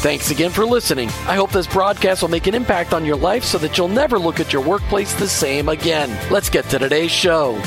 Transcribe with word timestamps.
Thanks 0.00 0.30
again 0.30 0.50
for 0.52 0.64
listening. 0.64 1.08
I 1.26 1.34
hope 1.34 1.50
this 1.50 1.66
broadcast 1.66 2.22
will 2.22 2.28
make 2.28 2.46
an 2.46 2.54
impact 2.54 2.94
on 2.94 3.04
your 3.04 3.16
life 3.16 3.42
so 3.42 3.58
that 3.58 3.76
you'll 3.76 3.88
never 3.88 4.16
look 4.16 4.38
at 4.38 4.52
your 4.52 4.62
workplace 4.62 5.12
the 5.14 5.26
same 5.26 5.68
again. 5.68 6.16
Let's 6.30 6.48
get 6.48 6.66
to 6.66 6.78
today's 6.78 7.10
show. 7.10 7.60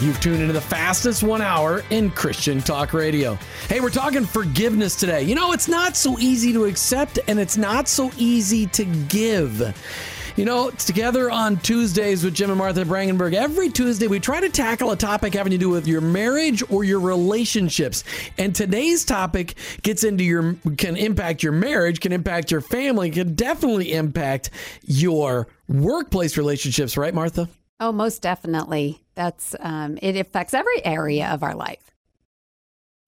You've 0.00 0.20
tuned 0.20 0.40
into 0.40 0.52
the 0.52 0.60
fastest 0.60 1.24
one 1.24 1.42
hour 1.42 1.82
in 1.90 2.12
Christian 2.12 2.60
Talk 2.60 2.92
Radio. 2.92 3.36
Hey, 3.68 3.80
we're 3.80 3.90
talking 3.90 4.24
forgiveness 4.24 4.94
today. 4.94 5.24
You 5.24 5.34
know, 5.34 5.50
it's 5.50 5.66
not 5.66 5.96
so 5.96 6.16
easy 6.20 6.52
to 6.52 6.66
accept 6.66 7.18
and 7.26 7.40
it's 7.40 7.56
not 7.56 7.88
so 7.88 8.12
easy 8.16 8.66
to 8.68 8.84
give. 8.84 9.74
You 10.36 10.44
know, 10.44 10.68
together 10.68 11.30
on 11.30 11.56
Tuesdays 11.56 12.22
with 12.22 12.34
Jim 12.34 12.50
and 12.50 12.58
Martha 12.58 12.84
Brangenberg, 12.84 13.32
every 13.32 13.70
Tuesday 13.70 14.06
we 14.06 14.20
try 14.20 14.38
to 14.38 14.50
tackle 14.50 14.90
a 14.90 14.96
topic 14.96 15.32
having 15.32 15.50
to 15.52 15.56
do 15.56 15.70
with 15.70 15.86
your 15.86 16.02
marriage 16.02 16.62
or 16.70 16.84
your 16.84 17.00
relationships. 17.00 18.04
And 18.36 18.54
today's 18.54 19.06
topic 19.06 19.54
gets 19.80 20.04
into 20.04 20.24
your, 20.24 20.54
can 20.76 20.94
impact 20.94 21.42
your 21.42 21.52
marriage, 21.52 22.00
can 22.00 22.12
impact 22.12 22.50
your 22.50 22.60
family, 22.60 23.10
can 23.10 23.34
definitely 23.34 23.94
impact 23.94 24.50
your 24.82 25.48
workplace 25.68 26.36
relationships, 26.36 26.98
right, 26.98 27.14
Martha? 27.14 27.48
Oh, 27.80 27.90
most 27.90 28.20
definitely. 28.20 29.00
That's 29.14 29.56
um, 29.60 29.98
it 30.02 30.16
affects 30.16 30.52
every 30.52 30.84
area 30.84 31.28
of 31.28 31.42
our 31.42 31.54
life. 31.54 31.90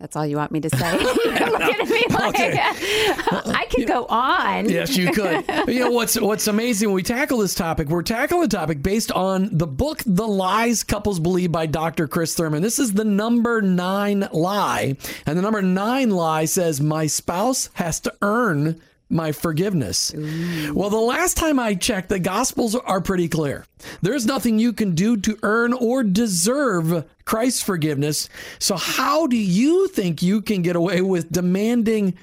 That's 0.00 0.14
all 0.14 0.24
you 0.24 0.36
want 0.36 0.52
me 0.52 0.60
to 0.60 0.70
say. 0.70 0.92
You're 0.92 1.02
looking 1.02 1.32
at 1.80 1.88
me 1.88 2.04
like 2.08 2.28
Okay. 2.28 2.56
I 2.62 3.66
could 3.68 3.88
go 3.88 4.06
on. 4.06 4.68
Yes, 4.68 4.96
you 4.96 5.10
could. 5.12 5.44
you 5.66 5.80
know 5.80 5.90
what's 5.90 6.20
what's 6.20 6.46
amazing 6.46 6.88
when 6.88 6.94
we 6.94 7.02
tackle 7.02 7.38
this 7.38 7.54
topic, 7.54 7.88
we're 7.88 8.04
tackling 8.04 8.42
the 8.42 8.48
topic 8.48 8.80
based 8.80 9.10
on 9.10 9.48
the 9.50 9.66
book 9.66 10.02
The 10.06 10.28
Lies 10.28 10.84
Couples 10.84 11.18
Believe 11.18 11.50
by 11.50 11.66
Dr. 11.66 12.06
Chris 12.06 12.36
Thurman. 12.36 12.62
This 12.62 12.78
is 12.78 12.92
the 12.92 13.04
number 13.04 13.60
9 13.60 14.28
lie. 14.32 14.96
And 15.26 15.36
the 15.36 15.42
number 15.42 15.62
9 15.62 16.10
lie 16.10 16.44
says 16.44 16.80
my 16.80 17.08
spouse 17.08 17.68
has 17.74 17.98
to 18.00 18.14
earn 18.22 18.80
my 19.10 19.32
forgiveness. 19.32 20.12
Well, 20.72 20.90
the 20.90 20.98
last 20.98 21.36
time 21.36 21.58
I 21.58 21.74
checked, 21.74 22.08
the 22.08 22.18
gospels 22.18 22.74
are 22.74 23.00
pretty 23.00 23.28
clear. 23.28 23.64
There's 24.02 24.26
nothing 24.26 24.58
you 24.58 24.72
can 24.72 24.94
do 24.94 25.16
to 25.16 25.38
earn 25.42 25.72
or 25.72 26.04
deserve 26.04 27.04
Christ's 27.24 27.62
forgiveness. 27.62 28.28
So 28.58 28.76
how 28.76 29.26
do 29.26 29.36
you 29.36 29.88
think 29.88 30.22
you 30.22 30.42
can 30.42 30.62
get 30.62 30.76
away 30.76 31.00
with 31.00 31.32
demanding 31.32 32.14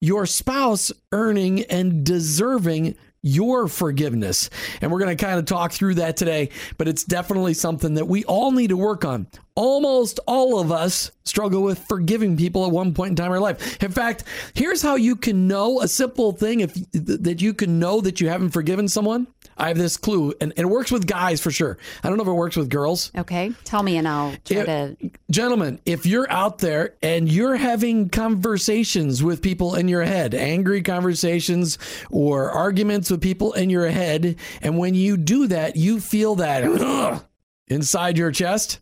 your 0.00 0.26
spouse 0.26 0.90
earning 1.12 1.62
and 1.64 2.04
deserving 2.04 2.96
your 3.22 3.68
forgiveness. 3.68 4.50
And 4.80 4.90
we're 4.90 4.98
going 4.98 5.16
to 5.16 5.24
kind 5.24 5.38
of 5.38 5.46
talk 5.46 5.72
through 5.72 5.94
that 5.94 6.16
today, 6.16 6.50
but 6.76 6.88
it's 6.88 7.04
definitely 7.04 7.54
something 7.54 7.94
that 7.94 8.08
we 8.08 8.24
all 8.24 8.50
need 8.50 8.68
to 8.68 8.76
work 8.76 9.04
on. 9.04 9.28
Almost 9.54 10.18
all 10.26 10.58
of 10.58 10.72
us 10.72 11.12
struggle 11.24 11.62
with 11.62 11.78
forgiving 11.86 12.36
people 12.36 12.66
at 12.66 12.72
one 12.72 12.94
point 12.94 13.10
in 13.10 13.16
time 13.16 13.26
in 13.26 13.32
our 13.32 13.40
life. 13.40 13.82
In 13.82 13.92
fact, 13.92 14.24
here's 14.54 14.82
how 14.82 14.96
you 14.96 15.14
can 15.14 15.46
know 15.46 15.80
a 15.80 15.88
simple 15.88 16.32
thing 16.32 16.60
if 16.60 16.74
that 16.92 17.40
you 17.40 17.54
can 17.54 17.78
know 17.78 18.00
that 18.00 18.20
you 18.20 18.28
haven't 18.28 18.50
forgiven 18.50 18.88
someone. 18.88 19.26
I 19.62 19.68
have 19.68 19.78
this 19.78 19.96
clue, 19.96 20.34
and, 20.40 20.52
and 20.56 20.66
it 20.66 20.68
works 20.68 20.90
with 20.90 21.06
guys 21.06 21.40
for 21.40 21.50
sure. 21.52 21.78
I 22.02 22.08
don't 22.08 22.16
know 22.18 22.24
if 22.24 22.28
it 22.28 22.32
works 22.32 22.56
with 22.56 22.68
girls. 22.68 23.12
Okay, 23.16 23.52
tell 23.64 23.82
me, 23.82 23.96
and 23.96 24.08
I'll 24.08 24.34
try 24.44 24.56
If- 24.58 24.66
to. 24.66 24.96
gentlemen, 25.30 25.78
if 25.86 26.04
you're 26.04 26.30
out 26.30 26.58
there 26.58 26.94
and 27.02 27.30
you're 27.30 27.54
having 27.56 28.08
conversations 28.08 29.22
with 29.22 29.40
people 29.40 29.74
in 29.76 29.86
your 29.88 30.02
head, 30.02 30.34
angry 30.34 30.82
conversations 30.82 31.78
or 32.10 32.50
arguments 32.50 33.10
with 33.10 33.20
people 33.20 33.52
in 33.52 33.70
your 33.70 33.88
head, 33.88 34.36
and 34.60 34.78
when 34.78 34.94
you 34.94 35.16
do 35.16 35.46
that, 35.46 35.76
you 35.76 36.00
feel 36.00 36.34
that 36.36 36.64
"Ugh," 36.64 37.24
inside 37.68 38.18
your 38.18 38.32
chest, 38.32 38.80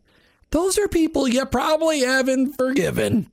those 0.50 0.78
are 0.78 0.88
people 0.88 1.28
you 1.28 1.44
probably 1.46 2.00
haven't 2.00 2.54
forgiven. 2.56 3.30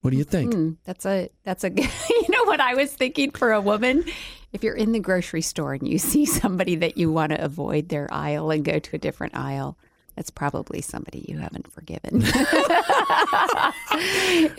What 0.00 0.10
do 0.10 0.16
you 0.16 0.24
think? 0.24 0.54
Hmm, 0.54 0.70
that's 0.84 1.06
a 1.06 1.28
that's 1.44 1.64
a. 1.64 1.70
You 2.28 2.34
know 2.34 2.44
what 2.44 2.60
I 2.60 2.74
was 2.74 2.92
thinking 2.92 3.30
for 3.30 3.52
a 3.52 3.60
woman. 3.60 4.04
If 4.52 4.64
you're 4.64 4.74
in 4.74 4.92
the 4.92 5.00
grocery 5.00 5.42
store 5.42 5.74
and 5.74 5.86
you 5.86 5.98
see 5.98 6.24
somebody 6.24 6.76
that 6.76 6.96
you 6.96 7.12
want 7.12 7.32
to 7.32 7.44
avoid 7.44 7.88
their 7.88 8.12
aisle 8.12 8.50
and 8.50 8.64
go 8.64 8.78
to 8.78 8.96
a 8.96 8.98
different 8.98 9.36
aisle, 9.36 9.76
that's 10.18 10.30
probably 10.30 10.80
somebody 10.80 11.24
you 11.28 11.38
haven't 11.38 11.70
forgiven. 11.70 12.16
Is 12.22 12.32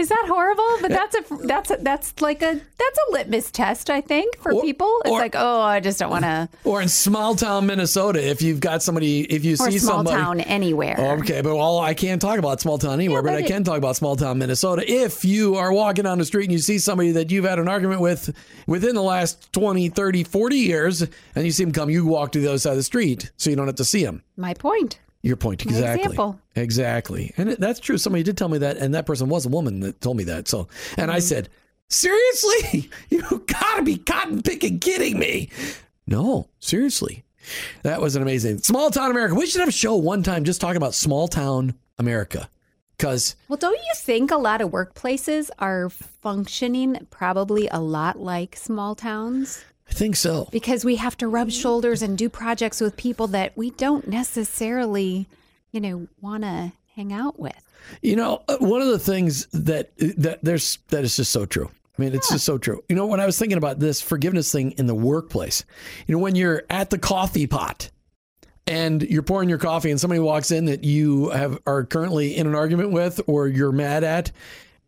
that 0.07 0.25
horrible? 0.27 0.77
But 0.81 0.89
that's 0.91 1.15
a 1.17 1.23
that's 1.45 1.69
a, 1.71 1.77
that's 1.81 2.21
like 2.21 2.41
a 2.41 2.53
that's 2.53 2.99
a 3.09 3.11
litmus 3.11 3.51
test, 3.51 3.89
I 3.89 3.99
think, 3.99 4.37
for 4.39 4.53
Or- 4.53 4.61
people. 4.61 5.01
It's 5.03 5.11
or- 5.11 5.19
like, 5.19 5.35
oh, 5.37 5.59
I 5.59 5.81
just 5.81 5.99
don't 5.99 6.09
want 6.11 6.23
to. 6.23 6.47
Or 6.63 6.81
in 6.81 6.87
small 6.87 7.35
town 7.35 7.65
Minnesota, 7.65 8.25
if 8.25 8.41
you've 8.41 8.61
got 8.61 8.81
somebody, 8.81 9.21
if 9.23 9.43
you 9.43 9.55
Or 9.55 9.69
see 9.69 9.79
small 9.79 9.97
somebody, 9.97 10.15
town 10.15 10.39
anywhere. 10.39 10.95
Okay, 11.19 11.41
but 11.41 11.53
well, 11.57 11.79
I 11.79 11.93
can't 11.93 12.21
talk 12.21 12.39
about 12.39 12.61
small 12.61 12.77
town 12.77 12.93
anywhere, 12.93 13.21
but, 13.21 13.31
but 13.33 13.43
I 13.43 13.47
can 13.47 13.65
talk 13.65 13.77
about 13.77 13.97
small 13.97 14.15
town 14.15 14.37
Minnesota. 14.37 14.89
If 14.89 15.25
you 15.25 15.55
are 15.57 15.73
walking 15.73 16.05
down 16.05 16.19
the 16.19 16.25
street 16.25 16.45
and 16.45 16.53
you 16.53 16.59
see 16.59 16.79
somebody 16.79 17.11
that 17.11 17.31
you've 17.31 17.43
had 17.43 17.59
an 17.59 17.67
argument 17.67 17.99
with 17.99 18.33
within 18.65 18.95
the 18.95 19.03
last 19.03 19.51
20, 19.51 19.89
30, 19.89 20.23
40 20.23 20.55
years, 20.55 21.01
and 21.01 21.43
you 21.45 21.51
see 21.51 21.65
them 21.65 21.73
come, 21.73 21.89
you 21.89 22.05
walk 22.05 22.31
to 22.31 22.39
the 22.39 22.47
other 22.47 22.59
side 22.59 22.71
of 22.71 22.77
the 22.77 22.83
street 22.83 23.29
so 23.35 23.49
you 23.49 23.57
don't 23.57 23.67
have 23.67 23.75
to 23.75 23.83
see 23.85 24.05
them. 24.05 24.23
My 24.37 24.53
point. 24.53 24.99
Your 25.21 25.35
point, 25.35 25.65
exactly. 25.65 26.17
Exactly. 26.55 27.33
And 27.37 27.51
that's 27.51 27.79
true. 27.79 27.97
Somebody 27.97 28.23
did 28.23 28.37
tell 28.37 28.47
me 28.49 28.57
that, 28.59 28.77
and 28.77 28.93
that 28.93 29.05
person 29.05 29.27
was 29.27 29.45
a 29.45 29.49
woman 29.49 29.81
that 29.81 29.99
told 30.01 30.15
me 30.17 30.23
that. 30.25 30.47
So, 30.47 30.67
and 30.97 31.09
Mm-hmm. 31.09 31.11
I 31.11 31.19
said, 31.19 31.49
seriously? 31.89 32.89
You 33.09 33.43
gotta 33.47 33.83
be 33.83 33.97
cotton 33.97 34.41
picking 34.41 34.79
kidding 34.79 35.19
me. 35.19 35.49
No, 36.07 36.47
seriously. 36.59 37.23
That 37.83 38.01
was 38.01 38.15
an 38.15 38.21
amazing 38.21 38.59
small 38.59 38.91
town 38.91 39.11
America. 39.11 39.35
We 39.35 39.45
should 39.47 39.59
have 39.59 39.69
a 39.69 39.73
show 39.73 39.95
one 39.95 40.23
time 40.23 40.43
just 40.43 40.61
talking 40.61 40.77
about 40.77 40.93
small 40.93 41.27
town 41.27 41.73
America. 41.97 42.49
Because 42.95 43.35
Well, 43.47 43.57
don't 43.57 43.75
you 43.77 43.93
think 43.95 44.29
a 44.31 44.37
lot 44.37 44.61
of 44.61 44.71
workplaces 44.71 45.49
are 45.59 45.89
functioning 45.89 47.07
probably 47.09 47.67
a 47.69 47.79
lot 47.79 48.19
like 48.19 48.55
small 48.55 48.93
towns? 48.95 49.63
I 49.89 49.93
think 49.93 50.15
so. 50.15 50.47
Because 50.51 50.85
we 50.85 50.97
have 50.97 51.17
to 51.17 51.27
rub 51.27 51.51
shoulders 51.51 52.01
and 52.01 52.17
do 52.17 52.29
projects 52.29 52.79
with 52.79 52.95
people 52.95 53.27
that 53.27 53.57
we 53.57 53.71
don't 53.71 54.07
necessarily, 54.07 55.27
you 55.71 55.81
know, 55.81 56.07
want 56.21 56.43
to 56.43 56.73
hang 56.95 57.11
out 57.11 57.39
with. 57.39 57.55
You 58.01 58.15
know, 58.15 58.43
uh, 58.47 58.57
one 58.59 58.81
of 58.81 58.87
the 58.87 58.99
things 58.99 59.47
that 59.47 59.91
that 59.97 60.39
there's 60.43 60.77
that 60.89 61.03
is 61.03 61.15
just 61.15 61.31
so 61.31 61.45
true. 61.45 61.69
I 61.97 62.01
mean, 62.01 62.13
it's 62.13 62.29
just 62.29 62.45
so 62.45 62.57
true. 62.57 62.81
You 62.87 62.95
know, 62.95 63.07
when 63.07 63.19
I 63.19 63.25
was 63.25 63.37
thinking 63.37 63.57
about 63.57 63.79
this 63.79 63.99
forgiveness 63.99 64.51
thing 64.51 64.71
in 64.77 64.85
the 64.85 64.95
workplace, 64.95 65.65
you 66.07 66.15
know, 66.15 66.19
when 66.19 66.35
you're 66.35 66.63
at 66.69 66.89
the 66.91 66.97
coffee 66.97 67.45
pot 67.45 67.89
and 68.65 69.01
you're 69.01 69.23
pouring 69.23 69.49
your 69.49 69.57
coffee 69.57 69.91
and 69.91 69.99
somebody 69.99 70.19
walks 70.19 70.51
in 70.51 70.65
that 70.65 70.85
you 70.85 71.29
have 71.29 71.59
are 71.65 71.83
currently 71.83 72.37
in 72.37 72.47
an 72.47 72.55
argument 72.55 72.91
with 72.91 73.19
or 73.27 73.47
you're 73.47 73.73
mad 73.73 74.05
at 74.05 74.31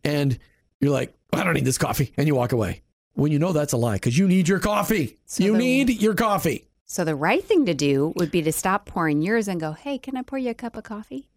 and 0.06 0.38
you're 0.80 0.92
like, 0.92 1.14
I 1.34 1.44
don't 1.44 1.54
need 1.54 1.66
this 1.66 1.78
coffee 1.78 2.14
and 2.16 2.28
you 2.28 2.36
walk 2.36 2.54
away. 2.54 2.82
When 3.14 3.32
you 3.32 3.40
know 3.40 3.52
that's 3.52 3.74
a 3.74 3.78
lie 3.78 3.98
cuz 4.00 4.18
you 4.18 4.28
need 4.28 4.48
your 4.48 4.60
coffee. 4.60 5.18
So 5.26 5.44
you 5.44 5.54
the- 5.54 5.58
need 5.60 6.02
your 6.02 6.14
coffee. 6.16 6.66
So 6.86 7.04
the 7.06 7.16
right 7.16 7.44
thing 7.44 7.66
to 7.68 7.74
do 7.74 8.14
would 8.18 8.32
be 8.32 8.42
to 8.42 8.52
stop 8.52 8.86
pouring 8.86 9.22
yours 9.22 9.48
and 9.48 9.60
go, 9.62 9.72
"Hey, 9.74 9.98
can 9.98 10.18
I 10.18 10.22
pour 10.24 10.38
you 10.40 10.50
a 10.52 10.54
cup 10.54 10.76
of 10.76 10.84
coffee?" 10.84 11.30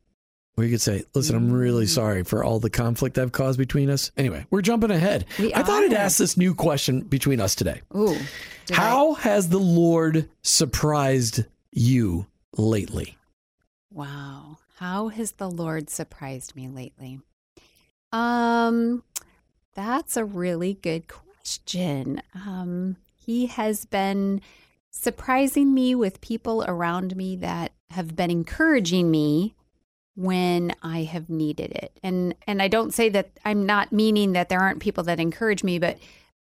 Or 0.56 0.62
you 0.64 0.70
could 0.70 0.80
say, 0.80 1.04
listen, 1.14 1.34
I'm 1.34 1.50
really 1.50 1.86
sorry 1.86 2.22
for 2.22 2.44
all 2.44 2.60
the 2.60 2.70
conflict 2.70 3.18
I've 3.18 3.32
caused 3.32 3.58
between 3.58 3.90
us. 3.90 4.12
Anyway, 4.16 4.46
we're 4.50 4.62
jumping 4.62 4.92
ahead. 4.92 5.24
We 5.38 5.52
I 5.52 5.64
thought 5.64 5.82
I'd 5.82 5.92
ask 5.92 6.16
this 6.18 6.36
new 6.36 6.54
question 6.54 7.00
between 7.00 7.40
us 7.40 7.56
today. 7.56 7.82
Ooh. 7.96 8.16
did 8.66 8.76
I- 8.78 8.80
How 8.80 9.14
has 9.14 9.48
the 9.48 9.58
Lord 9.58 10.28
surprised 10.42 11.44
you 11.72 12.26
lately? 12.56 13.16
Wow. 13.90 14.58
How 14.76 15.08
has 15.08 15.32
the 15.32 15.50
Lord 15.50 15.90
surprised 15.90 16.54
me 16.54 16.68
lately? 16.68 17.20
Um 18.12 19.02
that's 19.74 20.16
a 20.16 20.24
really 20.24 20.74
good 20.74 21.08
question. 21.08 21.23
Um 22.34 22.96
he 23.14 23.46
has 23.46 23.84
been 23.84 24.40
surprising 24.90 25.74
me 25.74 25.94
with 25.94 26.20
people 26.20 26.64
around 26.66 27.16
me 27.16 27.36
that 27.36 27.72
have 27.90 28.14
been 28.14 28.30
encouraging 28.30 29.10
me 29.10 29.54
when 30.16 30.72
I 30.82 31.02
have 31.02 31.28
needed 31.28 31.72
it. 31.72 31.98
And 32.02 32.34
and 32.46 32.62
I 32.62 32.68
don't 32.68 32.94
say 32.94 33.08
that 33.10 33.30
I'm 33.44 33.66
not 33.66 33.92
meaning 33.92 34.32
that 34.32 34.48
there 34.48 34.60
aren't 34.60 34.80
people 34.80 35.04
that 35.04 35.20
encourage 35.20 35.64
me, 35.64 35.78
but 35.78 35.98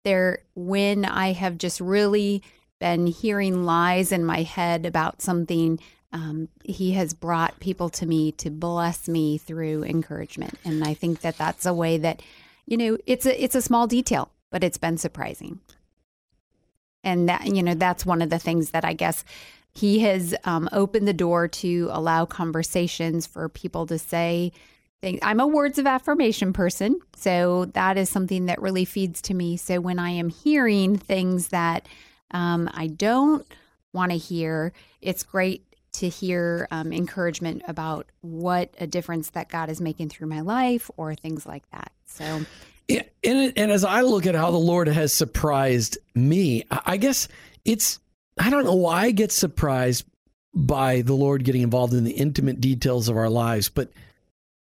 there 0.04 0.40
when 0.56 1.06
I 1.06 1.34
have 1.34 1.57
just 1.57 1.80
really 1.80 2.42
been 2.80 3.07
hearing 3.07 3.66
lies 3.66 4.12
in 4.12 4.25
my 4.25 4.44
head 4.44 4.86
about 4.86 5.22
something 5.22 5.80
um, 6.12 6.48
he 6.63 6.94
has 6.94 7.13
brought 7.13 7.60
people 7.60 7.90
to 7.90 8.06
me 8.06 8.31
to 8.31 8.50
bless 8.50 9.07
me 9.07 9.38
through 9.38 9.84
encouragement. 9.84 10.57
And 10.66 10.84
i 10.84 10.94
think 10.94 11.22
that 11.22 11.38
that's 11.38 11.66
a 11.66 11.74
way 11.74 11.98
that 11.98 12.22
you 12.66 12.78
know 12.78 12.98
it's 13.06 13.25
a 13.25 13.44
it's 13.44 13.56
a 13.56 13.62
small 13.62 13.86
detail 13.86 14.31
but 14.51 14.63
it's 14.63 14.78
been 14.78 14.98
surprising 14.98 15.60
and 17.04 17.30
that 17.30 17.46
you 17.46 17.63
know 17.63 17.74
that's 17.74 18.06
one 18.06 18.22
of 18.22 18.30
the 18.30 18.40
things 18.40 18.72
that 18.72 18.86
i 18.86 18.94
guess 18.94 19.24
he 19.72 20.00
has 20.00 20.36
um, 20.46 20.68
opened 20.72 21.07
the 21.07 21.13
door 21.13 21.48
to 21.48 21.90
allow 21.92 22.25
conversations 22.25 23.28
for 23.28 23.48
people 23.48 23.86
to 23.86 23.98
say 24.00 24.51
things. 25.01 25.19
i'm 25.22 25.40
a 25.40 25.48
words 25.48 25.78
of 25.78 25.88
affirmation 25.88 26.54
person 26.54 27.00
so 27.16 27.66
that 27.74 27.98
is 27.98 28.10
something 28.10 28.46
that 28.46 28.62
really 28.62 28.86
feeds 28.86 29.22
to 29.22 29.34
me 29.34 29.57
so 29.57 29.80
when 29.80 30.00
i 30.00 30.10
am 30.10 30.30
hearing 30.30 30.98
things 30.98 31.50
that 31.50 31.88
um, 32.31 32.69
i 32.74 32.88
don't 32.88 33.46
want 33.94 34.12
to 34.12 34.18
hear 34.18 34.72
it's 35.01 35.24
great 35.24 35.63
to 35.92 36.07
hear 36.07 36.68
um, 36.72 36.94
encouragement 36.94 37.63
about 37.68 38.07
what 38.22 38.74
a 38.80 38.88
difference 38.88 39.31
that 39.31 39.50
God 39.50 39.69
is 39.69 39.81
making 39.81 40.10
through 40.10 40.28
my 40.28 40.42
life 40.42 40.90
or 40.98 41.16
things 41.16 41.46
like 41.46 41.69
that. 41.72 41.92
So, 42.06 42.46
and, 42.89 43.53
and 43.56 43.71
as 43.71 43.83
I 43.83 44.01
look 44.01 44.25
at 44.25 44.36
how 44.36 44.51
the 44.51 44.57
Lord 44.57 44.88
has 44.88 45.13
surprised 45.13 45.97
me, 46.15 46.65
I 46.71 46.97
guess 46.97 47.27
it's, 47.65 48.00
I 48.38 48.50
don't 48.50 48.65
know 48.65 48.75
why 48.75 49.03
I 49.03 49.12
get 49.12 49.31
surprised 49.31 50.06
by 50.53 51.01
the 51.01 51.13
Lord 51.13 51.44
getting 51.44 51.62
involved 51.62 51.94
in 51.94 52.03
the 52.03 52.12
intimate 52.12 52.59
details 52.59 53.09
of 53.09 53.18
our 53.18 53.30
lives, 53.30 53.69
but 53.69 53.91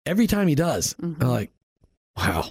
every 0.04 0.26
time 0.26 0.48
He 0.48 0.54
does, 0.54 0.94
mm-hmm. 0.94 1.22
I'm 1.22 1.28
like, 1.28 1.50
wow, 2.16 2.46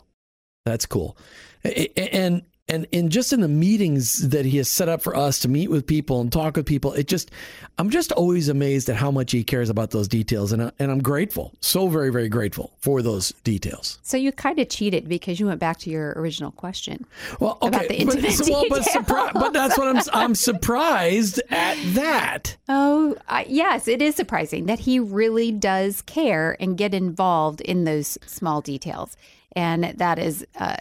that's 0.66 0.86
cool. 0.86 1.18
And 1.63 2.44
and 2.69 2.88
in 2.92 3.10
just 3.10 3.33
in 3.33 3.42
the 3.42 3.48
meetings 3.48 4.30
that 4.30 4.45
he 4.45 4.57
has 4.57 4.69
set 4.69 4.88
up 4.88 5.01
for 5.01 5.16
us 5.16 5.39
to 5.39 5.48
meet 5.48 5.69
with 5.69 5.86
people 5.86 6.21
and 6.21 6.31
talk 6.31 6.56
with 6.56 6.66
people 6.66 6.94
it 6.94 7.07
just 7.07 7.31
i'm 7.77 7.89
just 7.89 8.12
always 8.13 8.48
amazed 8.50 8.89
at 8.89 8.95
how 8.95 9.12
much 9.12 9.31
he 9.31 9.44
cares 9.44 9.69
about 9.69 9.92
those 9.92 10.07
details. 10.07 10.51
And, 10.51 10.62
I, 10.62 10.66
uh, 10.66 10.71
and 10.80 10.92
i'm 10.92 11.01
grateful 11.01 11.54
so 11.62 11.88
very 11.88 12.12
very 12.12 12.30
grateful 12.30 12.74
for 12.80 13.01
those 13.01 13.31
details. 13.44 14.00
So 14.04 14.18
you 14.18 14.31
kind 14.31 14.60
of 14.60 14.69
cheated 14.69 15.10
because 15.10 15.39
you 15.39 15.48
went 15.48 15.60
back 15.60 15.80
to 15.80 15.89
your 15.89 16.13
original 16.16 16.51
question 16.51 17.06
well 17.39 17.57
okay 17.62 17.68
about 17.68 17.88
the 17.88 18.00
intimate 18.00 18.38
but, 18.38 18.48
well, 18.50 18.66
but, 18.69 18.81
surpri- 18.83 19.33
but, 19.33 19.54
that's 19.54 19.77
what 19.77 19.88
i'm 19.88 20.01
i'm 20.13 20.36
surprised 20.36 21.42
at 21.50 21.77
that. 21.94 22.56
Oh 22.68 23.16
uh, 23.27 23.44
yes 23.48 23.88
it 23.88 24.01
is 24.01 24.16
surprising 24.16 24.66
that 24.68 24.80
he 24.80 25.00
really 25.00 25.51
does 25.51 26.01
care 26.04 26.56
and 26.60 26.77
get 26.77 26.94
involved 26.94 27.62
in 27.62 27.83
those 27.83 28.18
small 28.25 28.62
details. 28.62 29.18
And 29.54 29.83
that 29.98 30.19
is 30.19 30.45
uh, 30.57 30.77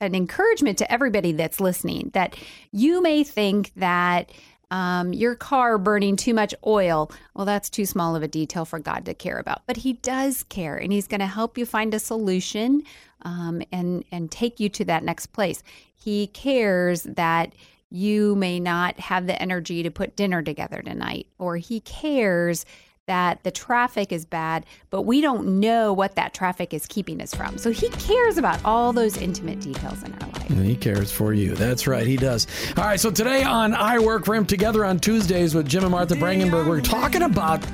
an 0.00 0.14
encouragement 0.14 0.78
to 0.78 0.92
everybody 0.92 1.32
that's 1.32 1.60
listening 1.60 2.10
that 2.14 2.36
you 2.72 3.02
may 3.02 3.24
think 3.24 3.72
that 3.76 4.30
um, 4.72 5.12
your 5.12 5.34
car 5.34 5.76
burning 5.76 6.16
too 6.16 6.32
much 6.32 6.54
oil, 6.66 7.12
well, 7.34 7.44
that's 7.44 7.68
too 7.68 7.84
small 7.84 8.16
of 8.16 8.22
a 8.22 8.28
detail 8.28 8.64
for 8.64 8.78
God 8.78 9.04
to 9.04 9.12
care 9.12 9.38
about. 9.38 9.66
But 9.66 9.76
He 9.76 9.92
does 9.92 10.44
care, 10.44 10.76
and 10.76 10.90
He's 10.90 11.06
going 11.06 11.20
to 11.20 11.26
help 11.26 11.58
you 11.58 11.66
find 11.66 11.92
a 11.92 11.98
solution 11.98 12.82
um, 13.20 13.62
and 13.70 14.02
and 14.10 14.30
take 14.30 14.58
you 14.58 14.70
to 14.70 14.84
that 14.86 15.04
next 15.04 15.26
place. 15.26 15.62
He 15.94 16.28
cares 16.28 17.02
that 17.02 17.52
you 17.90 18.34
may 18.34 18.58
not 18.58 18.98
have 18.98 19.26
the 19.26 19.40
energy 19.40 19.82
to 19.82 19.90
put 19.90 20.16
dinner 20.16 20.42
together 20.42 20.80
tonight, 20.80 21.26
or 21.38 21.58
He 21.58 21.80
cares 21.80 22.64
that 23.08 23.42
the 23.42 23.50
traffic 23.50 24.12
is 24.12 24.24
bad, 24.24 24.64
but 24.90 25.02
we 25.02 25.20
don't 25.20 25.60
know 25.60 25.92
what 25.92 26.14
that 26.14 26.32
traffic 26.34 26.72
is 26.72 26.86
keeping 26.86 27.20
us 27.20 27.34
from. 27.34 27.58
So 27.58 27.70
he 27.70 27.88
cares 27.90 28.38
about 28.38 28.64
all 28.64 28.92
those 28.92 29.16
intimate 29.16 29.60
details 29.60 30.02
in 30.04 30.12
our 30.14 30.28
life. 30.28 30.50
And 30.50 30.64
he 30.64 30.76
cares 30.76 31.10
for 31.10 31.32
you. 31.34 31.54
That's 31.54 31.86
right, 31.88 32.06
he 32.06 32.16
does. 32.16 32.46
All 32.76 32.84
right, 32.84 33.00
so 33.00 33.10
today 33.10 33.42
on 33.42 33.74
I 33.74 33.98
Work 33.98 34.24
for 34.24 34.36
Him 34.36 34.46
Together 34.46 34.84
on 34.84 35.00
Tuesdays 35.00 35.54
with 35.54 35.68
Jim 35.68 35.82
and 35.82 35.90
Martha 35.90 36.14
Brangenberg, 36.14 36.68
we're 36.68 36.80
talking 36.80 37.22
about 37.22 37.64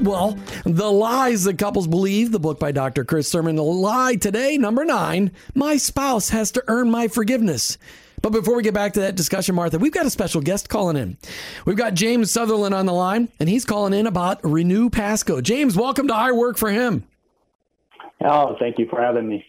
well, 0.00 0.38
the 0.64 0.90
lies 0.90 1.44
that 1.44 1.56
couples 1.56 1.86
believe, 1.86 2.30
the 2.30 2.38
book 2.38 2.60
by 2.60 2.70
Dr. 2.70 3.02
Chris 3.02 3.32
Thurman. 3.32 3.56
The 3.56 3.62
lie 3.62 4.16
today, 4.16 4.58
number 4.58 4.84
nine, 4.84 5.32
my 5.54 5.78
spouse 5.78 6.28
has 6.30 6.50
to 6.50 6.64
earn 6.68 6.90
my 6.90 7.08
forgiveness. 7.08 7.78
But 8.26 8.32
before 8.32 8.56
we 8.56 8.64
get 8.64 8.74
back 8.74 8.94
to 8.94 9.00
that 9.02 9.14
discussion, 9.14 9.54
Martha, 9.54 9.78
we've 9.78 9.92
got 9.92 10.04
a 10.04 10.10
special 10.10 10.40
guest 10.40 10.68
calling 10.68 10.96
in. 10.96 11.16
We've 11.64 11.76
got 11.76 11.94
James 11.94 12.32
Sutherland 12.32 12.74
on 12.74 12.84
the 12.84 12.92
line, 12.92 13.28
and 13.38 13.48
he's 13.48 13.64
calling 13.64 13.92
in 13.94 14.08
about 14.08 14.40
Renew 14.42 14.90
Pasco. 14.90 15.40
James, 15.40 15.76
welcome 15.76 16.08
to 16.08 16.14
I 16.14 16.32
Work 16.32 16.58
for 16.58 16.68
Him. 16.68 17.04
Oh, 18.24 18.56
thank 18.58 18.80
you 18.80 18.88
for 18.90 19.00
having 19.00 19.28
me. 19.28 19.46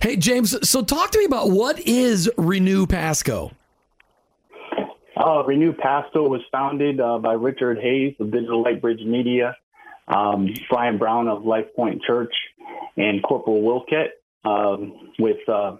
Hey, 0.00 0.14
James, 0.14 0.56
so 0.68 0.82
talk 0.82 1.10
to 1.10 1.18
me 1.18 1.24
about 1.24 1.50
what 1.50 1.80
is 1.80 2.30
Renew 2.38 2.86
Pasco? 2.86 3.50
Uh, 5.16 5.42
Renew 5.44 5.72
Pasco 5.72 6.28
was 6.28 6.42
founded 6.52 7.00
uh, 7.00 7.18
by 7.18 7.32
Richard 7.32 7.78
Hayes 7.80 8.14
of 8.20 8.30
Digital 8.30 8.62
Light 8.62 8.80
Bridge 8.80 9.02
Media, 9.04 9.56
um, 10.06 10.48
Brian 10.70 10.96
Brown 10.96 11.26
of 11.26 11.44
Life 11.44 11.74
Point 11.74 12.00
Church, 12.04 12.32
and 12.96 13.20
Corporal 13.24 13.62
Wilkett 13.62 14.22
um, 14.44 15.10
with 15.18 15.48
uh, 15.48 15.78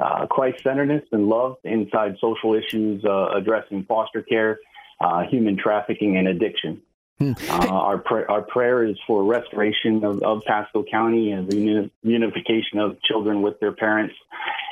uh, 0.00 0.26
Christ 0.26 0.62
centeredness 0.62 1.04
and 1.12 1.28
love 1.28 1.56
inside 1.64 2.16
social 2.20 2.54
issues 2.54 3.04
uh, 3.04 3.30
addressing 3.34 3.84
foster 3.84 4.22
care, 4.22 4.58
uh, 5.00 5.24
human 5.24 5.56
trafficking, 5.56 6.16
and 6.16 6.28
addiction. 6.28 6.82
Hmm. 7.18 7.32
Uh, 7.50 7.66
our, 7.68 7.98
pr- 7.98 8.30
our 8.30 8.40
prayer 8.40 8.82
is 8.82 8.96
for 9.06 9.22
restoration 9.22 10.04
of, 10.04 10.22
of 10.22 10.42
Pasco 10.46 10.84
County 10.90 11.32
and 11.32 11.48
reunification 11.48 12.78
of 12.78 13.02
children 13.02 13.42
with 13.42 13.60
their 13.60 13.72
parents, 13.72 14.14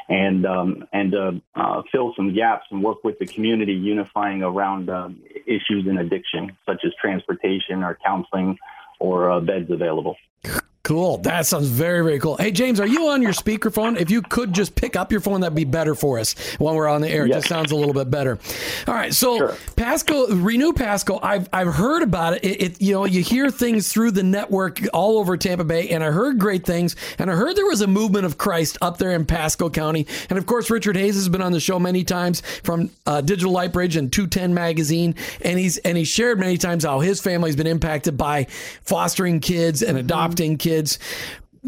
and 0.08 0.46
um, 0.46 0.88
and 0.94 1.14
uh, 1.14 1.32
uh, 1.54 1.82
fill 1.92 2.14
some 2.16 2.34
gaps 2.34 2.64
and 2.70 2.82
work 2.82 3.04
with 3.04 3.18
the 3.18 3.26
community, 3.26 3.74
unifying 3.74 4.42
around 4.42 4.88
um, 4.88 5.22
issues 5.46 5.86
in 5.86 5.98
addiction, 5.98 6.56
such 6.64 6.80
as 6.86 6.92
transportation 6.98 7.82
or 7.82 7.98
counseling 8.02 8.56
or 8.98 9.40
beds 9.42 9.70
available. 9.70 10.16
Cool. 10.88 11.18
That 11.18 11.44
sounds 11.44 11.66
very, 11.66 12.02
very 12.02 12.18
cool. 12.18 12.38
Hey, 12.38 12.50
James, 12.50 12.80
are 12.80 12.86
you 12.86 13.08
on 13.08 13.20
your 13.20 13.34
speakerphone? 13.34 14.00
If 14.00 14.10
you 14.10 14.22
could 14.22 14.54
just 14.54 14.74
pick 14.74 14.96
up 14.96 15.12
your 15.12 15.20
phone, 15.20 15.42
that'd 15.42 15.54
be 15.54 15.64
better 15.64 15.94
for 15.94 16.18
us 16.18 16.34
when 16.56 16.74
we're 16.76 16.88
on 16.88 17.02
the 17.02 17.10
air. 17.10 17.26
It 17.26 17.28
just 17.28 17.46
sounds 17.46 17.72
a 17.72 17.76
little 17.76 17.92
bit 17.92 18.10
better. 18.10 18.38
All 18.86 18.94
right. 18.94 19.12
So, 19.12 19.36
sure. 19.36 19.54
Pasco, 19.76 20.34
Renew 20.34 20.72
Pasco, 20.72 21.20
I've, 21.22 21.46
I've 21.52 21.74
heard 21.74 22.02
about 22.02 22.36
it. 22.36 22.44
it. 22.46 22.62
it. 22.62 22.80
You 22.80 22.94
know, 22.94 23.04
you 23.04 23.22
hear 23.22 23.50
things 23.50 23.92
through 23.92 24.12
the 24.12 24.22
network 24.22 24.80
all 24.94 25.18
over 25.18 25.36
Tampa 25.36 25.64
Bay, 25.64 25.90
and 25.90 26.02
I 26.02 26.10
heard 26.10 26.38
great 26.38 26.64
things. 26.64 26.96
And 27.18 27.30
I 27.30 27.34
heard 27.34 27.54
there 27.54 27.66
was 27.66 27.82
a 27.82 27.86
movement 27.86 28.24
of 28.24 28.38
Christ 28.38 28.78
up 28.80 28.96
there 28.96 29.10
in 29.10 29.26
Pasco 29.26 29.68
County. 29.68 30.06
And 30.30 30.38
of 30.38 30.46
course, 30.46 30.70
Richard 30.70 30.96
Hayes 30.96 31.16
has 31.16 31.28
been 31.28 31.42
on 31.42 31.52
the 31.52 31.60
show 31.60 31.78
many 31.78 32.02
times 32.02 32.40
from 32.64 32.88
uh, 33.04 33.20
Digital 33.20 33.52
Lightbridge 33.52 33.98
and 33.98 34.10
210 34.10 34.54
Magazine. 34.54 35.16
And 35.42 35.58
he's, 35.58 35.76
and 35.76 35.98
he 35.98 36.04
shared 36.04 36.40
many 36.40 36.56
times 36.56 36.84
how 36.84 37.00
his 37.00 37.20
family's 37.20 37.56
been 37.56 37.66
impacted 37.66 38.16
by 38.16 38.44
fostering 38.84 39.40
kids 39.40 39.82
and 39.82 39.98
mm-hmm. 39.98 40.06
adopting 40.06 40.56
kids 40.56 40.77
kids. 40.78 40.98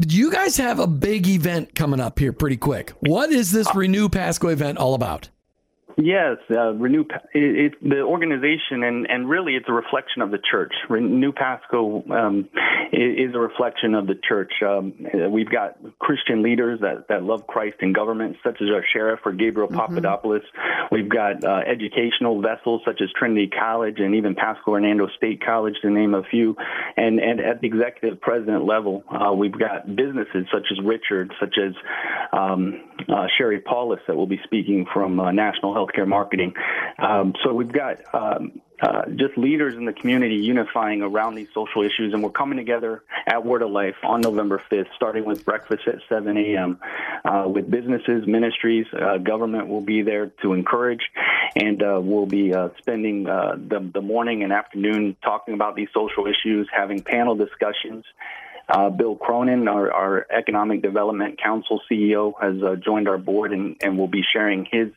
You 0.09 0.31
guys 0.31 0.57
have 0.57 0.79
a 0.79 0.87
big 0.87 1.27
event 1.27 1.75
coming 1.75 2.01
up 2.01 2.19
here 2.19 2.33
pretty 2.33 2.57
quick. 2.57 2.91
What 3.01 3.33
is 3.33 3.51
this 3.51 3.67
uh, 3.67 3.73
Renew 3.75 4.09
Pasco 4.09 4.49
event 4.49 4.79
all 4.79 4.95
about? 4.95 5.31
Yes, 6.03 6.39
uh, 6.51 6.73
Renew 6.75 7.05
it, 7.35 7.73
it, 7.73 7.73
the 7.83 8.01
organization, 8.01 8.85
and, 8.85 9.07
and 9.11 9.29
really 9.29 9.55
it's 9.55 9.69
a 9.69 9.73
reflection 9.73 10.23
of 10.23 10.31
the 10.31 10.39
church. 10.39 10.73
Renew 10.89 11.33
Pasco 11.33 12.03
um, 12.11 12.49
is 12.93 13.35
a 13.35 13.39
reflection 13.39 13.95
of 13.95 14.07
the 14.07 14.15
church. 14.27 14.53
Um, 14.67 14.95
we've 15.31 15.51
got 15.51 15.77
Christian 15.99 16.43
leaders 16.43 16.81
that, 16.81 17.09
that 17.09 17.23
love 17.23 17.47
Christ 17.47 17.77
in 17.81 17.93
government, 17.93 18.37
such 18.43 18.57
as 18.63 18.69
our 18.75 18.85
sheriff 18.93 19.21
or 19.25 19.33
Gabriel 19.33 19.69
mm-hmm. 19.69 19.79
Papadopoulos. 19.79 20.43
We've 20.91 21.09
got 21.09 21.45
uh, 21.45 21.61
educational 21.67 22.41
vessels 22.41 22.83
such 22.87 23.01
as 23.03 23.09
Trinity 23.19 23.49
College 23.49 23.97
and 23.99 24.15
even 24.15 24.35
Pasco 24.35 24.73
Hernando 24.73 25.09
State 25.17 25.45
College, 25.45 25.75
to 25.83 25.91
name 25.91 26.15
a 26.15 26.23
few. 26.23 26.57
And, 26.97 27.21
and 27.21 27.41
at 27.41 27.61
the 27.61 27.67
executive 27.67 28.21
president 28.21 28.65
level, 28.65 29.05
uh, 29.11 29.33
we've 29.33 29.59
got 29.59 29.87
businesses 29.87 30.47
such 30.53 30.67
as 30.73 30.85
Richard, 30.85 31.33
such 31.39 31.57
as 31.59 31.75
um, 32.33 32.85
uh, 33.09 33.27
Sherry 33.37 33.61
Paulus 33.61 34.01
that 34.07 34.17
will 34.17 34.27
be 34.27 34.41
speaking 34.45 34.87
from 34.93 35.21
uh, 35.21 35.31
National 35.33 35.75
Healthcare 35.91 36.07
Marketing. 36.07 36.55
Um, 36.99 37.35
so 37.45 37.55
we've 37.55 37.73
got 37.73 37.99
um, 38.15 38.61
uh, 38.83 39.03
just 39.17 39.37
leaders 39.37 39.75
in 39.75 39.85
the 39.85 39.93
community 39.93 40.37
unifying 40.37 41.03
around 41.03 41.35
these 41.35 41.49
social 41.55 41.83
issues, 41.83 42.13
and 42.13 42.23
we're 42.23 42.31
coming 42.31 42.57
together 42.57 43.03
at 43.27 43.45
Word 43.45 43.63
of 43.63 43.71
Life 43.71 43.97
on 44.03 44.21
November 44.21 44.63
5th, 44.71 44.87
starting 44.97 45.25
with 45.25 45.45
breakfast 45.45 45.83
at 45.87 45.97
7 46.09 46.37
a.m. 46.37 46.79
Uh, 47.25 47.45
with 47.47 47.71
businesses, 47.71 48.27
ministries, 48.27 48.87
uh, 48.93 49.19
government 49.19 49.69
will 49.69 49.81
be 49.81 50.03
there 50.03 50.33
to 50.43 50.53
encourage, 50.53 51.03
and 51.57 51.83
uh, 51.83 52.01
we'll 52.03 52.27
be 52.27 52.55
uh, 52.55 52.71
spending 52.79 53.29
uh, 53.29 53.57
the, 53.57 53.91
the 53.93 54.01
morning 54.01 54.43
and 54.43 54.53
afternoon 54.53 55.17
talking 55.23 55.55
about 55.55 55.77
these 55.77 55.89
social 55.95 56.27
issues, 56.27 56.69
having 56.75 57.03
panel 57.03 57.35
discussions. 57.35 58.05
Uh, 58.69 58.89
Bill 58.89 59.17
Cronin, 59.17 59.67
our, 59.67 59.93
our, 59.93 60.27
Economic 60.31 60.81
Development 60.81 61.41
Council 61.43 61.81
CEO, 61.91 62.33
has 62.41 62.63
uh, 62.63 62.77
joined 62.77 63.09
our 63.09 63.19
board 63.19 63.53
and, 63.53 63.77
and 63.83 63.99
will 63.99 64.07
be 64.07 64.23
sharing 64.33 64.65
his 64.71 64.91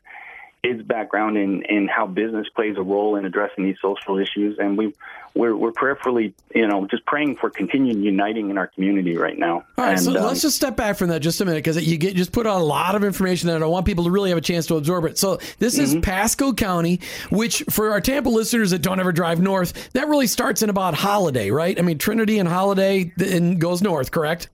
his 0.64 0.82
background 0.82 1.38
in, 1.38 1.62
in 1.64 1.88
how 1.90 2.08
business 2.08 2.48
plays 2.56 2.78
a 2.78 2.82
role 2.82 3.18
in 3.18 3.26
addressing 3.26 3.66
these 3.66 3.76
social 3.82 4.18
issues, 4.18 4.58
and 4.58 4.78
we 4.78 4.94
we're, 5.36 5.56
we're 5.56 5.72
prayerfully, 5.72 6.36
you 6.54 6.68
know, 6.68 6.86
just 6.86 7.06
praying 7.06 7.38
for 7.38 7.50
continued 7.50 7.98
uniting 7.98 8.52
in 8.52 8.58
our 8.58 8.68
community 8.68 9.18
right 9.18 9.38
now. 9.38 9.66
All 9.78 9.86
right, 9.86 9.94
and, 9.94 10.02
so 10.02 10.16
um, 10.16 10.26
let's 10.26 10.42
just 10.42 10.56
step 10.56 10.76
back 10.76 10.96
from 10.96 11.10
that 11.10 11.22
just 11.22 11.42
a 11.42 11.46
minute 11.46 11.64
because 11.64 11.86
you 11.86 11.98
get 11.98 12.16
just 12.16 12.32
put 12.32 12.46
out 12.46 12.62
a 12.62 12.64
lot 12.64 12.96
of 12.96 13.04
information 13.04 13.50
that 13.50 13.62
I 13.62 13.66
want 13.66 13.86
people 13.86 14.04
to 14.04 14.12
really 14.12 14.30
have 14.30 14.38
a 14.38 14.42
chance 14.42 14.68
to 14.68 14.76
absorb 14.76 15.06
it. 15.06 15.18
So 15.18 15.40
this 15.60 15.78
is 15.78 15.94
Mm-hmm. 15.94 16.02
Pasco 16.02 16.54
County, 16.54 17.02
which 17.30 17.64
for 17.70 17.92
our 17.92 18.00
Tampa 18.00 18.30
listeners 18.30 18.72
that 18.72 18.82
don't 18.82 19.00
ever 19.00 19.12
drive 19.12 19.42
north, 19.42 19.92
that 19.94 20.08
really 20.08 20.28
starts 20.28 20.62
in 20.62 20.70
about 20.70 20.94
Holiday, 20.94 21.52
right? 21.52 21.78
I 21.78 21.82
mean 21.82 21.98
Trinity 21.98 22.40
and 22.40 22.48
Holiday 22.48 23.12
and 23.20 23.60
goes 23.60 23.82
north, 23.82 24.12
correct? 24.12 24.50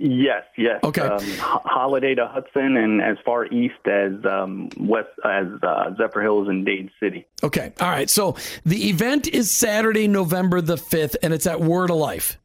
Yes, 0.00 0.44
yes. 0.56 0.80
Okay. 0.82 1.02
Um, 1.02 1.22
Holiday 1.38 2.14
to 2.14 2.26
Hudson, 2.26 2.76
and 2.76 3.02
as 3.02 3.16
far 3.24 3.46
east 3.46 3.86
as 3.86 4.12
um, 4.24 4.70
west 4.78 5.08
as 5.24 5.46
uh, 5.62 5.90
Zephyrhills 5.98 6.48
and 6.48 6.64
Dade 6.64 6.90
City. 7.00 7.26
Okay. 7.42 7.72
All 7.80 7.88
right. 7.88 8.08
So 8.08 8.36
the 8.64 8.88
event 8.88 9.28
is 9.28 9.50
Saturday, 9.50 10.08
November 10.08 10.60
the 10.60 10.76
5th, 10.76 11.16
and 11.22 11.34
it's 11.34 11.46
at 11.46 11.60
Word 11.60 11.90
of 11.90 11.96
Life. 11.96 12.38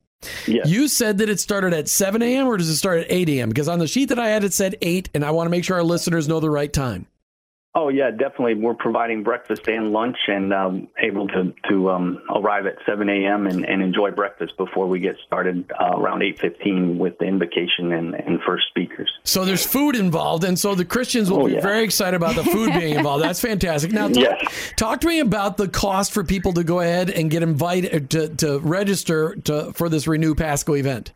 Yes. 0.47 0.67
You 0.67 0.87
said 0.87 1.19
that 1.19 1.29
it 1.29 1.39
started 1.39 1.73
at 1.73 1.87
7 1.87 2.21
a.m. 2.21 2.47
or 2.47 2.57
does 2.57 2.69
it 2.69 2.75
start 2.75 2.99
at 2.99 3.07
8 3.09 3.29
a.m.? 3.29 3.49
Because 3.49 3.69
on 3.69 3.79
the 3.79 3.87
sheet 3.87 4.09
that 4.09 4.19
I 4.19 4.27
had, 4.27 4.43
it 4.43 4.53
said 4.53 4.75
8, 4.81 5.09
and 5.13 5.23
I 5.23 5.31
want 5.31 5.45
to 5.45 5.51
make 5.51 5.63
sure 5.63 5.77
our 5.77 5.83
listeners 5.83 6.27
know 6.27 6.39
the 6.41 6.49
right 6.49 6.71
time. 6.71 7.07
Oh 7.75 7.89
yeah, 7.89 8.09
definitely. 8.09 8.55
We're 8.55 8.73
providing 8.73 9.21
breakfast 9.23 9.67
and 9.69 9.91
lunch, 9.91 10.17
and 10.27 10.51
um, 10.51 10.87
able 10.97 11.27
to 11.27 11.53
to 11.69 11.89
um, 11.91 12.19
arrive 12.35 12.65
at 12.65 12.77
7 12.87 13.07
a.m. 13.07 13.45
And, 13.45 13.63
and 13.63 13.83
enjoy 13.83 14.09
breakfast 14.09 14.57
before 14.57 14.87
we 14.87 14.99
get 14.99 15.15
started 15.27 15.71
uh, 15.79 15.91
around 15.95 16.21
8:15 16.21 16.97
with 16.97 17.19
the 17.19 17.25
invocation 17.25 17.91
and, 17.93 18.15
and 18.15 18.39
first 18.45 18.63
speakers. 18.69 19.11
So 19.23 19.45
there's 19.45 19.63
food 19.65 19.95
involved, 19.95 20.43
and 20.45 20.57
so 20.57 20.73
the 20.73 20.83
Christians 20.83 21.29
will 21.29 21.43
Oh, 21.43 21.45
be 21.45 21.53
yeah. 21.53 21.61
very 21.61 21.83
excited 21.83 22.15
about 22.17 22.33
the 22.35 22.43
food 22.43 22.73
being 22.73 22.95
involved. 22.97 23.23
That's 23.23 23.39
fantastic. 23.39 23.91
Now, 23.91 24.07
talk, 24.07 24.23
Yes. 24.23 24.73
talk 24.75 25.01
to 25.01 25.07
me 25.07 25.19
about 25.19 25.57
the 25.57 25.67
cost 25.67 26.11
for 26.11 26.23
people 26.23 26.53
to 26.53 26.63
go 26.63 26.79
ahead 26.79 27.11
and 27.11 27.29
get 27.29 27.43
invited 27.43 28.09
to, 28.09 28.29
to 28.37 28.59
register 28.59 29.35
to, 29.43 29.71
for 29.73 29.89
this 29.89 30.07
Renew 30.07 30.33
Pasco 30.33 30.73
event. 30.73 31.13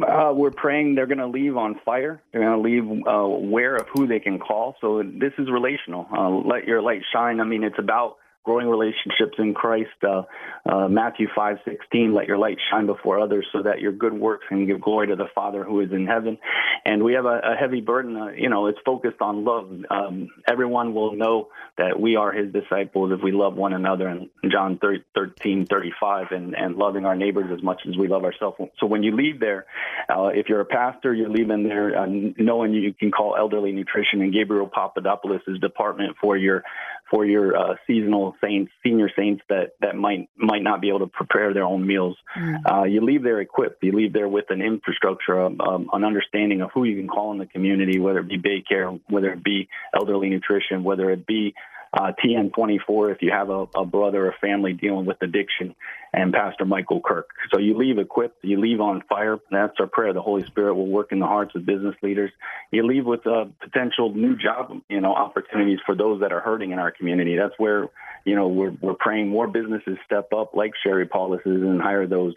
Uh, 0.01 0.31
we're 0.33 0.51
praying 0.51 0.95
they're 0.95 1.05
going 1.05 1.19
to 1.19 1.27
leave 1.27 1.57
on 1.57 1.79
fire. 1.85 2.21
They're 2.31 2.41
going 2.41 2.57
to 2.57 2.69
leave 2.69 3.05
uh, 3.05 3.11
aware 3.11 3.75
of 3.75 3.87
who 3.93 4.07
they 4.07 4.19
can 4.19 4.39
call. 4.39 4.75
So 4.81 5.03
this 5.03 5.33
is 5.37 5.49
relational. 5.51 6.07
Uh, 6.11 6.29
let 6.29 6.65
your 6.65 6.81
light 6.81 7.01
shine. 7.13 7.39
I 7.39 7.43
mean, 7.43 7.63
it's 7.63 7.77
about 7.77 8.17
growing 8.43 8.67
relationships 8.67 9.37
in 9.37 9.53
Christ. 9.53 9.89
Uh, 10.03 10.23
uh, 10.65 10.87
Matthew 10.87 11.27
five 11.35 11.57
sixteen. 11.65 12.13
Let 12.13 12.27
your 12.27 12.37
light 12.37 12.57
shine 12.69 12.85
before 12.85 13.19
others, 13.19 13.45
so 13.51 13.63
that 13.63 13.79
your 13.79 13.91
good 13.91 14.13
works 14.13 14.45
can 14.49 14.65
give 14.65 14.81
glory 14.81 15.07
to 15.07 15.15
the 15.15 15.27
Father 15.33 15.63
who 15.63 15.81
is 15.81 15.91
in 15.91 16.07
heaven. 16.07 16.37
And 16.85 17.03
we 17.03 17.13
have 17.13 17.25
a, 17.25 17.39
a 17.43 17.55
heavy 17.59 17.81
burden. 17.81 18.17
Uh, 18.17 18.27
you 18.29 18.49
know, 18.49 18.67
it's 18.67 18.79
focused 18.85 19.21
on 19.21 19.45
love. 19.45 19.71
Um, 19.89 20.29
everyone 20.47 20.93
will 20.93 21.15
know 21.15 21.49
that 21.77 21.99
we 21.99 22.15
are 22.15 22.31
His 22.31 22.51
disciples 22.51 23.11
if 23.11 23.23
we 23.23 23.31
love 23.31 23.55
one 23.55 23.73
another. 23.73 24.07
And 24.07 24.29
John 24.51 24.79
13, 24.81 25.67
35, 25.67 26.27
and, 26.31 26.55
and 26.55 26.75
loving 26.75 27.05
our 27.05 27.15
neighbors 27.15 27.51
as 27.55 27.63
much 27.63 27.81
as 27.87 27.97
we 27.97 28.07
love 28.07 28.23
ourselves. 28.23 28.57
So 28.79 28.85
when 28.85 29.03
you 29.03 29.15
leave 29.15 29.39
there, 29.39 29.65
uh, 30.09 30.27
if 30.27 30.49
you're 30.49 30.61
a 30.61 30.65
pastor, 30.65 31.13
you're 31.13 31.29
leaving 31.29 31.63
there 31.63 31.97
uh, 31.97 32.05
knowing 32.37 32.73
you 32.73 32.93
can 32.93 33.11
call 33.11 33.35
elderly 33.37 33.71
nutrition 33.71 34.21
and 34.21 34.33
Gabriel 34.33 34.67
Papadopoulos' 34.67 35.59
department 35.59 36.17
for 36.19 36.37
your 36.37 36.63
for 37.11 37.25
your 37.25 37.55
uh, 37.57 37.75
seasonal 37.85 38.35
saints, 38.41 38.71
senior 38.83 39.09
saints 39.15 39.43
that, 39.49 39.73
that 39.81 39.95
might 39.95 40.29
might 40.37 40.63
not 40.63 40.79
be 40.81 40.87
able 40.87 40.99
to 40.99 41.07
prepare 41.07 41.53
their 41.53 41.65
own 41.65 41.85
meals. 41.85 42.17
Uh, 42.65 42.83
you 42.83 43.01
leave 43.01 43.21
there 43.21 43.41
equipped. 43.41 43.83
You 43.83 43.91
leave 43.91 44.13
there 44.13 44.29
with 44.29 44.45
an 44.49 44.61
infrastructure, 44.61 45.37
of, 45.37 45.59
um, 45.59 45.89
an 45.91 46.05
understanding 46.05 46.61
of 46.61 46.71
who 46.73 46.85
you 46.85 46.97
can 46.97 47.09
call 47.09 47.33
in 47.33 47.37
the 47.37 47.45
community, 47.45 47.99
whether 47.99 48.19
it 48.19 48.29
be 48.29 48.39
daycare, 48.39 48.99
whether 49.09 49.31
it 49.33 49.43
be 49.43 49.67
elderly 49.93 50.29
nutrition, 50.29 50.83
whether 50.83 51.11
it 51.11 51.27
be 51.27 51.53
uh, 51.93 52.13
TN24 52.23 53.13
if 53.13 53.21
you 53.21 53.31
have 53.31 53.49
a, 53.49 53.67
a 53.75 53.85
brother 53.85 54.27
or 54.27 54.35
family 54.39 54.73
dealing 54.73 55.05
with 55.05 55.17
addiction, 55.21 55.75
and 56.13 56.33
Pastor 56.33 56.65
Michael 56.65 57.01
Kirk. 57.01 57.29
So 57.53 57.59
you 57.59 57.77
leave 57.77 57.97
equipped, 57.97 58.43
you 58.43 58.59
leave 58.59 58.81
on 58.81 59.01
fire. 59.07 59.39
That's 59.49 59.73
our 59.79 59.87
prayer. 59.87 60.13
The 60.13 60.21
Holy 60.21 60.43
Spirit 60.45 60.75
will 60.75 60.87
work 60.87 61.11
in 61.11 61.19
the 61.19 61.27
hearts 61.27 61.55
of 61.55 61.65
business 61.65 61.95
leaders. 62.01 62.31
You 62.71 62.85
leave 62.85 63.05
with 63.05 63.25
uh, 63.25 63.45
potential 63.61 64.13
new 64.13 64.35
job, 64.35 64.81
you 64.89 64.99
know, 64.99 65.13
opportunities 65.13 65.79
for 65.85 65.95
those 65.95 66.21
that 66.21 66.31
are 66.33 66.41
hurting 66.41 66.71
in 66.71 66.79
our 66.79 66.91
community. 66.91 67.37
That's 67.37 67.53
where, 67.57 67.87
you 68.25 68.35
know, 68.35 68.49
we're, 68.49 68.73
we're 68.81 68.93
praying 68.93 69.29
more 69.29 69.47
businesses 69.47 69.97
step 70.05 70.33
up 70.33 70.53
like 70.53 70.71
Sherry 70.83 71.07
Paulus's 71.07 71.45
and 71.45 71.81
hire 71.81 72.07
those 72.07 72.33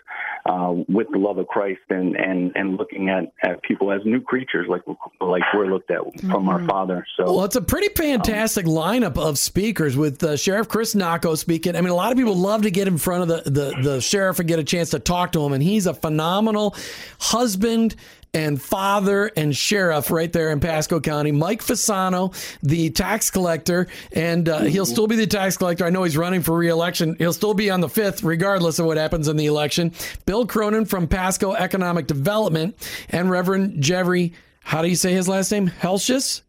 uh, 0.47 0.75
with 0.89 1.09
the 1.11 1.19
love 1.19 1.39
of 1.39 1.49
Christ 1.49 1.81
and, 1.91 2.17
and, 2.17 2.53
and 2.55 2.77
looking 2.77 3.09
at, 3.09 3.33
at 3.43 3.63
people 3.63 3.91
as 3.91 4.01
new 4.05 4.21
creatures 4.21 4.67
like, 4.69 4.83
like 5.21 5.43
we're 5.53 5.67
looked 5.67 5.91
at 5.91 6.01
from 6.21 6.49
our 6.49 6.65
Father. 6.65 7.05
So 7.17 7.25
Well, 7.25 7.45
it's 7.45 7.57
a 7.57 7.63
pretty 7.63 7.89
fantastic 7.89 8.67
lineup 8.67 9.19
of 9.19 9.39
speakers 9.39 9.97
with 9.97 10.23
uh, 10.23 10.37
Sheriff 10.37 10.69
Chris 10.69 10.95
Nocco 10.95 11.35
speaking. 11.35 11.77
I 11.77 11.81
mean, 11.81 11.91
a 11.91 11.95
lot 11.95 12.13
of 12.13 12.19
people 12.19 12.37
love 12.37 12.63
to 12.63 12.71
get 12.71 12.89
in 12.89 12.99
front 12.99 13.23
of 13.23 13.45
the, 13.45 13.51
the, 13.51 13.64
the 13.83 14.01
sheriff 14.01 14.39
and 14.39 14.49
get 14.49 14.59
a 14.59 14.65
chance 14.65 14.91
to 14.91 14.99
talk 14.99 15.33
to 15.33 15.45
him, 15.45 15.53
and 15.53 15.63
he's 15.63 15.87
a 15.87 15.95
phenomenal 15.95 16.75
husband 17.19 17.95
and 18.35 18.61
father 18.61 19.31
and 19.37 19.57
sheriff 19.57 20.11
right 20.11 20.33
there 20.33 20.51
in 20.51 20.59
Pasco 20.59 21.01
County. 21.01 21.31
Mike 21.31 21.63
Fasano, 21.63 22.35
the 22.63 22.91
tax 22.91 23.31
collector, 23.31 23.87
and 24.13 24.49
uh, 24.49 24.63
he'll 24.63 24.87
still 24.87 25.07
be 25.07 25.17
the 25.17 25.27
tax 25.27 25.57
collector. 25.57 25.87
I 25.87 25.91
know 25.91 26.03
he's 26.03 26.17
running 26.17 26.43
for 26.43 26.57
reelection. 26.57 27.15
He'll 27.17 27.33
still 27.33 27.55
be 27.55 27.71
on 27.71 27.81
the 27.81 27.89
fifth, 27.89 28.25
regardless 28.25 28.81
of 28.81 28.87
what 28.87 28.97
happens 28.97 29.29
in 29.29 29.37
the 29.37 29.47
election. 29.47 29.93
Bill 30.27 30.47
Cronin 30.47 30.85
from 30.85 31.07
Pasco 31.07 31.53
Economic 31.53 32.09
Development, 32.09 32.75
and 33.11 33.31
Reverend 33.31 33.81
Jeffrey. 33.81 34.35
How 34.67 34.81
do 34.81 34.89
you 34.89 34.97
say 34.97 35.13
his 35.13 35.29
last 35.29 35.53
name? 35.53 35.67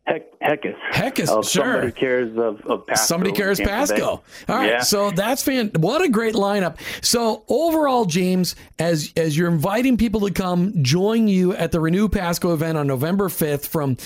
Heck, 0.07 0.39
Heckus. 0.39 0.75
Heckus, 0.91 1.27
Oh, 1.29 1.41
sure. 1.41 1.63
Somebody 1.65 1.91
cares 1.91 2.31
of, 2.37 2.61
of 2.65 2.87
Pasco. 2.87 3.05
Somebody 3.05 3.31
cares 3.33 3.59
Pasco. 3.59 4.05
All 4.07 4.55
right, 4.55 4.69
Yeah. 4.69 4.79
so 4.81 5.11
that's 5.11 5.43
fan. 5.43 5.69
What 5.77 6.01
a 6.01 6.07
great 6.07 6.33
lineup. 6.33 6.77
So 7.03 7.43
overall, 7.49 8.05
James, 8.05 8.55
as 8.79 9.11
as 9.17 9.37
you're 9.37 9.49
inviting 9.49 9.97
people 9.97 10.21
to 10.21 10.31
come 10.31 10.81
join 10.81 11.27
you 11.27 11.53
at 11.55 11.71
the 11.73 11.79
Renew 11.81 12.07
Pasco 12.07 12.53
event 12.53 12.77
on 12.77 12.87
November 12.87 13.27
5th 13.27 13.67
from 13.67 13.97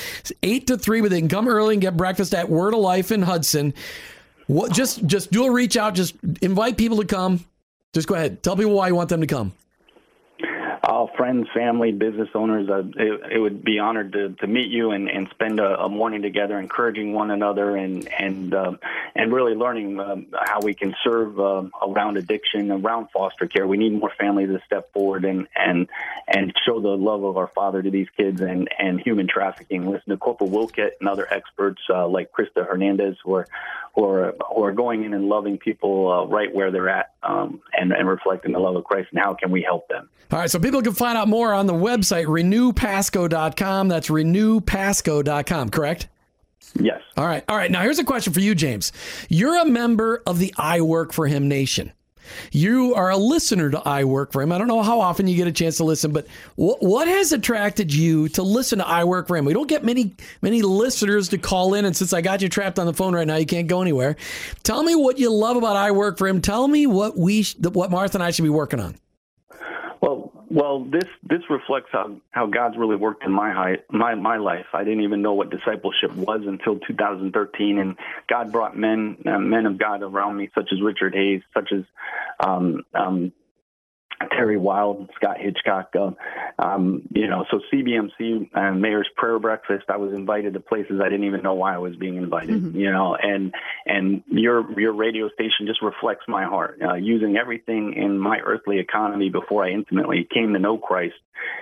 eight 0.41 0.65
to 0.67 0.77
three, 0.77 1.01
but 1.01 1.11
they 1.11 1.19
can 1.19 1.29
come 1.29 1.47
early 1.47 1.75
and 1.75 1.81
get 1.81 1.95
breakfast 1.95 2.33
at 2.33 2.49
Word 2.49 2.73
of 2.73 2.79
Life 2.79 3.11
in 3.11 3.21
Hudson. 3.21 3.73
What? 4.47 4.71
Just 4.73 5.05
just 5.05 5.31
do 5.31 5.45
a 5.45 5.51
reach 5.51 5.77
out. 5.77 5.93
Just 5.93 6.15
invite 6.41 6.77
people 6.77 6.97
to 6.97 7.05
come. 7.05 7.45
Just 7.93 8.07
go 8.07 8.15
ahead. 8.15 8.41
Tell 8.41 8.55
people 8.55 8.73
why 8.73 8.87
you 8.87 8.95
want 8.95 9.09
them 9.09 9.21
to 9.21 9.27
come. 9.27 9.53
Uh, 10.89 11.05
friends, 11.15 11.47
family, 11.53 11.91
business 11.91 12.29
owners. 12.33 12.67
Uh, 12.67 12.81
it, 12.97 13.33
it 13.33 13.39
would 13.39 13.63
be 13.63 13.77
honored 13.77 14.11
to, 14.13 14.29
to 14.29 14.47
meet 14.47 14.69
you 14.69 14.89
and, 14.89 15.07
and 15.07 15.27
spend 15.29 15.59
a, 15.59 15.81
a 15.81 15.87
morning 15.87 16.23
together, 16.23 16.57
encouraging 16.57 17.13
one 17.13 17.29
another 17.29 17.75
and 17.75 18.07
and 18.11 18.55
um, 18.55 18.79
and 19.13 19.31
really 19.31 19.53
learning 19.53 19.99
um, 19.99 20.25
how 20.33 20.59
we 20.61 20.73
can 20.73 20.95
serve 21.03 21.39
um 21.39 21.71
around 21.79 22.17
addiction, 22.17 22.71
around 22.71 23.09
foster 23.13 23.45
care. 23.45 23.67
We 23.67 23.77
need 23.77 23.93
more 23.93 24.11
families 24.19 24.49
to 24.49 24.59
step 24.65 24.91
forward 24.91 25.25
and 25.25 25.47
and 25.55 25.87
and 26.27 26.53
show 26.65 26.81
the 26.81 26.89
love 26.89 27.23
of 27.23 27.37
our 27.37 27.51
Father 27.53 27.83
to 27.83 27.91
these 27.91 28.07
kids 28.17 28.41
and 28.41 28.67
and 28.79 28.99
human 28.99 29.27
trafficking. 29.27 29.91
Listen 29.91 30.09
to 30.09 30.17
Corporal 30.17 30.49
Wilkett 30.49 30.97
and 30.99 31.07
other 31.07 31.31
experts 31.31 31.83
uh, 31.93 32.07
like 32.07 32.31
Krista 32.31 32.67
Hernandez 32.67 33.15
who 33.23 33.35
are 33.35 33.47
who 33.95 34.05
are, 34.05 34.35
who 34.53 34.63
are 34.63 34.71
going 34.71 35.03
in 35.03 35.13
and 35.13 35.25
loving 35.25 35.57
people 35.57 36.11
uh, 36.11 36.25
right 36.25 36.53
where 36.53 36.71
they're 36.71 36.89
at 36.89 37.13
um, 37.23 37.61
and 37.73 37.91
and 37.91 38.07
reflecting 38.07 38.53
the 38.53 38.59
love 38.59 38.75
of 38.75 38.83
Christ. 38.83 39.09
And 39.11 39.19
how 39.19 39.33
can 39.33 39.51
we 39.51 39.61
help 39.61 39.87
them? 39.87 40.09
All 40.31 40.39
right, 40.39 40.49
so 40.49 40.59
people 40.59 40.81
can 40.81 40.93
find 40.93 41.17
out 41.17 41.27
more 41.27 41.53
on 41.53 41.65
the 41.65 41.73
website 41.73 42.25
renewpasco.com. 42.25 43.87
That's 43.87 44.09
renewpasco.com, 44.09 45.69
correct? 45.69 46.07
Yes. 46.75 47.01
All 47.17 47.25
right. 47.25 47.43
All 47.49 47.57
right. 47.57 47.71
Now, 47.71 47.81
here's 47.81 47.99
a 47.99 48.03
question 48.03 48.33
for 48.33 48.41
you, 48.41 48.53
James. 48.53 48.91
You're 49.27 49.57
a 49.59 49.65
member 49.65 50.21
of 50.27 50.39
the 50.39 50.53
I 50.57 50.81
Work 50.81 51.13
for 51.13 51.27
Him 51.27 51.47
Nation. 51.47 51.93
You 52.51 52.95
are 52.95 53.09
a 53.09 53.17
listener 53.17 53.69
to 53.69 53.79
I 53.87 54.03
Work 54.03 54.31
for 54.31 54.41
Him. 54.41 54.51
I 54.51 54.57
don't 54.57 54.67
know 54.67 54.81
how 54.81 54.99
often 54.99 55.27
you 55.27 55.35
get 55.35 55.47
a 55.47 55.51
chance 55.51 55.77
to 55.77 55.83
listen, 55.83 56.11
but 56.11 56.27
what, 56.55 56.81
what 56.81 57.07
has 57.07 57.31
attracted 57.31 57.93
you 57.93 58.29
to 58.29 58.43
listen 58.43 58.79
to 58.79 58.87
I 58.87 59.03
Work 59.03 59.27
for 59.27 59.37
Him? 59.37 59.45
We 59.45 59.53
don't 59.53 59.67
get 59.67 59.83
many 59.83 60.15
many 60.41 60.61
listeners 60.61 61.29
to 61.29 61.37
call 61.37 61.73
in, 61.73 61.85
and 61.85 61.95
since 61.95 62.13
I 62.13 62.21
got 62.21 62.41
you 62.41 62.49
trapped 62.49 62.79
on 62.79 62.85
the 62.85 62.93
phone 62.93 63.13
right 63.13 63.27
now, 63.27 63.35
you 63.35 63.45
can't 63.45 63.67
go 63.67 63.81
anywhere. 63.81 64.15
Tell 64.63 64.83
me 64.83 64.95
what 64.95 65.17
you 65.17 65.31
love 65.31 65.57
about 65.57 65.75
I 65.75 65.91
Work 65.91 66.17
for 66.17 66.27
Him. 66.27 66.41
Tell 66.41 66.67
me 66.67 66.87
what 66.87 67.17
we 67.17 67.43
what 67.61 67.91
Martha 67.91 68.17
and 68.17 68.23
I 68.23 68.31
should 68.31 68.43
be 68.43 68.49
working 68.49 68.79
on. 68.79 68.95
Well, 70.51 70.83
this 70.83 71.05
this 71.21 71.41
reflects 71.47 71.89
how, 71.91 72.19
how 72.31 72.47
God's 72.47 72.75
really 72.75 72.95
worked 72.95 73.23
in 73.23 73.31
my 73.31 73.51
high, 73.51 73.77
my 73.91 74.15
my 74.15 74.37
life. 74.37 74.65
I 74.73 74.83
didn't 74.83 75.01
even 75.01 75.21
know 75.21 75.33
what 75.33 75.51
discipleship 75.51 76.11
was 76.15 76.41
until 76.45 76.79
2013, 76.79 77.77
and 77.77 77.95
God 78.27 78.51
brought 78.51 78.75
men 78.75 79.17
uh, 79.27 79.37
men 79.37 79.67
of 79.67 79.77
God 79.77 80.01
around 80.01 80.37
me, 80.37 80.49
such 80.55 80.69
as 80.73 80.81
Richard 80.81 81.13
Hayes, 81.13 81.43
such 81.53 81.71
as 81.71 81.83
um, 82.39 82.83
um, 82.95 83.31
Terry 84.31 84.57
Wild, 84.57 85.09
Scott 85.15 85.37
Hitchcock, 85.39 85.93
uh, 85.95 86.11
um, 86.61 87.03
you 87.13 87.27
know, 87.27 87.45
so 87.49 87.61
CBMC, 87.71 88.49
uh, 88.53 88.71
Mayor's 88.71 89.07
Prayer 89.15 89.39
Breakfast. 89.39 89.85
I 89.87 89.97
was 89.97 90.13
invited 90.13 90.53
to 90.53 90.59
places 90.59 90.99
I 91.01 91.05
didn't 91.05 91.25
even 91.25 91.41
know 91.41 91.53
why 91.53 91.73
I 91.73 91.77
was 91.77 91.95
being 91.95 92.17
invited. 92.17 92.61
Mm-hmm. 92.61 92.77
You 92.77 92.91
know, 92.91 93.15
and 93.15 93.53
and 93.85 94.23
your 94.27 94.79
your 94.79 94.93
radio 94.93 95.29
station 95.29 95.67
just 95.67 95.81
reflects 95.81 96.25
my 96.27 96.43
heart. 96.43 96.79
Uh, 96.81 96.95
using 96.95 97.37
everything 97.37 97.93
in 97.95 98.19
my 98.19 98.39
earthly 98.39 98.79
economy 98.79 99.29
before 99.29 99.65
I 99.65 99.71
intimately 99.71 100.27
came 100.31 100.53
to 100.53 100.59
know 100.59 100.77
Christ, 100.77 101.15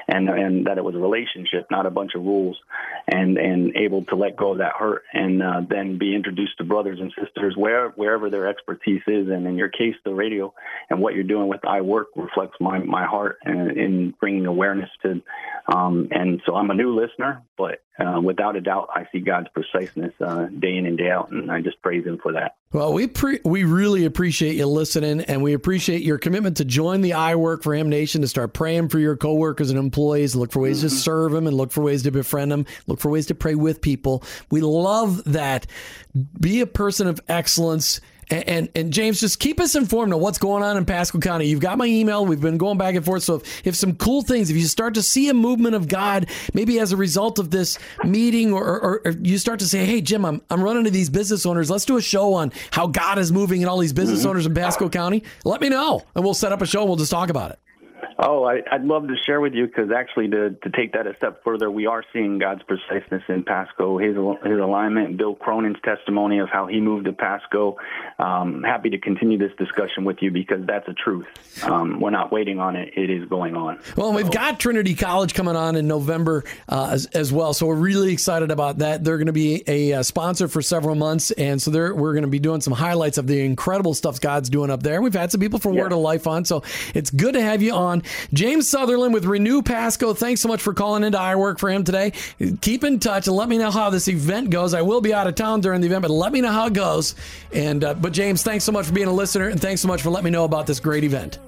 and 0.08 0.28
and 0.28 0.66
that 0.66 0.78
it 0.78 0.84
was 0.84 0.96
a 0.96 1.00
relationship, 1.00 1.68
not 1.70 1.86
a 1.86 1.92
bunch 1.92 2.12
of 2.16 2.24
rules, 2.24 2.58
and 3.08 3.38
and 3.38 3.76
able 3.76 4.04
to 4.06 4.16
let 4.16 4.36
go 4.36 4.54
of 4.54 4.58
that 4.60 4.74
hurt, 4.78 5.04
and 5.14 5.44
uh, 5.44 5.62
then 5.70 5.98
be 6.00 6.16
introduced 6.16 6.58
to 6.58 6.64
brothers 6.64 7.00
and 7.00 7.14
sisters 7.24 7.56
where 7.56 7.90
wherever 7.90 8.30
their 8.30 8.48
expertise 8.48 9.04
is, 9.08 9.30
and 9.30 9.46
in 9.46 9.58
your 9.58 9.70
case, 9.70 9.96
the 10.04 10.14
radio 10.14 10.54
and 10.90 11.02
what 11.02 11.14
you're 11.14 11.24
doing 11.24 11.48
with 11.48 11.64
I 11.66 11.82
Work 11.82 12.08
reflects 12.16 12.47
my 12.60 12.80
my 12.80 13.06
heart 13.06 13.38
and 13.44 13.72
in 13.78 14.14
bringing 14.20 14.46
awareness 14.46 14.90
to. 15.04 15.22
Um, 15.74 16.08
and 16.12 16.42
so 16.46 16.56
I'm 16.56 16.70
a 16.70 16.74
new 16.74 16.96
listener, 16.96 17.44
but 17.58 17.82
uh, 18.00 18.22
without 18.22 18.56
a 18.56 18.62
doubt, 18.62 18.90
I 18.94 19.08
see 19.12 19.20
God's 19.20 19.48
preciseness 19.50 20.14
uh, 20.22 20.46
day 20.46 20.78
in 20.78 20.86
and 20.86 20.98
day 20.98 21.10
out, 21.10 21.32
and 21.32 21.52
I 21.52 21.62
just 21.62 21.82
praise 21.82 22.06
Him 22.06 22.20
for 22.22 22.34
that. 22.34 22.56
Well, 22.72 22.94
we 22.94 23.08
pre- 23.08 23.40
we 23.44 23.64
really 23.64 24.06
appreciate 24.06 24.56
you 24.56 24.66
listening, 24.68 25.22
and 25.22 25.42
we 25.42 25.54
appreciate 25.54 26.04
your 26.04 26.18
commitment 26.18 26.58
to 26.58 26.66
join 26.66 27.02
the 27.02 27.14
I 27.14 27.36
Work 27.36 27.64
for 27.64 27.74
Him 27.74 27.90
Nation 27.90 28.22
to 28.22 28.28
start 28.28 28.54
praying 28.54 28.90
for 28.90 29.00
your 29.00 29.18
coworkers 29.18 29.70
and 29.70 29.80
employees, 29.80 30.36
look 30.36 30.52
for 30.52 30.62
ways 30.62 30.80
mm-hmm. 30.80 30.90
to 30.90 30.96
serve 30.96 31.32
them, 31.32 31.48
and 31.48 31.58
look 31.58 31.72
for 31.72 31.82
ways 31.82 32.04
to 32.04 32.12
befriend 32.12 32.52
them, 32.52 32.66
look 32.86 33.00
for 33.00 33.10
ways 33.10 33.26
to 33.28 33.36
pray 33.36 33.56
with 33.56 33.82
people. 33.82 34.24
We 34.52 34.62
love 34.62 35.24
that. 35.26 35.66
Be 36.40 36.62
a 36.62 36.68
person 36.68 37.08
of 37.08 37.20
excellence 37.28 38.00
and, 38.30 38.50
and, 38.50 38.70
and 38.76 38.94
James, 38.94 39.20
just 39.20 39.40
keep 39.40 39.60
us 39.60 39.76
informed 39.76 40.14
on 40.14 40.20
what's 40.20 40.38
going 40.38 40.64
on 40.64 40.78
in 40.78 40.86
Pasco 40.86 41.20
County. 41.20 41.48
You've 41.48 41.62
got 41.62 41.78
my 41.78 41.86
email. 41.86 42.26
We've 42.26 42.42
been 42.42 42.58
going 42.58 42.78
back 42.78 42.96
and 42.96 43.06
forth. 43.06 43.24
So 43.24 43.36
if, 43.36 43.68
if 43.68 43.76
some 43.76 43.96
cool 43.96 44.22
things, 44.22 44.50
if 44.50 44.58
you 44.58 44.66
start 44.66 44.96
to 44.96 45.04
see 45.04 45.30
a 45.30 45.34
movement 45.34 45.76
of 45.76 45.88
God, 45.88 46.28
maybe 46.54 46.80
as 46.80 46.92
a 46.92 46.98
result 46.98 47.40
of 47.40 47.52
this 47.52 47.80
meeting, 48.04 48.54
or, 48.54 48.64
or, 48.64 49.02
or 49.06 49.12
you 49.12 49.38
start 49.38 49.60
to 49.60 49.68
say, 49.68 49.86
"Hey, 49.86 50.02
Jim, 50.02 50.26
I'm 50.26 50.42
I'm 50.50 50.62
running 50.62 50.84
to 50.84 50.92
these 50.92 51.10
business 51.10 51.46
owners. 51.46 51.70
Let's 51.70 51.86
do 51.86 51.98
a 51.98 52.02
show 52.02 52.34
on 52.34 52.52
how 52.72 52.88
God 52.88 53.18
is 53.18 53.32
moving 53.32 53.62
in 53.62 53.68
all 53.68 53.78
these 53.78 53.94
business 53.94 54.22
mm-hmm. 54.22 54.30
owners 54.30 54.46
in 54.46 54.54
Pasco 54.54 54.90
County." 54.90 55.24
Let 55.46 55.62
me 55.62 55.70
know, 55.70 56.04
and 56.16 56.24
we'll 56.24 56.34
set 56.34 56.52
up 56.52 56.62
a 56.62 56.66
show. 56.66 56.82
and 56.82 56.90
We'll 56.90 56.98
just 56.98 57.12
talk 57.12 57.30
about 57.30 57.52
it. 57.52 57.60
Oh, 58.20 58.44
I, 58.46 58.62
would 58.72 58.88
love 58.88 59.08
to 59.08 59.16
share 59.26 59.40
with 59.40 59.54
you 59.54 59.68
because 59.68 59.92
actually, 59.92 60.30
to, 60.30 60.50
to 60.50 60.70
take 60.72 60.94
that 60.94 61.06
a 61.06 61.16
step 61.18 61.44
further, 61.44 61.70
we 61.70 61.86
are 61.86 62.04
seeing 62.12 62.40
God's 62.40 62.64
preciseness 62.64 63.22
in 63.30 63.44
Pasco. 63.44 64.00
His 64.00 64.16
his 64.44 64.60
alignment, 64.60 65.18
Bill 65.18 65.36
Cronin's 65.36 65.78
testimony 65.84 66.40
of 66.40 66.50
how 66.50 66.66
he 66.66 66.82
moved 66.82 67.06
to 67.06 67.14
Pasco. 67.14 67.78
Um, 68.18 68.64
happy 68.64 68.90
to 68.90 68.98
continue 68.98 69.38
this 69.38 69.52
discussion 69.60 70.04
with 70.04 70.18
you 70.22 70.32
because 70.32 70.66
that's 70.66 70.88
a 70.88 70.94
truth. 70.94 71.28
Um, 71.64 72.00
we're 72.00 72.10
not 72.10 72.32
waiting 72.32 72.60
on 72.60 72.76
it; 72.76 72.94
it 72.98 73.12
is 73.12 73.30
going 73.30 73.56
on. 73.56 73.80
Well, 73.96 74.12
so. 74.12 74.16
we've 74.16 74.32
got 74.32 74.60
Trinity 74.60 74.96
College 74.96 75.36
coming 75.36 75.56
on 75.56 75.76
in 75.76 75.88
November 75.88 76.44
uh, 76.70 76.90
as, 76.92 77.06
as, 77.08 77.32
well, 77.32 77.54
so 77.54 77.68
we're 77.68 77.76
really 77.76 78.12
excited 78.12 78.50
about 78.50 78.80
that. 78.80 79.04
They're 79.04 79.18
going 79.18 79.28
to 79.28 79.34
be 79.34 79.64
a, 79.68 79.92
a, 79.92 80.04
sponsor 80.04 80.48
for 80.48 80.64
several 80.64 80.96
months, 80.96 81.30
and 81.32 81.62
so 81.62 81.72
we're 81.72 82.14
going 82.14 82.24
to 82.24 82.30
be 82.30 82.40
doing 82.40 82.62
some 82.62 82.74
highlights 82.74 83.20
of 83.20 83.28
the 83.28 83.46
incredible 83.46 83.94
stuff 83.94 84.20
God's 84.20 84.50
doing 84.50 84.72
up 84.72 84.82
there. 84.82 85.02
We've 85.04 85.14
had 85.14 85.32
some 85.32 85.40
people 85.40 85.60
from 85.60 85.74
yeah. 85.74 85.84
Word 85.84 85.94
of 85.94 86.00
Life 86.00 86.26
on, 86.26 86.46
so 86.46 86.64
it's 86.96 87.12
good 87.12 87.34
to 87.34 87.42
have 87.42 87.62
you 87.62 87.74
on. 87.74 88.02
James 88.34 88.70
Sutherland 88.70 89.14
with 89.14 89.26
Renew 89.26 89.62
Pasco. 89.62 90.14
Thanks 90.14 90.42
so 90.42 90.48
much 90.48 90.62
for 90.62 90.74
calling 90.74 91.04
into 91.04 91.20
I 91.20 91.36
Work 91.36 91.60
for 91.60 91.70
him 91.70 91.84
today. 91.84 92.14
Keep 92.62 92.84
in 92.84 93.00
touch 93.00 93.28
and 93.28 93.36
let 93.36 93.50
me 93.50 93.58
know 93.58 93.72
how 93.72 93.90
this 93.90 94.08
event 94.08 94.50
goes. 94.50 94.74
I 94.74 94.82
will 94.82 95.02
be 95.02 95.14
out 95.14 95.28
of 95.28 95.36
town 95.36 95.62
during 95.62 95.82
the 95.82 95.88
event, 95.88 96.02
but 96.04 96.12
let 96.12 96.32
me 96.32 96.42
know 96.42 96.52
how 96.52 96.68
it 96.68 96.74
goes. 96.74 97.16
And 97.54 97.84
uh, 97.84 97.94
but 97.94 98.14
James, 98.14 98.44
thanks 98.44 98.64
so 98.64 98.72
much 98.72 98.86
for 98.86 98.94
being 98.94 99.08
a 99.08 99.14
listener, 99.14 99.50
and 99.50 99.62
thanks 99.62 99.82
so 99.82 99.88
much 99.88 100.02
for 100.02 100.10
letting 100.10 100.26
me 100.26 100.32
know 100.32 100.46
about 100.46 100.68
this 100.68 100.80
great 100.80 101.04
event. 101.04 101.40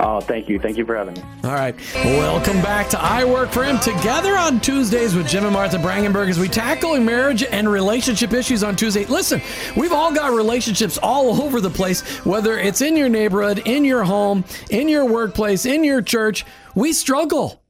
Oh, 0.00 0.20
thank 0.20 0.48
you. 0.48 0.60
Thank 0.60 0.76
you 0.76 0.86
for 0.86 0.96
having 0.96 1.14
me. 1.14 1.22
All 1.42 1.52
right. 1.52 1.74
Welcome 1.94 2.62
back 2.62 2.88
to 2.90 3.00
I 3.00 3.24
Work 3.24 3.50
for 3.50 3.64
Him 3.64 3.80
together 3.80 4.36
on 4.36 4.60
Tuesdays 4.60 5.16
with 5.16 5.26
Jim 5.28 5.42
and 5.44 5.52
Martha 5.52 5.76
Brangenberg 5.76 6.28
as 6.28 6.38
we 6.38 6.46
tackle 6.46 6.98
marriage 7.00 7.42
and 7.42 7.68
relationship 7.68 8.32
issues 8.32 8.62
on 8.62 8.76
Tuesday. 8.76 9.06
Listen, 9.06 9.42
we've 9.76 9.92
all 9.92 10.14
got 10.14 10.32
relationships 10.32 10.98
all 11.02 11.42
over 11.42 11.60
the 11.60 11.70
place, 11.70 12.24
whether 12.24 12.56
it's 12.58 12.80
in 12.80 12.96
your 12.96 13.08
neighborhood, 13.08 13.62
in 13.66 13.84
your 13.84 14.04
home, 14.04 14.44
in 14.70 14.88
your 14.88 15.04
workplace, 15.04 15.66
in 15.66 15.82
your 15.82 16.00
church. 16.00 16.44
We 16.76 16.92
struggle. 16.92 17.60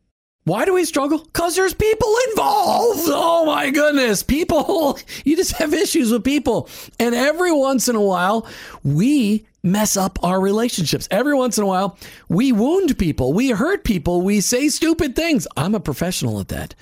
Why 0.45 0.67
do 0.67 0.75
we 0.75 0.85
struggle? 0.85 1.19
Because 1.19 1.57
there's 1.57 1.75
people 1.75 2.15
involved. 2.31 3.03
Oh 3.07 3.47
my 3.47 3.71
goodness. 3.71 4.23
People, 4.23 4.99
you 5.25 5.35
just 5.35 5.53
have 5.53 5.73
issues 5.73 6.13
with 6.13 6.25
people. 6.25 6.69
And 6.99 7.15
every 7.15 7.53
once 7.53 7.89
in 7.89 7.97
a 7.97 8.03
while, 8.03 8.47
we 8.85 9.47
mess 9.63 9.97
up 9.97 10.19
our 10.23 10.41
relationships. 10.41 11.09
Every 11.11 11.35
once 11.35 11.59
in 11.59 11.65
a 11.65 11.67
while, 11.67 11.99
we 12.29 12.53
wound 12.53 12.99
people, 12.99 13.33
we 13.33 13.51
hurt 13.51 13.85
people, 13.85 14.23
we 14.23 14.41
say 14.41 14.69
stupid 14.69 15.17
things. 15.17 15.47
I'm 15.57 15.75
a 15.75 15.81
professional 15.81 16.41
at 16.41 16.49
that. 16.49 16.75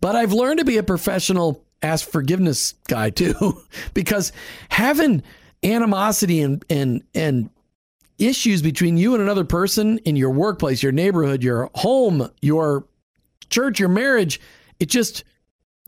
But 0.00 0.16
I've 0.16 0.32
learned 0.32 0.58
to 0.58 0.64
be 0.64 0.78
a 0.78 0.82
professional 0.82 1.64
ask 1.82 2.08
forgiveness 2.08 2.74
guy 2.88 3.10
too, 3.10 3.62
because 3.94 4.32
having 4.68 5.22
animosity 5.62 6.40
and 6.40 6.64
and 6.68 7.02
and 7.14 7.50
issues 8.18 8.62
between 8.62 8.96
you 8.96 9.14
and 9.14 9.22
another 9.22 9.44
person 9.44 9.98
in 9.98 10.16
your 10.16 10.30
workplace, 10.30 10.82
your 10.82 10.92
neighborhood, 10.92 11.42
your 11.42 11.70
home, 11.74 12.30
your 12.40 12.86
church, 13.50 13.80
your 13.80 13.88
marriage, 13.88 14.40
it 14.78 14.86
just 14.86 15.24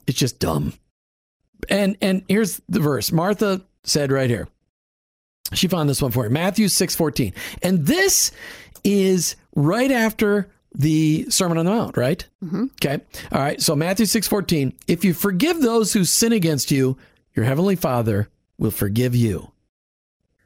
it's 0.07 0.19
just 0.19 0.39
dumb. 0.39 0.75
And 1.69 1.97
and 2.01 2.23
here's 2.29 2.61
the 2.69 2.81
verse. 2.81 3.13
Martha 3.13 3.63
said 3.85 4.13
right 4.13 4.29
here. 4.31 4.49
She 5.53 5.69
found 5.69 5.89
this 5.89 6.01
one 6.03 6.11
for 6.11 6.25
you. 6.25 6.31
Matthew 6.31 6.67
6:14. 6.67 7.33
And 7.63 7.87
this 7.87 8.33
is 8.83 9.37
right 9.55 9.91
after 9.91 10.49
the 10.75 11.27
Sermon 11.29 11.59
on 11.59 11.65
the 11.65 11.71
Mount, 11.71 11.97
right? 11.97 12.27
Mm-hmm. 12.43 12.65
Okay. 12.83 13.01
All 13.31 13.41
right. 13.41 13.61
So 13.61 13.77
Matthew 13.77 14.07
6:14, 14.07 14.73
if 14.89 15.05
you 15.05 15.15
forgive 15.15 15.61
those 15.61 15.93
who 15.93 16.05
sin 16.05 16.33
against 16.33 16.71
you, 16.71 16.97
your 17.35 17.45
heavenly 17.45 17.77
Father 17.77 18.29
will 18.59 18.71
forgive 18.71 19.15
you. 19.15 19.51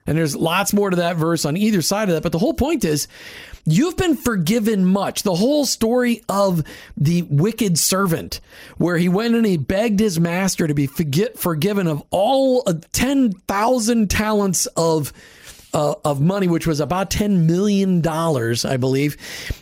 And 0.08 0.16
there's 0.16 0.34
lots 0.34 0.72
more 0.72 0.88
to 0.88 0.96
that 0.96 1.16
verse 1.16 1.44
on 1.44 1.56
either 1.56 1.82
side 1.82 2.08
of 2.08 2.14
that, 2.14 2.22
but 2.22 2.32
the 2.32 2.38
whole 2.38 2.54
point 2.54 2.84
is 2.84 3.08
You've 3.70 3.98
been 3.98 4.16
forgiven 4.16 4.86
much. 4.86 5.24
The 5.24 5.34
whole 5.34 5.66
story 5.66 6.22
of 6.26 6.64
the 6.96 7.20
wicked 7.22 7.78
servant, 7.78 8.40
where 8.78 8.96
he 8.96 9.10
went 9.10 9.34
and 9.34 9.44
he 9.44 9.58
begged 9.58 10.00
his 10.00 10.18
master 10.18 10.66
to 10.66 10.72
be 10.72 10.86
forget, 10.86 11.38
forgiven 11.38 11.86
of 11.86 12.02
all 12.08 12.62
10,000 12.62 14.10
talents 14.10 14.64
of 14.74 15.12
uh, 15.74 15.94
of 16.02 16.18
money, 16.18 16.48
which 16.48 16.66
was 16.66 16.80
about 16.80 17.10
$10 17.10 17.44
million, 17.44 18.02
I 18.08 18.78
believe. 18.78 19.18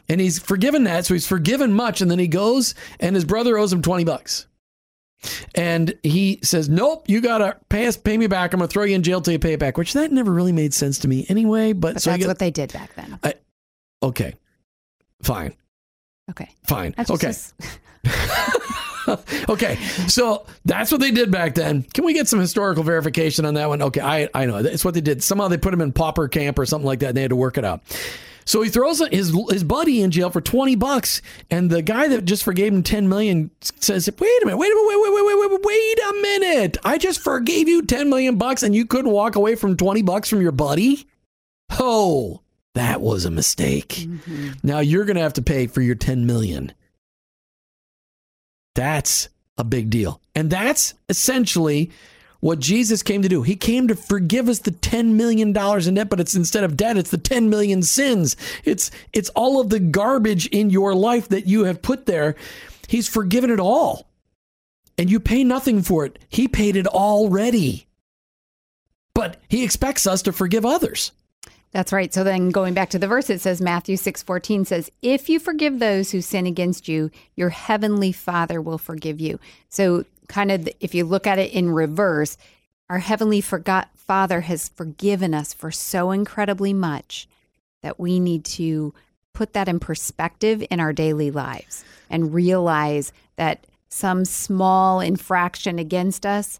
And 0.08 0.20
he's 0.20 0.38
forgiven 0.38 0.84
that. 0.84 1.04
So 1.04 1.14
he's 1.14 1.26
forgiven 1.26 1.72
much. 1.72 2.00
And 2.00 2.08
then 2.08 2.20
he 2.20 2.28
goes 2.28 2.76
and 3.00 3.16
his 3.16 3.24
brother 3.24 3.58
owes 3.58 3.72
him 3.72 3.82
20 3.82 4.04
bucks. 4.04 4.46
And 5.54 5.94
he 6.02 6.38
says, 6.42 6.68
Nope, 6.68 7.08
you 7.08 7.20
got 7.20 7.38
to 7.38 7.56
pay 7.68 7.86
us, 7.86 7.96
pay 7.96 8.16
me 8.16 8.26
back. 8.26 8.52
I'm 8.52 8.60
going 8.60 8.68
to 8.68 8.72
throw 8.72 8.84
you 8.84 8.94
in 8.94 9.02
jail 9.02 9.20
till 9.20 9.32
you 9.32 9.38
pay 9.38 9.54
it 9.54 9.60
back, 9.60 9.76
which 9.76 9.94
that 9.94 10.12
never 10.12 10.32
really 10.32 10.52
made 10.52 10.74
sense 10.74 10.98
to 11.00 11.08
me 11.08 11.26
anyway. 11.28 11.72
But, 11.72 11.94
but 11.94 12.02
so 12.02 12.10
that's 12.10 12.26
what 12.26 12.38
they 12.38 12.50
did 12.50 12.72
back 12.72 12.94
then. 12.94 13.18
I, 13.22 13.34
Okay. 14.02 14.34
Fine. 15.22 15.54
Okay. 16.30 16.50
Fine. 16.64 16.94
Okay. 17.10 17.32
okay. 19.48 19.76
So 20.08 20.46
that's 20.64 20.92
what 20.92 21.00
they 21.00 21.10
did 21.10 21.30
back 21.30 21.54
then. 21.54 21.82
Can 21.82 22.04
we 22.04 22.12
get 22.12 22.28
some 22.28 22.38
historical 22.38 22.82
verification 22.82 23.44
on 23.44 23.54
that 23.54 23.68
one? 23.68 23.82
Okay. 23.82 24.00
I, 24.00 24.28
I 24.34 24.46
know. 24.46 24.58
It's 24.58 24.84
what 24.84 24.94
they 24.94 25.00
did. 25.00 25.22
Somehow 25.22 25.48
they 25.48 25.56
put 25.56 25.72
him 25.72 25.80
in 25.80 25.92
pauper 25.92 26.28
camp 26.28 26.58
or 26.58 26.66
something 26.66 26.86
like 26.86 27.00
that 27.00 27.08
and 27.08 27.16
they 27.16 27.22
had 27.22 27.30
to 27.30 27.36
work 27.36 27.58
it 27.58 27.64
out. 27.64 27.82
So 28.46 28.62
he 28.62 28.70
throws 28.70 29.00
his 29.10 29.36
his 29.50 29.64
buddy 29.64 30.00
in 30.02 30.10
jail 30.10 30.30
for 30.30 30.40
20 30.40 30.76
bucks 30.76 31.20
and 31.50 31.68
the 31.68 31.82
guy 31.82 32.08
that 32.08 32.24
just 32.24 32.44
forgave 32.44 32.72
him 32.72 32.82
10 32.82 33.08
million 33.08 33.50
says, 33.60 34.08
"Wait 34.08 34.42
a 34.42 34.46
minute. 34.46 34.56
Wait 34.56 34.72
a 34.72 34.74
minute. 34.74 34.88
Wait, 34.88 35.12
wait, 35.12 35.26
wait, 35.26 35.38
wait, 35.38 35.50
wait, 35.50 35.60
wait 35.64 35.98
a 35.98 36.22
minute. 36.22 36.78
I 36.84 36.96
just 36.96 37.20
forgave 37.20 37.68
you 37.68 37.82
10 37.82 38.08
million 38.08 38.36
bucks 38.36 38.62
and 38.62 38.74
you 38.74 38.86
couldn't 38.86 39.10
walk 39.10 39.36
away 39.36 39.56
from 39.56 39.76
20 39.76 40.02
bucks 40.02 40.30
from 40.30 40.40
your 40.40 40.52
buddy?" 40.52 41.06
Oh, 41.78 42.40
that 42.74 43.00
was 43.00 43.24
a 43.24 43.30
mistake. 43.30 43.88
Mm-hmm. 43.88 44.50
Now 44.62 44.78
you're 44.80 45.04
going 45.04 45.16
to 45.16 45.22
have 45.22 45.32
to 45.34 45.42
pay 45.42 45.66
for 45.66 45.80
your 45.80 45.94
10 45.94 46.26
million. 46.26 46.72
That's 48.74 49.30
a 49.58 49.64
big 49.64 49.90
deal. 49.90 50.20
And 50.34 50.50
that's 50.50 50.94
essentially 51.08 51.90
what 52.40 52.58
Jesus 52.58 53.02
came 53.02 53.22
to 53.22 53.28
do. 53.28 53.42
He 53.42 53.56
came 53.56 53.88
to 53.88 53.94
forgive 53.94 54.48
us 54.48 54.60
the 54.60 54.70
10 54.70 55.16
million 55.16 55.52
dollars 55.52 55.86
in 55.86 55.94
debt, 55.94 56.08
but 56.08 56.20
it's 56.20 56.34
instead 56.34 56.64
of 56.64 56.76
debt, 56.76 56.96
it's 56.96 57.10
the 57.10 57.18
10 57.18 57.48
million 57.50 57.82
sins. 57.82 58.36
It's 58.64 58.90
it's 59.12 59.30
all 59.30 59.60
of 59.60 59.70
the 59.70 59.80
garbage 59.80 60.46
in 60.46 60.70
your 60.70 60.94
life 60.94 61.28
that 61.28 61.46
you 61.46 61.64
have 61.64 61.82
put 61.82 62.06
there. 62.06 62.36
He's 62.88 63.08
forgiven 63.08 63.50
it 63.50 63.60
all. 63.60 64.06
And 64.98 65.10
you 65.10 65.20
pay 65.20 65.44
nothing 65.44 65.82
for 65.82 66.06
it. 66.06 66.18
He 66.28 66.48
paid 66.48 66.76
it 66.76 66.86
already. 66.86 67.86
But 69.14 69.38
he 69.48 69.64
expects 69.64 70.06
us 70.06 70.22
to 70.22 70.32
forgive 70.32 70.64
others. 70.64 71.12
That's 71.72 71.92
right. 71.92 72.12
So 72.14 72.24
then 72.24 72.48
going 72.48 72.72
back 72.72 72.90
to 72.90 72.98
the 72.98 73.06
verse, 73.08 73.28
it 73.28 73.40
says 73.40 73.60
Matthew 73.60 73.98
6 73.98 74.22
14 74.22 74.64
says, 74.64 74.90
If 75.02 75.28
you 75.28 75.38
forgive 75.38 75.78
those 75.78 76.10
who 76.10 76.22
sin 76.22 76.46
against 76.46 76.88
you, 76.88 77.10
your 77.34 77.50
heavenly 77.50 78.12
Father 78.12 78.62
will 78.62 78.78
forgive 78.78 79.20
you. 79.20 79.38
So, 79.68 80.06
kind 80.28 80.50
of, 80.50 80.68
if 80.80 80.94
you 80.94 81.04
look 81.04 81.26
at 81.26 81.38
it 81.38 81.52
in 81.52 81.70
reverse, 81.70 82.36
our 82.88 82.98
heavenly 82.98 83.40
forgot 83.40 83.90
Father 83.96 84.42
has 84.42 84.68
forgiven 84.68 85.34
us 85.34 85.52
for 85.52 85.70
so 85.70 86.12
incredibly 86.12 86.72
much 86.72 87.28
that 87.82 87.98
we 87.98 88.20
need 88.20 88.44
to 88.44 88.94
put 89.32 89.52
that 89.52 89.68
in 89.68 89.80
perspective 89.80 90.64
in 90.70 90.80
our 90.80 90.92
daily 90.92 91.30
lives 91.30 91.84
and 92.08 92.32
realize 92.32 93.12
that 93.36 93.66
some 93.88 94.24
small 94.24 95.00
infraction 95.00 95.78
against 95.78 96.24
us 96.24 96.58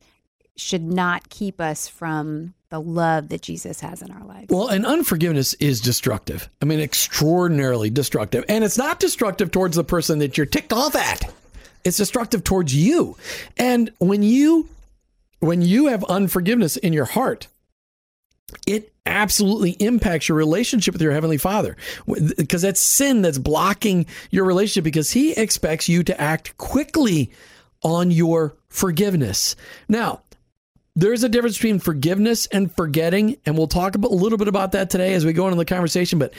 should 0.57 0.83
not 0.83 1.29
keep 1.29 1.61
us 1.61 1.87
from 1.87 2.55
the 2.71 2.81
love 2.81 3.29
that 3.29 3.43
Jesus 3.43 3.81
has 3.81 4.03
in 4.03 4.11
our 4.11 4.25
lives. 4.25 4.47
Well, 4.51 4.69
and 4.69 4.85
unforgiveness 4.85 5.55
is 5.55 5.81
destructive. 5.81 6.51
I 6.61 6.65
mean, 6.65 6.81
extraordinarily 6.81 7.91
destructive. 7.91 8.45
And 8.49 8.65
it's 8.65 8.79
not 8.79 8.99
destructive 8.99 9.51
towards 9.51 9.77
the 9.77 9.85
person 9.85 10.19
that 10.19 10.37
you're 10.37 10.47
ticked 10.47 10.73
off 10.73 10.97
at. 10.97 11.33
It's 11.87 11.97
destructive 11.97 12.43
towards 12.43 12.75
you. 12.75 13.17
And 13.57 13.93
when 13.99 14.23
you 14.23 14.69
when 15.39 15.63
you 15.63 15.87
have 15.87 16.03
unforgiveness 16.05 16.77
in 16.77 16.93
your 16.93 17.05
heart, 17.05 17.47
it 18.67 18.93
absolutely 19.05 19.71
impacts 19.73 20.29
your 20.29 20.37
relationship 20.37 20.95
with 20.95 21.03
your 21.03 21.13
heavenly 21.13 21.37
father 21.37 21.77
because 22.37 22.63
that's 22.63 22.81
sin 22.81 23.23
that's 23.23 23.39
blocking 23.39 24.07
your 24.31 24.45
relationship 24.45 24.85
because 24.85 25.13
he 25.13 25.33
expects 25.33 25.89
you 25.89 26.03
to 26.03 26.21
act 26.21 26.57
quickly 26.59 27.31
on 27.83 28.11
your 28.11 28.57
forgiveness. 28.69 29.55
Now, 29.89 30.23
there's 30.97 31.23
a 31.23 31.29
difference 31.29 31.57
between 31.57 31.79
forgiveness 31.79 32.47
and 32.47 32.75
forgetting, 32.75 33.37
and 33.47 33.57
we'll 33.57 33.69
talk 33.69 33.95
a 33.95 33.99
little 33.99 34.39
bit 34.39 34.49
about 34.49 34.73
that 34.73 34.91
today 34.91 35.15
as 35.15 35.25
we 35.25 35.33
go 35.33 35.47
into 35.47 35.57
the 35.57 35.65
conversation. 35.65 36.19
But 36.19 36.35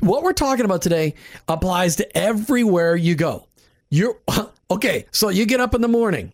what 0.00 0.22
we're 0.22 0.32
talking 0.32 0.64
about 0.64 0.80
today 0.80 1.16
applies 1.48 1.96
to 1.96 2.16
everywhere 2.16 2.96
you 2.96 3.14
go. 3.14 3.46
You're 3.90 4.16
okay. 4.74 5.06
So 5.10 5.28
you 5.28 5.46
get 5.46 5.60
up 5.60 5.74
in 5.74 5.80
the 5.80 5.88
morning. 5.88 6.32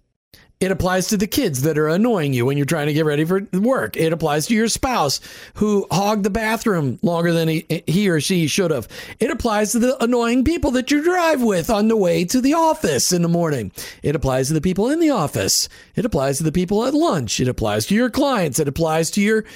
It 0.61 0.71
applies 0.71 1.09
to 1.09 1.17
the 1.17 1.27
kids 1.27 1.63
that 1.63 1.79
are 1.79 1.89
annoying 1.89 2.35
you 2.35 2.45
when 2.45 2.59
you're 2.59 2.67
trying 2.67 2.89
to 2.89 2.93
get 2.93 3.07
ready 3.07 3.25
for 3.25 3.41
work. 3.55 3.97
It 3.97 4.13
applies 4.13 4.47
to 4.47 4.55
your 4.55 4.69
spouse 4.69 5.19
who 5.55 5.87
hogged 5.91 6.23
the 6.23 6.29
bathroom 6.29 6.99
longer 7.01 7.33
than 7.33 7.49
he, 7.49 7.83
he 7.87 8.11
or 8.11 8.21
she 8.21 8.47
should 8.47 8.71
have. 8.71 8.87
It 9.21 9.31
applies 9.31 9.73
to 9.73 9.79
the 9.79 9.97
annoying 10.05 10.45
people 10.45 10.71
that 10.73 10.91
you 10.91 11.03
drive 11.03 11.41
with 11.41 11.71
on 11.71 11.89
the 11.89 11.97
way 11.97 12.27
to 12.27 12.43
the 12.43 12.53
office 12.53 13.11
in 13.11 13.23
the 13.23 13.29
morning. 13.29 13.73
It 14.03 14.15
applies 14.15 14.49
to 14.49 14.53
the 14.53 14.61
people 14.61 14.91
in 14.91 15.01
the 15.01 15.09
office. 15.09 15.67
It 15.95 16.05
applies 16.05 16.37
to 16.39 16.45
the 16.45 16.53
people 16.53 16.85
at 16.85 16.93
lunch. 16.93 17.41
It 17.41 17.49
applies 17.49 17.87
to 17.87 17.95
your 17.95 18.11
clients. 18.11 18.59
It 18.59 18.69
applies 18.69 19.11
to 19.13 19.23
your 19.23 19.47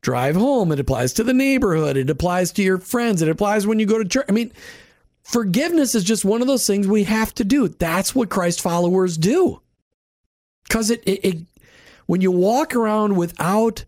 drive 0.00 0.34
home. 0.34 0.72
It 0.72 0.80
applies 0.80 1.12
to 1.14 1.24
the 1.24 1.34
neighborhood. 1.34 1.98
It 1.98 2.08
applies 2.08 2.52
to 2.52 2.62
your 2.62 2.78
friends. 2.78 3.20
It 3.20 3.28
applies 3.28 3.66
when 3.66 3.80
you 3.80 3.84
go 3.84 3.98
to 3.98 4.08
church. 4.08 4.24
I 4.30 4.32
mean, 4.32 4.50
forgiveness 5.24 5.94
is 5.94 6.04
just 6.04 6.24
one 6.24 6.40
of 6.40 6.46
those 6.46 6.66
things 6.66 6.86
we 6.86 7.04
have 7.04 7.34
to 7.34 7.44
do. 7.44 7.68
That's 7.68 8.14
what 8.14 8.30
Christ 8.30 8.60
followers 8.60 9.18
do 9.18 9.60
because 10.64 10.90
it, 10.90 11.02
it, 11.04 11.24
it 11.24 11.38
when 12.06 12.20
you 12.20 12.30
walk 12.30 12.74
around 12.74 13.16
without 13.16 13.84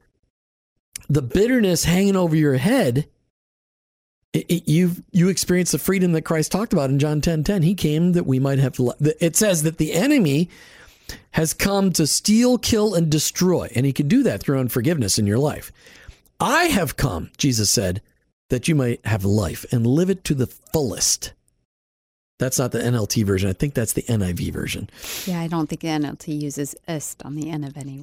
the 1.09 1.23
bitterness 1.23 1.85
hanging 1.85 2.17
over 2.17 2.35
your 2.35 2.57
head, 2.57 3.09
it, 4.33 4.69
you 4.69 4.93
you 5.13 5.29
experience 5.29 5.73
the 5.73 5.79
freedom 5.79 6.13
that 6.13 6.23
Christ 6.23 6.53
talked 6.53 6.73
about 6.73 6.91
in 6.91 6.99
John 6.99 7.21
10 7.21 7.45
10. 7.45 7.63
He 7.63 7.75
came 7.75 8.13
that 8.13 8.27
we 8.27 8.39
might 8.39 8.59
have. 8.59 8.79
It 9.21 9.37
says 9.37 9.63
that 9.63 9.79
the 9.79 9.93
enemy 9.93 10.51
has 11.33 11.55
come 11.55 11.93
to 11.93 12.07
steal, 12.07 12.59
kill, 12.59 12.95
and 12.95 13.11
destroy, 13.11 13.71
and 13.75 13.87
he 13.87 13.93
can 13.93 14.09
do 14.09 14.23
that 14.25 14.43
through 14.43 14.59
unforgiveness 14.59 15.19
in 15.19 15.27
your 15.27 15.39
life. 15.39 15.73
I 16.41 16.65
have 16.65 16.97
come, 16.97 17.31
Jesus 17.39 17.71
said, 17.71 18.03
that 18.49 18.69
you 18.69 18.75
might 18.75 19.05
have 19.05 19.25
life 19.25 19.65
and 19.73 19.87
live 19.87 20.11
it 20.11 20.25
to 20.25 20.35
the 20.35 20.47
fullest. 20.47 21.33
That's 22.39 22.59
not 22.59 22.73
the 22.73 22.81
NLT 22.81 23.25
version. 23.25 23.49
I 23.49 23.55
think 23.55 23.75
that's 23.75 23.95
the 23.95 24.03
NIV 24.03 24.53
version. 24.53 24.91
Yeah, 25.25 25.41
I 25.41 25.47
don't 25.49 25.69
think 25.69 25.81
the 25.81 25.89
NLT 25.89 26.41
uses 26.41 26.75
ist 26.87 27.23
on 27.25 27.35
the 27.35 27.51
end 27.51 27.65
of 27.65 27.77
any 27.77 28.03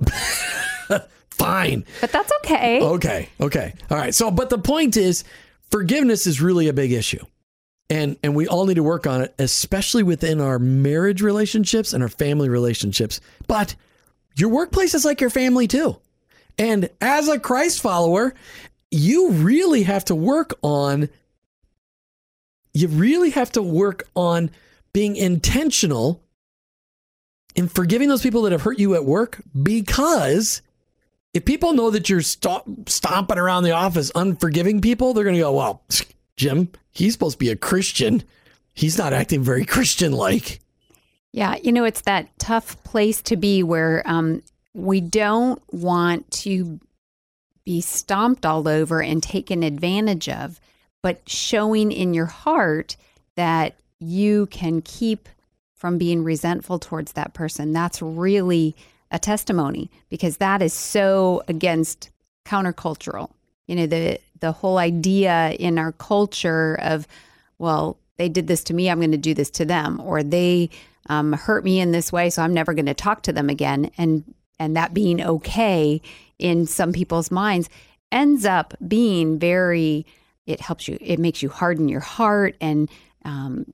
Fine. 1.30 1.86
But 2.00 2.12
that's 2.12 2.32
okay. 2.44 2.82
Okay. 2.82 3.30
Okay. 3.40 3.74
All 3.90 3.98
right. 3.98 4.14
So, 4.14 4.30
but 4.30 4.50
the 4.50 4.58
point 4.58 4.98
is, 4.98 5.24
forgiveness 5.72 6.28
is 6.28 6.42
really 6.42 6.68
a 6.68 6.74
big 6.74 6.92
issue. 6.92 7.24
And, 7.90 8.18
and 8.24 8.36
we 8.36 8.48
all 8.48 8.66
need 8.66 8.76
to 8.76 8.84
work 8.84 9.08
on 9.08 9.22
it, 9.22 9.34
especially 9.40 10.04
within 10.04 10.40
our 10.40 10.58
marriage 10.58 11.22
relationships 11.22 11.94
and 11.94 12.02
our 12.04 12.10
family 12.10 12.50
relationships. 12.50 13.20
But 13.48 13.76
your 14.36 14.50
workplace 14.50 14.94
is 14.94 15.06
like 15.06 15.22
your 15.22 15.30
family 15.30 15.68
too. 15.68 15.98
And 16.58 16.90
as 17.02 17.28
a 17.28 17.40
Christ 17.40 17.82
follower, 17.82 18.36
you 18.94 19.32
really 19.32 19.84
have 19.84 20.06
to 20.06 20.16
work 20.16 20.54
on 20.62 21.10
you 22.74 22.88
really 22.88 23.32
have 23.32 23.52
to 23.52 23.62
work 23.62 24.08
on 24.16 24.50
being 24.94 25.16
intentional 25.16 26.24
in 27.56 27.68
forgiving 27.68 28.10
those 28.10 28.22
people 28.22 28.44
that 28.44 28.52
have 28.52 28.62
hurt 28.62 28.80
you 28.80 28.96
at 28.96 29.06
work 29.06 29.42
because 29.62 30.62
if 31.34 31.46
people 31.46 31.74
know 31.74 31.90
that 31.90 32.10
you're 32.10 32.22
st- 32.22 32.88
stomping 32.88 33.38
around 33.38 33.64
the 33.64 33.72
office 33.72 34.12
unforgiving 34.16 34.82
people, 34.82 35.14
they're 35.14 35.24
going 35.24 35.36
to 35.36 35.42
go, 35.42 35.54
well, 35.54 35.84
Jim, 36.36 36.70
he's 36.92 37.14
supposed 37.14 37.36
to 37.36 37.40
be 37.40 37.50
a 37.50 37.56
Christian. 37.56 38.24
He's 38.74 38.98
not 38.98 39.14
acting 39.14 39.42
very 39.42 39.66
Christian 39.66 40.12
like. 40.12 40.60
Yeah, 41.32 41.56
you 41.64 41.72
know, 41.72 41.84
it's 41.84 42.02
that 42.02 42.28
tough 42.38 42.82
place 42.84 43.22
to 43.24 43.36
be 43.38 43.64
where 43.64 44.04
um, 44.06 44.44
we 44.74 45.02
don't 45.02 45.62
want 45.72 46.30
to 46.32 46.80
be 47.66 47.82
stomped 47.82 48.46
all 48.46 48.68
over 48.68 49.02
and 49.02 49.24
taken 49.24 49.64
advantage 49.64 50.28
of 50.30 50.60
but 51.04 51.22
showing 51.30 51.92
in 51.92 52.14
your 52.14 52.26
heart 52.26 52.96
that 53.36 53.76
you 54.00 54.48
can 54.48 54.82
keep 54.82 55.30
from 55.76 55.98
being 55.98 56.24
resentful 56.24 56.80
towards 56.80 57.12
that 57.12 57.34
person. 57.34 57.74
That's 57.74 58.02
really 58.02 58.76
a 59.12 59.20
testimony 59.20 59.92
because 60.10 60.38
that 60.38 60.62
is 60.62 60.74
so 60.74 61.44
against 61.48 62.10
countercultural. 62.46 63.32
You 63.68 63.76
know, 63.76 63.86
the 63.86 64.20
the 64.40 64.52
whole 64.52 64.78
idea 64.78 65.52
in 65.52 65.78
our 65.78 65.94
culture 65.94 66.76
of, 66.82 67.08
well, 67.60 67.98
they 68.18 68.28
did 68.28 68.48
this 68.48 68.64
to 68.66 68.74
me, 68.74 68.90
I'm 68.90 69.00
going 69.00 69.12
to 69.12 69.18
do 69.18 69.34
this 69.34 69.50
to 69.52 69.66
them, 69.66 70.02
or 70.02 70.22
they 70.22 70.70
um, 71.08 71.32
hurt 71.32 71.64
me 71.64 71.80
in 71.80 71.92
this 71.92 72.12
way, 72.12 72.30
so 72.30 72.42
I'm 72.42 72.54
never 72.54 72.74
going 72.74 72.88
to 72.88 72.94
talk 72.94 73.24
to 73.24 73.34
them 73.34 73.50
again, 73.50 73.92
and 73.98 74.24
and 74.60 74.76
that 74.76 74.94
being 74.94 75.22
okay 75.22 76.02
in 76.44 76.68
some 76.68 76.92
people's 76.92 77.32
minds 77.32 77.70
ends 78.12 78.46
up 78.46 78.76
being 78.88 79.40
very 79.40 80.06
it 80.46 80.60
helps 80.60 80.88
you 80.88 80.98
it 81.02 81.18
makes 81.18 81.42
you 81.42 81.50
harden 81.50 81.88
your 81.90 82.02
heart 82.02 82.56
and 82.62 82.92
um, 83.26 83.66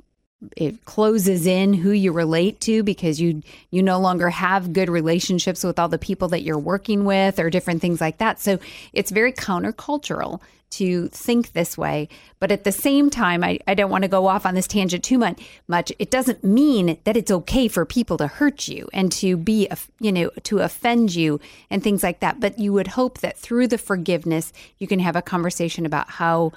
it 0.55 0.85
closes 0.85 1.45
in 1.45 1.73
who 1.73 1.91
you 1.91 2.11
relate 2.11 2.61
to 2.61 2.81
because 2.83 3.19
you 3.19 3.41
you 3.71 3.83
no 3.83 3.99
longer 3.99 4.29
have 4.29 4.73
good 4.73 4.89
relationships 4.89 5.63
with 5.63 5.77
all 5.77 5.89
the 5.89 5.97
people 5.97 6.29
that 6.29 6.43
you're 6.43 6.57
working 6.57 7.03
with 7.03 7.39
or 7.39 7.49
different 7.49 7.81
things 7.81 7.99
like 7.99 8.19
that. 8.19 8.39
So 8.39 8.59
it's 8.93 9.11
very 9.11 9.33
countercultural 9.33 10.39
to 10.71 11.07
think 11.09 11.53
this 11.53 11.77
way. 11.77 12.07
But 12.39 12.51
at 12.51 12.63
the 12.63 12.71
same 12.71 13.09
time 13.09 13.43
i, 13.43 13.59
I 13.67 13.73
don't 13.73 13.89
want 13.89 14.03
to 14.03 14.07
go 14.07 14.27
off 14.27 14.45
on 14.45 14.55
this 14.55 14.67
tangent 14.67 15.03
too 15.03 15.17
much 15.17 15.41
much. 15.67 15.91
It 15.99 16.09
doesn't 16.09 16.43
mean 16.43 16.97
that 17.03 17.17
it's 17.17 17.31
okay 17.31 17.67
for 17.67 17.85
people 17.85 18.17
to 18.17 18.27
hurt 18.27 18.67
you 18.67 18.87
and 18.93 19.11
to 19.13 19.35
be 19.35 19.67
you 19.99 20.11
know 20.11 20.29
to 20.43 20.59
offend 20.59 21.13
you 21.15 21.41
and 21.69 21.83
things 21.83 22.01
like 22.01 22.21
that. 22.21 22.39
But 22.39 22.59
you 22.59 22.71
would 22.71 22.87
hope 22.87 23.19
that 23.19 23.37
through 23.37 23.67
the 23.67 23.77
forgiveness 23.77 24.53
you 24.77 24.87
can 24.87 24.99
have 24.99 25.17
a 25.17 25.21
conversation 25.21 25.85
about 25.85 26.09
how 26.11 26.53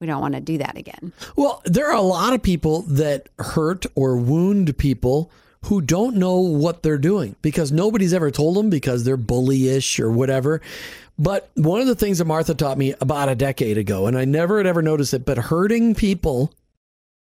we 0.00 0.06
don't 0.06 0.20
want 0.20 0.34
to 0.34 0.40
do 0.40 0.58
that 0.58 0.76
again. 0.76 1.12
Well, 1.36 1.62
there 1.66 1.88
are 1.88 1.96
a 1.96 2.00
lot 2.02 2.32
of 2.32 2.42
people 2.42 2.82
that 2.82 3.28
hurt 3.38 3.84
or 3.94 4.16
wound 4.16 4.76
people 4.78 5.30
who 5.64 5.82
don't 5.82 6.16
know 6.16 6.38
what 6.40 6.82
they're 6.82 6.96
doing 6.98 7.36
because 7.42 7.70
nobody's 7.70 8.14
ever 8.14 8.30
told 8.30 8.56
them 8.56 8.70
because 8.70 9.04
they're 9.04 9.18
bullyish 9.18 10.00
or 10.00 10.10
whatever. 10.10 10.62
But 11.18 11.50
one 11.54 11.82
of 11.82 11.86
the 11.86 11.94
things 11.94 12.16
that 12.16 12.24
Martha 12.24 12.54
taught 12.54 12.78
me 12.78 12.94
about 12.98 13.28
a 13.28 13.34
decade 13.34 13.76
ago, 13.76 14.06
and 14.06 14.16
I 14.16 14.24
never 14.24 14.56
had 14.56 14.66
ever 14.66 14.80
noticed 14.80 15.12
it, 15.12 15.26
but 15.26 15.36
hurting 15.36 15.94
people, 15.94 16.54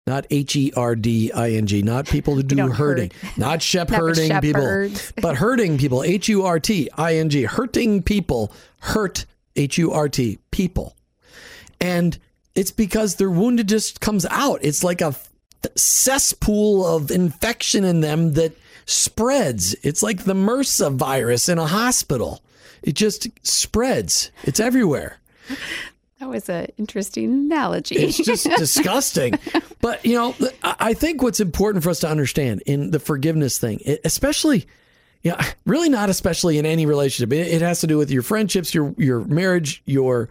not 0.07 0.27
H 0.29 0.55
E 0.55 0.71
R 0.77 0.95
D 0.95 1.33
I 1.33 1.53
N 1.53 1.67
G, 1.67 1.81
not 1.81 2.05
people 2.05 2.35
who 2.35 2.43
do 2.43 2.69
hurting, 2.69 3.11
hurt. 3.23 3.39
not 3.39 3.63
shep 3.63 3.89
hurting 3.89 4.39
people, 4.41 4.91
but 5.23 5.37
hurting 5.37 5.79
people, 5.79 6.03
H 6.03 6.29
U 6.29 6.45
R 6.45 6.61
T 6.61 6.91
I 6.99 7.17
N 7.17 7.31
G, 7.31 7.45
hurting 7.45 8.03
people, 8.03 8.53
hurt 8.81 9.25
H 9.57 9.79
U 9.79 9.93
R 9.93 10.11
T 10.11 10.39
people. 10.51 10.95
And 11.81 12.19
it's 12.57 12.73
because 12.73 13.17
their 13.17 13.31
wound 13.31 13.67
just 13.69 14.01
comes 14.01 14.27
out. 14.27 14.61
It's 14.63 14.83
like 14.83 15.01
a 15.01 15.15
cesspool 15.77 16.87
of 16.87 17.11
infection 17.11 17.85
in 17.85 18.01
them 18.01 18.33
that 18.33 18.57
spreads. 18.87 19.75
It's 19.83 20.03
like 20.03 20.25
the 20.25 20.35
MRSA 20.35 20.95
virus 20.95 21.49
in 21.49 21.59
a 21.59 21.67
hospital. 21.67 22.43
It 22.83 22.95
just 22.95 23.29
spreads. 23.47 24.31
It's 24.45 24.61
everywhere. 24.61 25.19
That 26.19 26.31
was 26.31 26.49
an 26.49 26.69
interesting 26.79 27.31
analogy. 27.31 27.97
It's 27.97 28.17
just 28.17 28.45
disgusting. 28.57 29.39
But, 29.83 30.05
you 30.05 30.15
know, 30.15 30.35
I 30.63 30.95
think 30.95 31.23
what's 31.23 31.41
important 31.41 31.85
for 31.85 31.91
us 31.91 32.01
to 32.01 32.09
understand 32.09 32.63
in 32.65 32.91
the 32.91 33.01
forgiveness 33.01 33.59
thing, 33.59 33.81
especially, 34.05 34.67
you 35.23 35.33
know, 35.33 35.39
really 35.67 35.91
not 35.91 36.09
especially 36.09 36.59
in 36.59 36.65
any 36.65 36.87
relationship, 36.87 37.33
it 37.33 37.61
has 37.61 37.81
to 37.81 37.87
do 37.87 37.99
with 37.99 38.11
your 38.11 38.23
friendships, 38.23 38.75
your, 38.75 38.95
your 38.97 39.25
marriage, 39.25 39.83
your, 39.85 40.31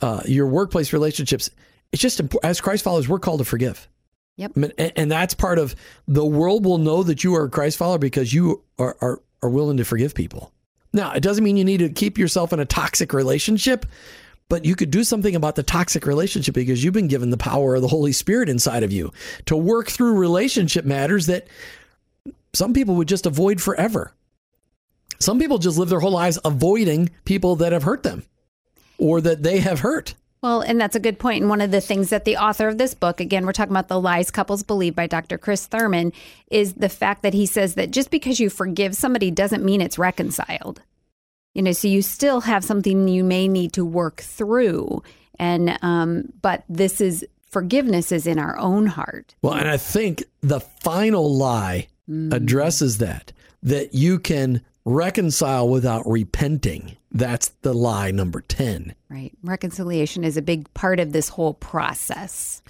uh, 0.00 0.22
your 0.26 0.46
workplace 0.46 0.92
relationships. 0.92 1.50
It's 1.92 2.02
just, 2.02 2.20
as 2.42 2.60
Christ 2.60 2.84
followers, 2.84 3.08
we're 3.08 3.18
called 3.18 3.40
to 3.40 3.44
forgive. 3.44 3.88
Yep. 4.36 4.52
I 4.54 4.60
mean, 4.60 4.72
and 4.96 5.10
that's 5.10 5.34
part 5.34 5.58
of 5.58 5.74
the 6.06 6.24
world 6.24 6.64
will 6.64 6.78
know 6.78 7.02
that 7.02 7.24
you 7.24 7.34
are 7.36 7.44
a 7.44 7.50
Christ 7.50 7.78
follower 7.78 7.98
because 7.98 8.34
you 8.34 8.62
are, 8.78 8.96
are, 9.00 9.22
are 9.42 9.48
willing 9.48 9.78
to 9.78 9.84
forgive 9.84 10.14
people. 10.14 10.52
Now, 10.92 11.12
it 11.12 11.20
doesn't 11.20 11.42
mean 11.42 11.56
you 11.56 11.64
need 11.64 11.78
to 11.78 11.88
keep 11.88 12.18
yourself 12.18 12.52
in 12.52 12.60
a 12.60 12.64
toxic 12.64 13.12
relationship, 13.12 13.86
but 14.48 14.64
you 14.64 14.76
could 14.76 14.90
do 14.90 15.04
something 15.04 15.34
about 15.34 15.56
the 15.56 15.62
toxic 15.62 16.06
relationship 16.06 16.54
because 16.54 16.84
you've 16.84 16.94
been 16.94 17.08
given 17.08 17.30
the 17.30 17.36
power 17.36 17.74
of 17.74 17.82
the 17.82 17.88
Holy 17.88 18.12
Spirit 18.12 18.48
inside 18.48 18.82
of 18.82 18.92
you 18.92 19.12
to 19.46 19.56
work 19.56 19.88
through 19.88 20.14
relationship 20.14 20.84
matters 20.84 21.26
that 21.26 21.48
some 22.52 22.72
people 22.72 22.94
would 22.96 23.08
just 23.08 23.26
avoid 23.26 23.60
forever. 23.60 24.12
Some 25.18 25.38
people 25.38 25.58
just 25.58 25.78
live 25.78 25.88
their 25.88 26.00
whole 26.00 26.12
lives 26.12 26.38
avoiding 26.44 27.10
people 27.24 27.56
that 27.56 27.72
have 27.72 27.82
hurt 27.82 28.02
them 28.02 28.24
or 28.98 29.20
that 29.20 29.42
they 29.42 29.60
have 29.60 29.80
hurt. 29.80 30.14
Well, 30.42 30.60
and 30.60 30.80
that's 30.80 30.94
a 30.94 31.00
good 31.00 31.18
point. 31.18 31.40
And 31.40 31.48
one 31.48 31.60
of 31.60 31.70
the 31.70 31.80
things 31.80 32.10
that 32.10 32.24
the 32.24 32.36
author 32.36 32.68
of 32.68 32.78
this 32.78 32.94
book, 32.94 33.20
again, 33.20 33.46
we're 33.46 33.52
talking 33.52 33.72
about 33.72 33.88
the 33.88 34.00
lies 34.00 34.30
couples 34.30 34.62
believe 34.62 34.94
by 34.94 35.06
Dr. 35.06 35.38
Chris 35.38 35.66
Thurman, 35.66 36.12
is 36.50 36.74
the 36.74 36.88
fact 36.88 37.22
that 37.22 37.34
he 37.34 37.46
says 37.46 37.74
that 37.74 37.90
just 37.90 38.10
because 38.10 38.38
you 38.38 38.50
forgive 38.50 38.94
somebody 38.94 39.30
doesn't 39.30 39.64
mean 39.64 39.80
it's 39.80 39.98
reconciled. 39.98 40.82
You 41.54 41.62
know, 41.62 41.72
so 41.72 41.88
you 41.88 42.02
still 42.02 42.42
have 42.42 42.64
something 42.64 43.08
you 43.08 43.24
may 43.24 43.48
need 43.48 43.72
to 43.72 43.84
work 43.84 44.20
through. 44.20 45.02
And, 45.38 45.78
um, 45.82 46.32
but 46.42 46.64
this 46.68 47.00
is 47.00 47.26
forgiveness 47.50 48.12
is 48.12 48.26
in 48.26 48.38
our 48.38 48.58
own 48.58 48.86
heart. 48.86 49.34
Well, 49.42 49.54
and 49.54 49.68
I 49.68 49.78
think 49.78 50.22
the 50.42 50.60
final 50.60 51.34
lie 51.34 51.88
mm. 52.08 52.32
addresses 52.32 52.98
that, 52.98 53.32
that 53.62 53.94
you 53.94 54.18
can 54.18 54.62
reconcile 54.86 55.68
without 55.68 56.08
repenting. 56.08 56.96
That's 57.12 57.48
the 57.60 57.74
lie 57.74 58.12
number 58.12 58.40
10. 58.40 58.94
Right. 59.10 59.32
Reconciliation 59.42 60.24
is 60.24 60.38
a 60.38 60.42
big 60.42 60.72
part 60.72 61.00
of 61.00 61.12
this 61.12 61.28
whole 61.28 61.54
process. 61.54 62.62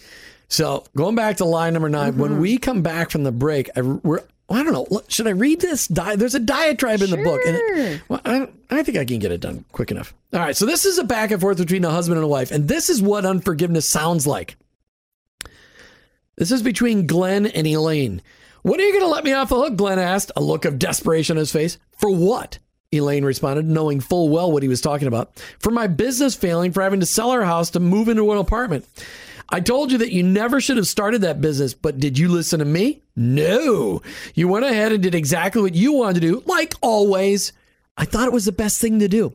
So 0.48 0.84
going 0.96 1.14
back 1.14 1.36
to 1.36 1.44
lie 1.44 1.70
number 1.70 1.88
9 1.88 2.12
mm-hmm. 2.12 2.20
when 2.20 2.40
we 2.40 2.58
come 2.58 2.82
back 2.82 3.10
from 3.10 3.22
the 3.22 3.32
break, 3.32 3.70
I, 3.76 3.82
we're 3.82 4.22
I 4.48 4.62
don't 4.62 4.72
know. 4.72 5.00
Should 5.08 5.26
I 5.26 5.30
read 5.30 5.60
this? 5.60 5.88
There's 5.88 6.36
a 6.36 6.40
diatribe 6.40 7.02
in 7.02 7.10
the 7.10 7.16
book. 7.16 7.40
And 7.44 7.56
it, 7.56 8.02
well, 8.08 8.20
I, 8.24 8.48
I 8.70 8.82
think 8.84 8.96
I 8.96 9.04
can 9.04 9.18
get 9.18 9.32
it 9.32 9.40
done 9.40 9.64
quick 9.72 9.90
enough. 9.90 10.14
All 10.32 10.38
right. 10.38 10.56
So 10.56 10.66
this 10.66 10.84
is 10.84 10.98
a 10.98 11.04
back 11.04 11.32
and 11.32 11.40
forth 11.40 11.58
between 11.58 11.84
a 11.84 11.90
husband 11.90 12.18
and 12.18 12.24
a 12.24 12.28
wife. 12.28 12.52
And 12.52 12.68
this 12.68 12.88
is 12.88 13.02
what 13.02 13.26
unforgiveness 13.26 13.88
sounds 13.88 14.24
like. 14.24 14.56
This 16.36 16.52
is 16.52 16.62
between 16.62 17.08
Glenn 17.08 17.46
and 17.46 17.66
Elaine. 17.66 18.22
When 18.66 18.80
are 18.80 18.82
you 18.82 18.94
going 18.94 19.04
to 19.04 19.14
let 19.14 19.22
me 19.22 19.32
off 19.32 19.50
the 19.50 19.54
hook? 19.54 19.76
Glenn 19.76 20.00
asked, 20.00 20.32
a 20.34 20.42
look 20.42 20.64
of 20.64 20.76
desperation 20.76 21.36
on 21.36 21.38
his 21.38 21.52
face. 21.52 21.78
For 21.98 22.10
what? 22.10 22.58
Elaine 22.90 23.24
responded, 23.24 23.64
knowing 23.64 24.00
full 24.00 24.28
well 24.28 24.50
what 24.50 24.64
he 24.64 24.68
was 24.68 24.80
talking 24.80 25.06
about. 25.06 25.38
For 25.60 25.70
my 25.70 25.86
business 25.86 26.34
failing, 26.34 26.72
for 26.72 26.82
having 26.82 26.98
to 26.98 27.06
sell 27.06 27.30
our 27.30 27.44
house 27.44 27.70
to 27.70 27.78
move 27.78 28.08
into 28.08 28.32
an 28.32 28.38
apartment. 28.38 28.84
I 29.48 29.60
told 29.60 29.92
you 29.92 29.98
that 29.98 30.10
you 30.10 30.24
never 30.24 30.60
should 30.60 30.78
have 30.78 30.88
started 30.88 31.20
that 31.20 31.40
business, 31.40 31.74
but 31.74 32.00
did 32.00 32.18
you 32.18 32.26
listen 32.26 32.58
to 32.58 32.64
me? 32.64 33.02
No. 33.14 34.02
You 34.34 34.48
went 34.48 34.64
ahead 34.64 34.90
and 34.90 35.00
did 35.00 35.14
exactly 35.14 35.62
what 35.62 35.76
you 35.76 35.92
wanted 35.92 36.14
to 36.14 36.26
do, 36.26 36.42
like 36.44 36.74
always. 36.82 37.52
I 37.96 38.04
thought 38.04 38.26
it 38.26 38.34
was 38.34 38.46
the 38.46 38.50
best 38.52 38.80
thing 38.80 38.98
to 38.98 39.06
do. 39.06 39.32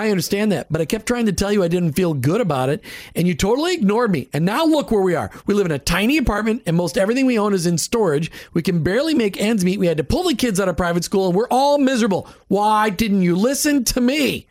I 0.00 0.10
understand 0.10 0.50
that, 0.52 0.72
but 0.72 0.80
I 0.80 0.86
kept 0.86 1.06
trying 1.06 1.26
to 1.26 1.32
tell 1.32 1.52
you 1.52 1.62
I 1.62 1.68
didn't 1.68 1.92
feel 1.92 2.14
good 2.14 2.40
about 2.40 2.70
it, 2.70 2.82
and 3.14 3.28
you 3.28 3.34
totally 3.34 3.74
ignored 3.74 4.10
me. 4.10 4.28
And 4.32 4.46
now 4.46 4.64
look 4.64 4.90
where 4.90 5.02
we 5.02 5.14
are. 5.14 5.30
We 5.46 5.52
live 5.52 5.66
in 5.66 5.72
a 5.72 5.78
tiny 5.78 6.16
apartment, 6.16 6.62
and 6.64 6.76
most 6.76 6.96
everything 6.96 7.26
we 7.26 7.38
own 7.38 7.52
is 7.52 7.66
in 7.66 7.76
storage. 7.76 8.30
We 8.54 8.62
can 8.62 8.82
barely 8.82 9.14
make 9.14 9.38
ends 9.38 9.64
meet. 9.64 9.78
We 9.78 9.86
had 9.86 9.98
to 9.98 10.04
pull 10.04 10.22
the 10.22 10.34
kids 10.34 10.58
out 10.58 10.68
of 10.68 10.76
private 10.78 11.04
school, 11.04 11.26
and 11.26 11.36
we're 11.36 11.48
all 11.48 11.76
miserable. 11.76 12.28
Why 12.48 12.88
didn't 12.88 13.22
you 13.22 13.36
listen 13.36 13.84
to 13.84 14.00
me? 14.00 14.46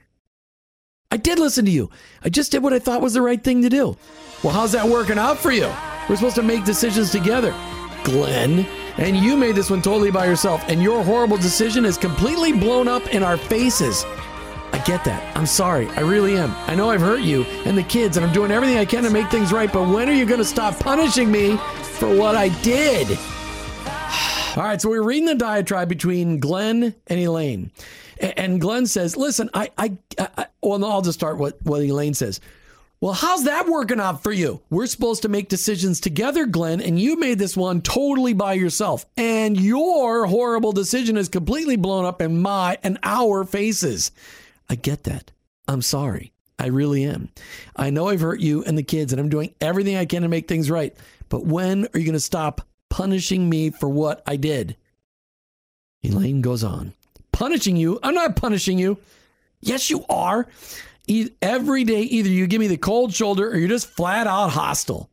I 1.10 1.18
did 1.18 1.40
listen 1.40 1.66
to 1.66 1.72
you. 1.72 1.90
I 2.24 2.30
just 2.30 2.52
did 2.52 2.62
what 2.62 2.74
I 2.74 2.80
thought 2.80 3.02
was 3.02 3.16
the 3.16 3.22
right 3.24 3.44
thing 3.44 3.64
to 3.64 3.70
do. 3.70 3.98
Well, 4.44 4.54
how's 4.54 4.74
that 4.74 4.88
working 4.88 5.18
out 5.18 5.40
for 5.40 5.52
you? 5.52 5.74
We're 6.08 6.16
supposed 6.16 6.36
to 6.36 6.44
make 6.44 6.64
decisions 6.64 7.12
together. 7.12 7.56
Glenn, 8.04 8.68
and 8.98 9.18
you 9.18 9.36
made 9.36 9.56
this 9.56 9.72
one 9.72 9.82
totally 9.82 10.12
by 10.12 10.26
yourself, 10.28 10.64
and 10.68 10.84
your 10.84 11.04
horrible 11.04 11.38
decision 11.38 11.86
is 11.86 11.98
completely 11.98 12.54
blown 12.54 12.88
up 12.88 13.16
in 13.16 13.24
our 13.24 13.38
faces. 13.38 14.06
I 14.72 14.80
get 14.86 15.04
that. 15.06 15.36
I'm 15.36 15.46
sorry. 15.46 15.88
I 15.90 16.02
really 16.02 16.38
am. 16.38 16.52
I 16.68 16.76
know 16.76 16.90
I've 16.90 17.02
hurt 17.02 17.22
you 17.22 17.44
and 17.66 17.78
the 17.78 17.84
kids, 17.84 18.18
and 18.18 18.26
I'm 18.26 18.34
doing 18.34 18.52
everything 18.52 18.78
I 18.78 18.86
can 18.86 19.04
to 19.04 19.10
make 19.10 19.30
things 19.30 19.52
right, 19.52 19.72
but 19.72 19.88
when 19.88 20.10
are 20.10 20.14
you 20.14 20.26
going 20.26 20.40
to 20.40 20.46
stop 20.46 20.80
punishing 20.80 21.32
me 21.32 21.58
for 21.98 22.16
what 22.16 22.36
I 22.36 22.50
did? 22.62 23.10
All 24.58 24.64
right, 24.64 24.80
so 24.82 24.90
we're 24.90 25.04
reading 25.04 25.26
the 25.26 25.36
diatribe 25.36 25.90
between 25.90 26.40
Glenn 26.40 26.96
and 27.08 27.20
Elaine. 27.20 27.72
And 28.20 28.60
Glenn 28.60 28.86
says, 28.86 29.16
listen, 29.16 29.50
I, 29.54 29.72
I, 29.78 29.98
I 30.18 30.48
well, 30.62 30.84
I'll 30.84 31.02
just 31.02 31.18
start 31.18 31.38
what, 31.38 31.62
what 31.64 31.82
Elaine 31.82 32.14
says. 32.14 32.40
Well, 33.02 33.14
how's 33.14 33.46
that 33.46 33.66
working 33.66 34.02
out 34.02 34.24
for 34.24 34.32
you? 34.34 34.60
We're 34.70 34.86
supposed 34.86 35.22
to 35.22 35.30
make 35.30 35.48
decisions 35.48 36.02
together, 36.02 36.46
Glenn, 36.46 36.82
and 36.82 37.00
you 37.00 37.18
made 37.18 37.40
this 37.40 37.56
one 37.56 37.82
totally 37.82 38.34
by 38.34 38.54
yourself. 38.54 39.06
And 39.16 39.58
your 39.58 40.26
horrible 40.26 40.74
decision 40.74 41.16
is 41.16 41.30
completely 41.30 41.78
blown 41.78 42.04
up 42.04 42.22
in 42.22 42.42
my 42.42 42.78
and 42.84 43.00
our 43.04 43.46
faces. 43.46 44.12
I 44.70 44.76
get 44.76 45.04
that. 45.04 45.32
I'm 45.68 45.82
sorry. 45.82 46.32
I 46.58 46.68
really 46.68 47.04
am. 47.06 47.30
I 47.76 47.90
know 47.90 48.10
I've 48.10 48.22
hurt 48.22 48.42
you 48.42 48.64
and 48.66 48.78
the 48.78 48.84
kids, 48.84 49.14
and 49.14 49.20
I'm 49.20 49.30
doing 49.30 49.54
everything 49.62 49.96
I 49.96 50.06
can 50.06 50.24
to 50.24 50.28
make 50.28 50.48
things 50.48 50.70
right. 50.70 50.96
But 51.30 51.46
when 51.46 51.86
are 51.86 52.00
you 52.00 52.06
going 52.06 52.14
to 52.14 52.20
stop 52.20 52.62
punishing 52.90 53.50
me 53.50 53.70
for 53.70 53.88
what 53.88 54.22
I 54.26 54.36
did? 54.36 54.76
Elaine 56.04 56.42
goes 56.42 56.64
on. 56.64 56.94
Punishing 57.32 57.78
you? 57.78 58.00
I'm 58.04 58.14
not 58.14 58.36
punishing 58.36 58.78
you. 58.78 58.98
Yes, 59.62 59.90
you 59.90 60.06
are 60.10 60.48
every 61.42 61.84
day, 61.84 62.02
either 62.02 62.30
you 62.30 62.48
give 62.48 62.60
me 62.60 62.68
the 62.68 62.78
cold 62.78 63.14
shoulder 63.14 63.50
or 63.50 63.58
you're 63.58 63.68
just 63.68 63.88
flat 63.88 64.28
out 64.28 64.50
hostile. 64.50 65.10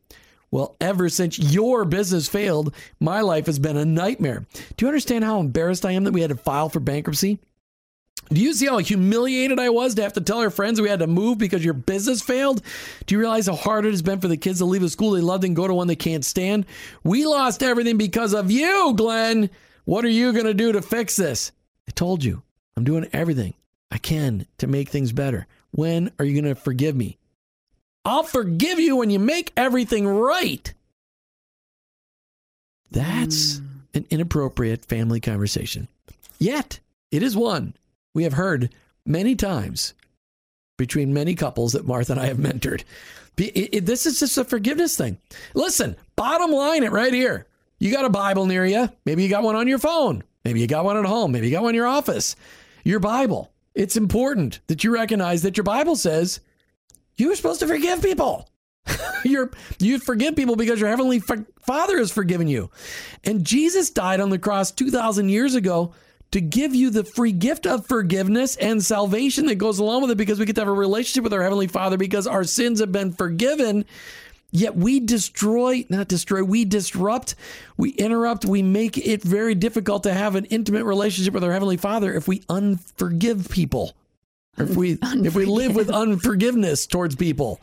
Well, 0.51 0.75
ever 0.79 1.09
since 1.09 1.37
your 1.37 1.83
business 1.85 2.29
failed, 2.29 2.73
my 2.99 3.21
life 3.21 3.47
has 3.47 3.59
been 3.59 3.75
a 3.75 3.83
nightmare. 3.85 4.45
Do 4.75 4.85
you 4.85 4.87
understand 4.87 5.25
how 5.25 5.39
embarrassed 5.39 5.85
I 5.85 5.91
am 5.91 6.05
that 6.05 6.13
we 6.13 6.21
had 6.21 6.29
to 6.29 6.37
file 6.37 6.69
for 6.69 6.79
bankruptcy? 6.79 7.39
Do 8.29 8.41
you 8.41 8.53
see 8.53 8.65
how 8.65 8.77
humiliated 8.79 9.59
I 9.59 9.69
was 9.69 9.95
to 9.95 10.03
have 10.03 10.13
to 10.13 10.21
tell 10.21 10.39
our 10.39 10.49
friends 10.49 10.81
we 10.81 10.89
had 10.89 10.99
to 10.99 11.07
move 11.07 11.37
because 11.37 11.63
your 11.63 11.73
business 11.73 12.21
failed? 12.21 12.61
Do 13.05 13.15
you 13.15 13.19
realize 13.19 13.47
how 13.47 13.55
hard 13.55 13.85
it 13.85 13.91
has 13.91 14.01
been 14.01 14.19
for 14.19 14.27
the 14.27 14.37
kids 14.37 14.59
to 14.59 14.65
leave 14.65 14.83
a 14.83 14.89
school 14.89 15.11
they 15.11 15.21
loved 15.21 15.43
and 15.43 15.55
go 15.55 15.67
to 15.67 15.73
one 15.73 15.87
they 15.87 15.95
can't 15.95 16.25
stand? 16.25 16.65
We 17.03 17.25
lost 17.25 17.63
everything 17.63 17.97
because 17.97 18.33
of 18.33 18.51
you, 18.51 18.93
Glenn. 18.95 19.49
What 19.85 20.03
are 20.03 20.09
you 20.09 20.33
going 20.33 20.45
to 20.45 20.53
do 20.53 20.73
to 20.73 20.81
fix 20.81 21.15
this? 21.15 21.51
I 21.87 21.91
told 21.91 22.23
you, 22.23 22.43
I'm 22.75 22.83
doing 22.83 23.07
everything 23.13 23.53
I 23.91 23.97
can 23.97 24.45
to 24.57 24.67
make 24.67 24.89
things 24.89 25.13
better. 25.13 25.47
When 25.71 26.11
are 26.19 26.25
you 26.25 26.41
going 26.41 26.53
to 26.53 26.59
forgive 26.59 26.95
me? 26.95 27.17
I'll 28.03 28.23
forgive 28.23 28.79
you 28.79 28.97
when 28.97 29.09
you 29.09 29.19
make 29.19 29.53
everything 29.55 30.07
right. 30.07 30.73
That's 32.91 33.59
mm. 33.59 33.67
an 33.93 34.05
inappropriate 34.09 34.85
family 34.85 35.19
conversation. 35.19 35.87
Yet, 36.39 36.79
it 37.11 37.23
is 37.23 37.35
one 37.35 37.73
we 38.13 38.23
have 38.23 38.33
heard 38.33 38.73
many 39.05 39.35
times 39.35 39.93
between 40.77 41.13
many 41.13 41.35
couples 41.35 41.73
that 41.73 41.87
Martha 41.87 42.13
and 42.13 42.21
I 42.21 42.27
have 42.27 42.37
mentored. 42.37 42.83
It, 43.37 43.73
it, 43.73 43.85
this 43.85 44.05
is 44.05 44.19
just 44.19 44.37
a 44.37 44.43
forgiveness 44.43 44.95
thing. 44.97 45.17
Listen, 45.53 45.95
bottom 46.15 46.51
line 46.51 46.83
it 46.83 46.91
right 46.91 47.13
here. 47.13 47.47
You 47.79 47.91
got 47.91 48.05
a 48.05 48.09
Bible 48.09 48.45
near 48.45 48.65
you. 48.65 48.89
Maybe 49.05 49.23
you 49.23 49.29
got 49.29 49.43
one 49.43 49.55
on 49.55 49.67
your 49.67 49.77
phone. 49.77 50.23
Maybe 50.43 50.59
you 50.59 50.67
got 50.67 50.85
one 50.85 50.97
at 50.97 51.05
home. 51.05 51.31
Maybe 51.31 51.47
you 51.47 51.51
got 51.51 51.63
one 51.63 51.71
in 51.71 51.75
your 51.75 51.87
office. 51.87 52.35
Your 52.83 52.99
Bible. 52.99 53.51
It's 53.75 53.97
important 53.97 54.59
that 54.67 54.83
you 54.83 54.91
recognize 54.91 55.43
that 55.43 55.57
your 55.57 55.63
Bible 55.63 55.95
says 55.95 56.39
you're 57.17 57.35
supposed 57.35 57.59
to 57.59 57.67
forgive 57.67 58.01
people. 58.01 58.49
you're 59.23 59.51
you 59.79 59.99
forgive 59.99 60.35
people 60.35 60.55
because 60.55 60.79
your 60.79 60.89
heavenly 60.89 61.19
Father 61.19 61.97
has 61.97 62.11
forgiven 62.11 62.47
you. 62.47 62.71
And 63.23 63.45
Jesus 63.45 63.89
died 63.89 64.19
on 64.19 64.29
the 64.29 64.39
cross 64.39 64.71
2000 64.71 65.29
years 65.29 65.53
ago 65.53 65.93
to 66.31 66.41
give 66.41 66.75
you 66.75 66.89
the 66.89 67.03
free 67.03 67.31
gift 67.31 67.65
of 67.65 67.85
forgiveness 67.85 68.55
and 68.57 68.83
salvation 68.83 69.45
that 69.45 69.55
goes 69.55 69.79
along 69.79 70.01
with 70.01 70.11
it 70.11 70.17
because 70.17 70.39
we 70.39 70.45
get 70.45 70.55
to 70.55 70.61
have 70.61 70.67
a 70.67 70.73
relationship 70.73 71.23
with 71.23 71.33
our 71.33 71.41
heavenly 71.41 71.67
Father 71.67 71.97
because 71.97 72.27
our 72.27 72.43
sins 72.43 72.79
have 72.79 72.91
been 72.91 73.13
forgiven. 73.13 73.85
Yet 74.51 74.75
we 74.75 75.01
destroy, 75.01 75.85
not 75.89 76.07
destroy, 76.07 76.41
we 76.41 76.63
disrupt, 76.63 77.35
we 77.75 77.89
interrupt, 77.91 78.45
we 78.45 78.61
make 78.61 78.97
it 78.97 79.21
very 79.21 79.55
difficult 79.55 80.03
to 80.03 80.13
have 80.13 80.35
an 80.35 80.45
intimate 80.45 80.85
relationship 80.85 81.33
with 81.33 81.43
our 81.43 81.51
Heavenly 81.51 81.75
Father 81.75 82.13
if 82.13 82.29
we 82.29 82.39
unforgive 82.41 83.51
people. 83.51 83.93
If 84.57 84.75
we 84.75 84.97
if 85.01 85.35
we 85.35 85.45
live 85.45 85.75
with 85.75 85.89
unforgiveness 85.89 86.87
towards 86.87 87.15
people. 87.15 87.59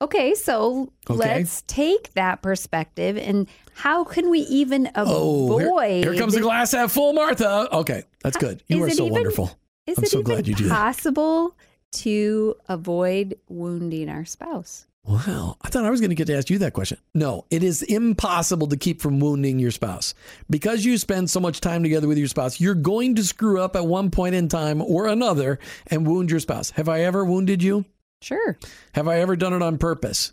Okay, 0.00 0.34
so 0.34 0.92
Okay. 1.10 1.18
let's 1.18 1.62
take 1.66 2.12
that 2.14 2.40
perspective 2.40 3.16
and 3.16 3.48
how 3.74 4.04
can 4.04 4.30
we 4.30 4.40
even 4.40 4.88
Oh, 4.94 5.58
here- 5.58 5.66
avoid? 5.68 6.04
here, 6.04 6.14
comes 6.14 6.34
the 6.34 6.40
glass 6.40 6.70
half 6.72 6.92
full, 6.92 7.12
Martha. 7.12 7.68
Okay, 7.72 8.04
that's 8.22 8.36
good. 8.36 8.62
You 8.68 8.84
Is 8.84 8.92
are 8.92 8.96
so 8.96 9.02
even- 9.06 9.12
wonderful. 9.14 9.50
Is 9.88 9.98
I'm 9.98 10.04
it 10.04 10.10
so 10.10 10.18
even 10.20 10.24
glad 10.32 10.46
you 10.46 10.54
do 10.54 10.64
that. 10.68 10.74
possible 10.74 11.56
to 11.92 12.54
avoid 12.68 13.36
wounding 13.48 14.08
our 14.08 14.24
spouse? 14.24 14.86
Wow. 15.04 15.56
I 15.62 15.68
thought 15.70 15.86
I 15.86 15.90
was 15.90 16.00
going 16.00 16.10
to 16.10 16.14
get 16.16 16.26
to 16.26 16.36
ask 16.36 16.50
you 16.50 16.58
that 16.58 16.74
question. 16.74 16.98
No, 17.14 17.46
it 17.50 17.62
is 17.64 17.82
impossible 17.82 18.66
to 18.66 18.76
keep 18.76 19.00
from 19.00 19.20
wounding 19.20 19.58
your 19.58 19.70
spouse. 19.70 20.12
Because 20.50 20.84
you 20.84 20.98
spend 20.98 21.30
so 21.30 21.40
much 21.40 21.60
time 21.62 21.82
together 21.82 22.06
with 22.06 22.18
your 22.18 22.28
spouse, 22.28 22.60
you're 22.60 22.74
going 22.74 23.14
to 23.14 23.24
screw 23.24 23.60
up 23.60 23.74
at 23.74 23.86
one 23.86 24.10
point 24.10 24.34
in 24.34 24.48
time 24.48 24.82
or 24.82 25.06
another 25.06 25.58
and 25.86 26.06
wound 26.06 26.30
your 26.30 26.40
spouse. 26.40 26.70
Have 26.72 26.88
I 26.90 27.00
ever 27.00 27.24
wounded 27.24 27.62
you? 27.62 27.86
Sure. 28.20 28.58
Have 28.92 29.08
I 29.08 29.20
ever 29.20 29.36
done 29.36 29.52
it 29.52 29.62
on 29.62 29.78
purpose? 29.78 30.32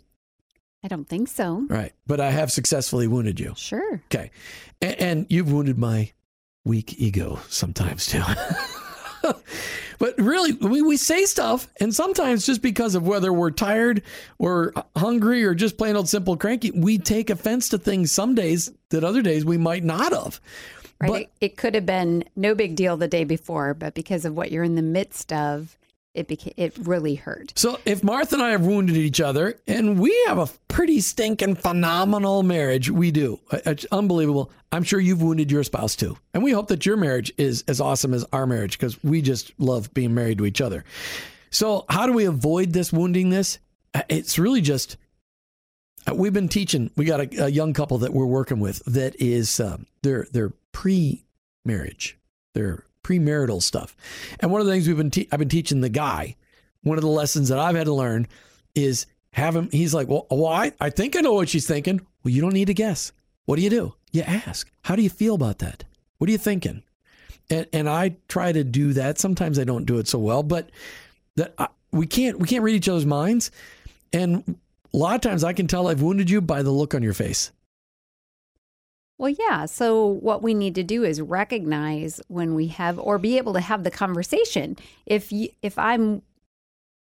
I 0.84 0.88
don't 0.88 1.08
think 1.08 1.28
so. 1.28 1.66
Right. 1.68 1.92
But 2.06 2.20
I 2.20 2.30
have 2.30 2.52
successfully 2.52 3.08
wounded 3.08 3.40
you. 3.40 3.54
Sure. 3.56 4.02
Okay. 4.06 4.30
And, 4.80 5.00
and 5.00 5.26
you've 5.28 5.50
wounded 5.52 5.78
my 5.78 6.12
weak 6.64 6.98
ego 6.98 7.40
sometimes 7.48 8.06
too. 8.06 8.22
but 9.98 10.18
really, 10.18 10.52
we, 10.52 10.82
we 10.82 10.96
say 10.96 11.24
stuff, 11.24 11.68
and 11.80 11.94
sometimes 11.94 12.46
just 12.46 12.62
because 12.62 12.94
of 12.94 13.06
whether 13.06 13.32
we're 13.32 13.50
tired 13.50 14.02
or 14.38 14.72
hungry 14.96 15.44
or 15.44 15.54
just 15.54 15.78
plain 15.78 15.96
old 15.96 16.08
simple 16.08 16.36
cranky, 16.36 16.70
we 16.72 16.98
take 16.98 17.30
offense 17.30 17.68
to 17.70 17.78
things 17.78 18.12
some 18.12 18.34
days 18.34 18.70
that 18.90 19.04
other 19.04 19.22
days 19.22 19.44
we 19.44 19.58
might 19.58 19.84
not 19.84 20.12
have. 20.12 20.40
Right. 21.00 21.10
But- 21.10 21.20
it, 21.22 21.30
it 21.40 21.56
could 21.56 21.74
have 21.74 21.86
been 21.86 22.24
no 22.36 22.54
big 22.54 22.76
deal 22.76 22.96
the 22.96 23.08
day 23.08 23.24
before, 23.24 23.74
but 23.74 23.94
because 23.94 24.24
of 24.24 24.36
what 24.36 24.52
you're 24.52 24.64
in 24.64 24.74
the 24.76 24.82
midst 24.82 25.32
of, 25.32 25.76
it 26.16 26.32
it 26.56 26.76
really 26.78 27.14
hurt. 27.14 27.52
So 27.56 27.78
if 27.84 28.02
Martha 28.02 28.36
and 28.36 28.42
I 28.42 28.50
have 28.50 28.64
wounded 28.64 28.96
each 28.96 29.20
other, 29.20 29.60
and 29.66 29.98
we 30.00 30.16
have 30.26 30.38
a 30.38 30.48
pretty 30.68 31.00
stinking 31.00 31.56
phenomenal 31.56 32.42
marriage, 32.42 32.90
we 32.90 33.10
do. 33.10 33.38
It's 33.52 33.86
unbelievable. 33.92 34.50
I'm 34.72 34.82
sure 34.82 34.98
you've 34.98 35.22
wounded 35.22 35.52
your 35.52 35.64
spouse 35.64 35.94
too, 35.94 36.16
and 36.34 36.42
we 36.42 36.52
hope 36.52 36.68
that 36.68 36.86
your 36.86 36.96
marriage 36.96 37.32
is 37.38 37.64
as 37.68 37.80
awesome 37.80 38.14
as 38.14 38.24
our 38.32 38.46
marriage 38.46 38.78
because 38.78 39.02
we 39.04 39.22
just 39.22 39.52
love 39.58 39.92
being 39.94 40.14
married 40.14 40.38
to 40.38 40.46
each 40.46 40.60
other. 40.60 40.84
So 41.50 41.84
how 41.88 42.06
do 42.06 42.12
we 42.12 42.24
avoid 42.24 42.72
this 42.72 42.92
wounding? 42.92 43.30
This 43.30 43.58
Uh, 43.94 44.02
it's 44.08 44.38
really 44.38 44.60
just 44.60 44.96
uh, 46.08 46.14
we've 46.14 46.32
been 46.32 46.48
teaching. 46.48 46.90
We 46.96 47.04
got 47.04 47.20
a, 47.20 47.44
a 47.44 47.48
young 47.48 47.72
couple 47.72 47.98
that 47.98 48.12
we're 48.12 48.26
working 48.26 48.60
with 48.60 48.82
that 48.86 49.14
is 49.20 49.60
um, 49.60 49.86
they're 50.02 50.26
they're 50.32 50.52
pre-marriage, 50.72 52.18
they're 52.54 52.84
premarital 53.06 53.62
stuff, 53.62 53.96
and 54.40 54.50
one 54.50 54.60
of 54.60 54.66
the 54.66 54.72
things 54.72 54.88
we've 54.88 54.96
been 54.96 55.10
te- 55.10 55.28
I've 55.30 55.38
been 55.38 55.48
teaching 55.48 55.80
the 55.80 55.88
guy. 55.88 56.36
One 56.82 56.98
of 56.98 57.02
the 57.02 57.08
lessons 57.08 57.48
that 57.48 57.58
I've 57.58 57.76
had 57.76 57.86
to 57.86 57.94
learn 57.94 58.26
is 58.74 59.06
have 59.32 59.54
him. 59.54 59.68
He's 59.70 59.94
like, 59.94 60.08
well, 60.08 60.26
well 60.30 60.46
I, 60.46 60.72
I 60.80 60.90
think 60.90 61.16
I 61.16 61.20
know 61.20 61.34
what 61.34 61.48
she's 61.48 61.66
thinking. 61.66 62.00
Well, 62.22 62.32
you 62.32 62.40
don't 62.40 62.52
need 62.52 62.66
to 62.66 62.74
guess. 62.74 63.12
What 63.44 63.56
do 63.56 63.62
you 63.62 63.70
do? 63.70 63.94
You 64.12 64.22
ask. 64.22 64.70
How 64.82 64.96
do 64.96 65.02
you 65.02 65.10
feel 65.10 65.34
about 65.34 65.58
that? 65.58 65.84
What 66.18 66.28
are 66.28 66.32
you 66.32 66.38
thinking? 66.38 66.82
And 67.50 67.66
and 67.72 67.88
I 67.88 68.16
try 68.28 68.52
to 68.52 68.64
do 68.64 68.92
that. 68.94 69.18
Sometimes 69.18 69.58
I 69.58 69.64
don't 69.64 69.84
do 69.84 69.98
it 69.98 70.08
so 70.08 70.18
well, 70.18 70.42
but 70.42 70.70
that 71.36 71.54
I, 71.58 71.68
we 71.92 72.06
can't 72.06 72.38
we 72.38 72.48
can't 72.48 72.64
read 72.64 72.74
each 72.74 72.88
other's 72.88 73.06
minds. 73.06 73.50
And 74.12 74.56
a 74.92 74.96
lot 74.96 75.14
of 75.14 75.20
times 75.20 75.44
I 75.44 75.52
can 75.52 75.66
tell 75.66 75.88
I've 75.88 76.02
wounded 76.02 76.30
you 76.30 76.40
by 76.40 76.62
the 76.62 76.70
look 76.70 76.94
on 76.94 77.02
your 77.02 77.14
face. 77.14 77.52
Well, 79.18 79.34
yeah. 79.38 79.64
So 79.66 80.06
what 80.06 80.42
we 80.42 80.52
need 80.52 80.74
to 80.74 80.82
do 80.82 81.02
is 81.02 81.20
recognize 81.20 82.20
when 82.28 82.54
we 82.54 82.68
have, 82.68 82.98
or 82.98 83.18
be 83.18 83.38
able 83.38 83.54
to 83.54 83.60
have 83.60 83.82
the 83.82 83.90
conversation. 83.90 84.76
If 85.06 85.32
you, 85.32 85.48
if 85.62 85.78
I'm 85.78 86.22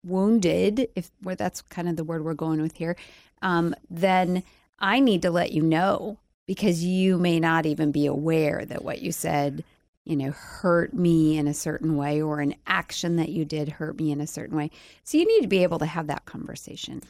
wounded, 0.04 0.90
if 0.96 1.12
well, 1.22 1.36
that's 1.36 1.62
kind 1.62 1.88
of 1.88 1.98
the 1.98 2.04
word 2.04 2.24
we're 2.24 2.34
going 2.34 2.62
with 2.62 2.78
here, 2.78 2.96
um, 3.42 3.76
then 3.90 4.44
I 4.80 5.00
need 5.00 5.22
to 5.22 5.32
let 5.32 5.52
you 5.52 5.62
know 5.62 6.18
because 6.48 6.84
you 6.84 7.18
may 7.18 7.40
not 7.40 7.66
even 7.66 7.92
be 7.92 8.08
aware 8.08 8.66
that 8.66 8.84
what 8.84 9.02
you 9.02 9.12
said, 9.12 9.64
you 10.04 10.16
know, 10.16 10.32
hurt 10.32 10.94
me 10.94 11.38
in 11.38 11.48
a 11.48 11.54
certain 11.54 11.96
way, 11.96 12.22
or 12.22 12.40
an 12.40 12.56
action 12.66 13.18
that 13.18 13.30
you 13.30 13.46
did 13.46 13.70
hurt 13.70 14.00
me 14.00 14.12
in 14.12 14.20
a 14.20 14.26
certain 14.26 14.58
way. 14.58 14.72
So 15.04 15.20
you 15.20 15.28
need 15.28 15.42
to 15.42 15.48
be 15.48 15.62
able 15.62 15.78
to 15.78 15.86
have 15.86 16.08
that 16.08 16.26
conversation. 16.26 17.04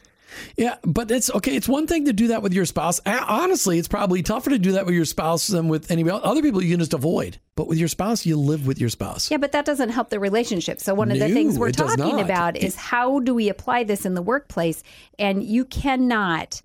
Yeah, 0.56 0.76
but 0.82 1.10
it's 1.10 1.30
okay. 1.30 1.54
It's 1.56 1.68
one 1.68 1.86
thing 1.86 2.06
to 2.06 2.12
do 2.12 2.28
that 2.28 2.42
with 2.42 2.52
your 2.52 2.64
spouse. 2.66 3.00
Honestly, 3.06 3.78
it's 3.78 3.88
probably 3.88 4.22
tougher 4.22 4.50
to 4.50 4.58
do 4.58 4.72
that 4.72 4.86
with 4.86 4.94
your 4.94 5.04
spouse 5.04 5.46
than 5.46 5.68
with 5.68 5.90
anybody 5.90 6.12
else. 6.12 6.22
Other 6.24 6.42
people 6.42 6.62
you 6.62 6.70
can 6.70 6.80
just 6.80 6.94
avoid, 6.94 7.38
but 7.56 7.66
with 7.68 7.78
your 7.78 7.88
spouse, 7.88 8.26
you 8.26 8.36
live 8.36 8.66
with 8.66 8.80
your 8.80 8.90
spouse. 8.90 9.30
Yeah, 9.30 9.38
but 9.38 9.52
that 9.52 9.64
doesn't 9.64 9.90
help 9.90 10.10
the 10.10 10.20
relationship. 10.20 10.80
So 10.80 10.94
one 10.94 11.10
of 11.10 11.18
the 11.18 11.28
things 11.28 11.58
we're 11.58 11.72
talking 11.72 12.20
about 12.20 12.56
is 12.56 12.76
how 12.76 13.20
do 13.20 13.34
we 13.34 13.48
apply 13.48 13.84
this 13.84 14.04
in 14.04 14.14
the 14.14 14.22
workplace? 14.22 14.82
And 15.18 15.42
you 15.42 15.64
cannot 15.64 16.62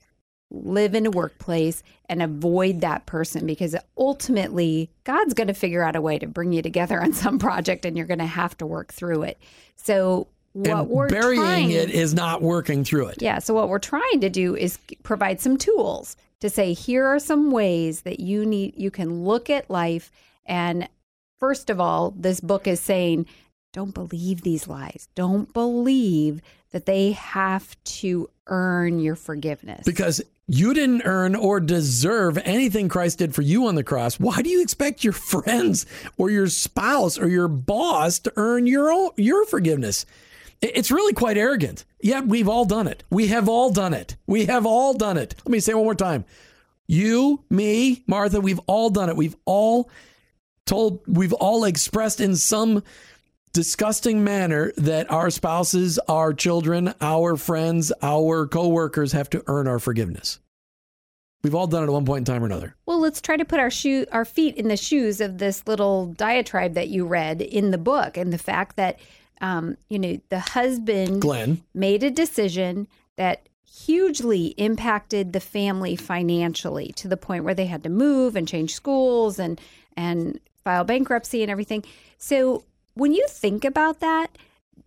live 0.52 0.96
in 0.96 1.06
a 1.06 1.12
workplace 1.12 1.84
and 2.08 2.22
avoid 2.22 2.82
that 2.82 3.06
person 3.06 3.46
because 3.46 3.76
ultimately 3.98 4.92
God's 5.04 5.34
going 5.34 5.48
to 5.48 5.54
figure 5.54 5.84
out 5.84 5.96
a 5.96 6.02
way 6.02 6.20
to 6.20 6.28
bring 6.28 6.52
you 6.54 6.62
together 6.62 7.02
on 7.02 7.14
some 7.14 7.40
project 7.40 7.86
and 7.86 7.98
you're 7.98 8.06
going 8.06 8.20
to 8.20 8.26
have 8.26 8.58
to 8.58 8.66
work 8.66 8.94
through 8.94 9.24
it. 9.24 9.40
So 9.76 10.28
what 10.56 10.70
and 10.70 10.90
we're 10.90 11.10
burying 11.10 11.42
trying, 11.42 11.72
it 11.72 11.90
is 11.90 12.14
not 12.14 12.42
working 12.42 12.84
through 12.84 13.08
it. 13.08 13.22
yeah. 13.22 13.40
So 13.40 13.54
what 13.54 13.70
we're 13.70 13.80
trying 13.80 14.22
to 14.22 14.30
do 14.30 14.56
is 14.56 14.80
provide 15.04 15.42
some 15.42 15.58
tools 15.58 16.16
to 16.40 16.50
say 16.50 16.74
here 16.74 17.06
are 17.06 17.20
some 17.20 17.52
ways 17.52 18.02
that 18.02 18.20
you 18.20 18.46
need 18.46 18.74
you 18.78 18.90
can 18.90 19.24
look 19.24 19.50
at 19.50 19.70
life 19.70 20.12
and 20.46 20.88
first 21.40 21.70
of 21.70 21.80
all, 21.80 22.12
this 22.16 22.40
book 22.40 22.68
is 22.68 22.80
saying 22.80 23.26
don't 23.74 23.94
believe 23.94 24.42
these 24.42 24.70
lies. 24.70 25.10
Don't 25.16 25.52
believe 25.52 26.42
that 26.72 26.86
they 26.86 27.12
have 27.12 27.76
to 27.84 28.30
earn 28.48 29.00
your 29.00 29.16
forgiveness. 29.16 29.84
Because 29.86 30.22
you 30.48 30.74
didn't 30.74 31.02
earn 31.04 31.36
or 31.36 31.60
deserve 31.60 32.38
anything 32.46 32.88
Christ 32.88 33.18
did 33.18 33.36
for 33.36 33.42
you 33.42 33.68
on 33.68 33.76
the 33.76 33.84
cross. 33.84 34.18
Why 34.20 34.42
do 34.42 34.50
you 34.50 34.62
expect 34.62 35.04
your 35.04 35.14
friends 35.32 35.86
or 36.18 36.30
your 36.30 36.48
spouse 36.48 37.20
or 37.20 37.28
your 37.28 37.48
boss 37.48 38.20
to 38.20 38.34
earn 38.38 38.66
your 38.66 38.92
own, 38.92 39.10
your 39.18 39.46
forgiveness? 39.46 40.06
It- 40.66 40.78
It's 40.78 40.92
really 40.92 41.14
quite 41.14 41.38
arrogant. 41.38 41.86
Yeah, 42.02 42.22
we've 42.22 42.48
all 42.50 42.66
done 42.66 42.88
it. 42.88 43.04
We 43.10 43.28
have 43.28 43.48
all 43.50 43.72
done 43.72 43.94
it. 43.94 44.16
We 44.28 44.46
have 44.46 44.66
all 44.66 44.94
done 44.94 45.18
it. 45.18 45.36
Let 45.46 45.52
me 45.52 45.60
say 45.60 45.72
it 45.72 45.76
one 45.76 45.86
more 45.86 45.96
time. 45.96 46.26
You, 46.88 47.44
me, 47.50 48.04
Martha, 48.08 48.40
we've 48.42 48.60
all 48.68 48.90
done 48.90 49.10
it. 49.10 49.16
We've 49.16 49.36
all 49.46 49.90
told, 50.66 51.02
we've 51.08 51.34
all 51.34 51.64
expressed 51.66 52.20
in 52.22 52.36
some 52.36 52.84
disgusting 53.54 54.24
manner 54.24 54.72
that 54.78 55.10
our 55.10 55.30
spouses, 55.30 55.98
our 56.08 56.34
children, 56.34 56.94
our 57.02 57.38
friends, 57.38 57.92
our 58.02 58.48
coworkers 58.48 59.14
have 59.14 59.30
to 59.32 59.44
earn 59.48 59.68
our 59.68 59.80
forgiveness. 59.80 60.40
We've 61.44 61.56
all 61.56 61.68
done 61.68 61.84
it 61.84 61.86
at 61.88 61.92
one 61.92 62.06
point 62.06 62.28
in 62.28 62.34
time 62.34 62.44
or 62.44 62.48
another. 62.48 62.76
Well, 62.86 63.00
let's 63.00 63.22
try 63.22 63.38
to 63.38 63.46
put 63.46 63.60
our 63.60 63.70
shoe 63.70 64.06
our 64.12 64.26
feet 64.26 64.56
in 64.56 64.68
the 64.68 64.76
shoes 64.78 65.22
of 65.22 65.38
this 65.38 65.68
little 65.68 66.08
diatribe 66.08 66.74
that 66.74 66.90
you 66.90 67.06
read 67.06 67.42
in 67.42 67.70
the 67.72 67.78
book 67.78 68.18
and 68.18 68.34
the 68.34 68.38
fact 68.40 68.76
that 68.78 69.00
um, 69.42 69.78
you 69.90 70.00
know, 70.00 70.20
the 70.30 70.40
husband 70.40 71.22
Glenn, 71.22 71.64
made 71.74 72.04
a 72.04 72.12
decision 72.12 72.88
that 73.18 73.48
hugely 73.66 74.48
impacted 74.58 75.34
the 75.34 75.40
family 75.40 75.96
financially 75.96 76.94
to 76.96 77.08
the 77.08 77.18
point 77.18 77.44
where 77.44 77.54
they 77.54 77.66
had 77.66 77.84
to 77.84 77.90
move 77.90 78.36
and 78.36 78.48
change 78.48 78.74
schools 78.74 79.38
and 79.38 79.60
and 79.98 80.40
file 80.64 80.84
bankruptcy 80.84 81.42
and 81.42 81.52
everything. 81.52 81.84
So 82.18 82.64
when 82.96 83.14
you 83.14 83.26
think 83.30 83.64
about 83.66 84.00
that, 84.00 84.38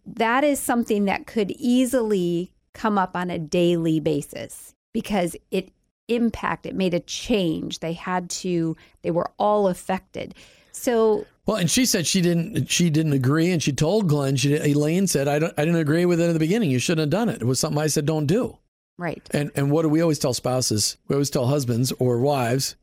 that 0.07 0.45
is 0.45 0.59
something 0.59 1.05
that 1.05 1.27
could 1.27 1.51
easily 1.53 2.53
come 2.73 2.99
up 2.99 3.17
on 3.17 3.31
a 3.31 3.39
daily 3.39 4.01
basis 4.01 4.75
because 4.93 5.37
it 5.51 5.71
impacted, 6.09 6.75
made 6.75 6.95
a 6.95 7.01
change. 7.01 7.81
They 7.81 7.93
had 7.93 8.31
to, 8.31 8.77
they 9.03 9.11
were 9.11 9.31
all 9.39 9.69
affected. 9.69 10.35
So 10.73 11.27
well, 11.49 11.57
and 11.57 11.71
she 11.71 11.87
said 11.87 12.07
she 12.07 12.21
didn't. 12.21 12.71
She 12.71 12.91
didn't 12.91 13.15
agree, 13.15 13.51
and 13.51 13.63
she 13.63 13.73
told 13.73 14.07
Glenn. 14.07 14.37
She 14.37 14.55
Elaine 14.55 15.07
said, 15.07 15.27
"I 15.27 15.39
don't. 15.39 15.55
I 15.57 15.65
didn't 15.65 15.81
agree 15.81 16.05
with 16.05 16.21
it 16.21 16.25
in 16.27 16.35
the 16.35 16.39
beginning. 16.39 16.71
You 16.71 16.79
shouldn't 16.79 17.11
have 17.11 17.11
done 17.11 17.31
it. 17.31 17.41
It 17.41 17.47
was 17.47 17.59
something 17.59 17.81
I 17.81 17.87
said 17.87 18.05
don't 18.05 18.27
do." 18.27 18.59
right. 18.99 19.27
And 19.31 19.51
and 19.55 19.71
what 19.71 19.83
do 19.83 19.89
we 19.89 20.03
always 20.03 20.19
tell 20.19 20.35
spouses? 20.35 20.99
We 21.09 21.15
always 21.15 21.31
tell 21.31 21.47
husbands 21.47 21.91
or 21.99 22.19
wives. 22.19 22.77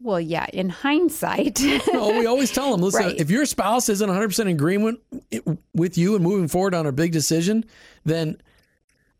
Well, 0.00 0.20
yeah, 0.20 0.46
in 0.52 0.70
hindsight. 0.70 1.60
No, 1.92 2.10
we 2.10 2.26
always 2.26 2.52
tell 2.52 2.70
them, 2.70 2.82
listen, 2.82 3.02
Right. 3.02 3.18
if 3.20 3.30
your 3.30 3.46
spouse 3.46 3.88
isn't 3.88 4.06
100 4.08 4.28
percent 4.28 4.48
in 4.48 4.54
agreement 4.56 5.00
with 5.74 5.96
you 5.98 6.14
and 6.14 6.24
moving 6.24 6.48
forward 6.48 6.74
on 6.74 6.86
a 6.86 6.92
big 6.92 7.12
decision, 7.12 7.64
then 8.04 8.40